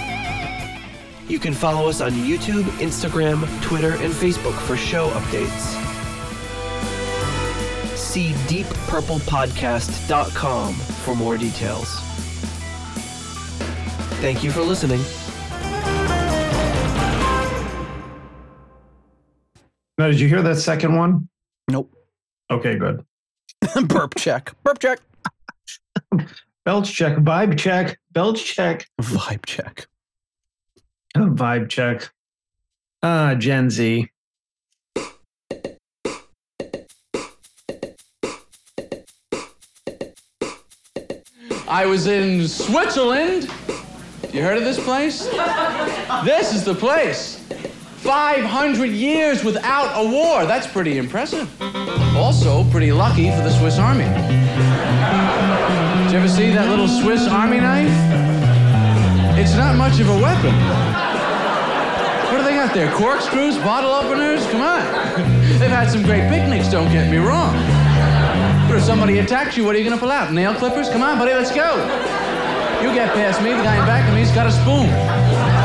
You 1.28 1.40
can 1.40 1.54
follow 1.54 1.90
us 1.90 2.00
on 2.02 2.12
YouTube, 2.12 2.64
Instagram, 2.80 3.46
Twitter, 3.62 3.94
and 3.94 4.14
Facebook 4.14 4.58
for 4.66 4.78
show 4.78 5.10
updates. 5.10 5.76
See 7.98 8.32
deeppurplepodcast.com 8.48 10.74
for 10.74 11.16
more 11.16 11.38
details. 11.38 12.00
Thank 14.20 14.44
you 14.44 14.52
for 14.52 14.62
listening. 14.62 15.00
Now, 19.98 20.08
did 20.08 20.20
you 20.20 20.28
hear 20.28 20.42
that 20.44 20.58
second 20.58 20.96
one? 20.96 21.28
Nope. 21.68 21.92
Okay, 22.50 22.78
good. 22.78 23.04
Burp 23.88 24.16
check. 24.16 24.54
Burp 24.64 24.80
check. 24.80 25.00
Belch 26.66 26.92
check, 26.94 27.18
vibe 27.20 27.58
check, 27.58 27.98
belch 28.12 28.44
check, 28.44 28.86
Vibe 29.02 29.46
check. 29.46 29.88
vibe 31.36 31.68
check. 31.68 32.12
Ah, 33.02 33.34
Gen 33.36 33.70
Z. 33.70 34.08
I 41.68 41.86
was 41.86 42.08
in 42.08 42.48
Switzerland. 42.48 43.50
You 44.32 44.44
heard 44.44 44.58
of 44.58 44.64
this 44.64 44.82
place? 44.84 45.26
This 46.24 46.54
is 46.54 46.64
the 46.64 46.76
place. 46.76 47.44
500 47.98 48.90
years 48.92 49.44
without 49.44 50.00
a 50.00 50.08
war. 50.08 50.46
That's 50.46 50.68
pretty 50.68 50.98
impressive. 50.98 51.50
Also, 52.16 52.64
pretty 52.70 52.92
lucky 52.92 53.32
for 53.32 53.38
the 53.38 53.52
Swiss 53.58 53.80
Army. 53.80 54.06
Did 56.04 56.12
you 56.12 56.20
ever 56.20 56.30
see 56.30 56.52
that 56.52 56.70
little 56.70 56.88
Swiss 56.88 57.28
Army 57.28 57.60
knife? 57.60 58.37
It's 59.40 59.56
not 59.56 59.76
much 59.76 60.00
of 60.00 60.10
a 60.10 60.20
weapon. 60.20 60.56
What 62.32 62.40
do 62.40 62.44
they 62.44 62.56
got 62.56 62.74
there? 62.74 62.92
Corkscrews, 62.94 63.56
bottle 63.60 63.92
openers? 63.92 64.44
Come 64.48 64.62
on. 64.62 64.82
They've 65.60 65.70
had 65.70 65.92
some 65.92 66.02
great 66.02 66.28
picnics, 66.28 66.68
don't 66.70 66.92
get 66.92 67.10
me 67.12 67.18
wrong. 67.18 67.54
But 68.68 68.78
if 68.78 68.84
somebody 68.84 69.20
attacks 69.20 69.56
you, 69.56 69.64
what 69.64 69.76
are 69.76 69.78
you 69.80 69.88
gonna 69.88 70.02
pull 70.02 70.12
out? 70.12 70.34
Nail 70.34 70.56
clippers? 70.56 70.90
Come 70.90 71.04
on, 71.04 71.20
buddy, 71.20 71.34
let's 71.34 71.54
go. 71.54 71.78
You 72.82 72.94
get 72.94 73.14
past 73.14 73.42
me, 73.44 73.52
the 73.52 73.62
guy 73.62 73.80
in 73.80 73.86
back 73.86 74.10
of 74.10 74.16
me's 74.16 74.32
got 74.32 74.48
a 74.48 74.52
spoon. 74.52 75.57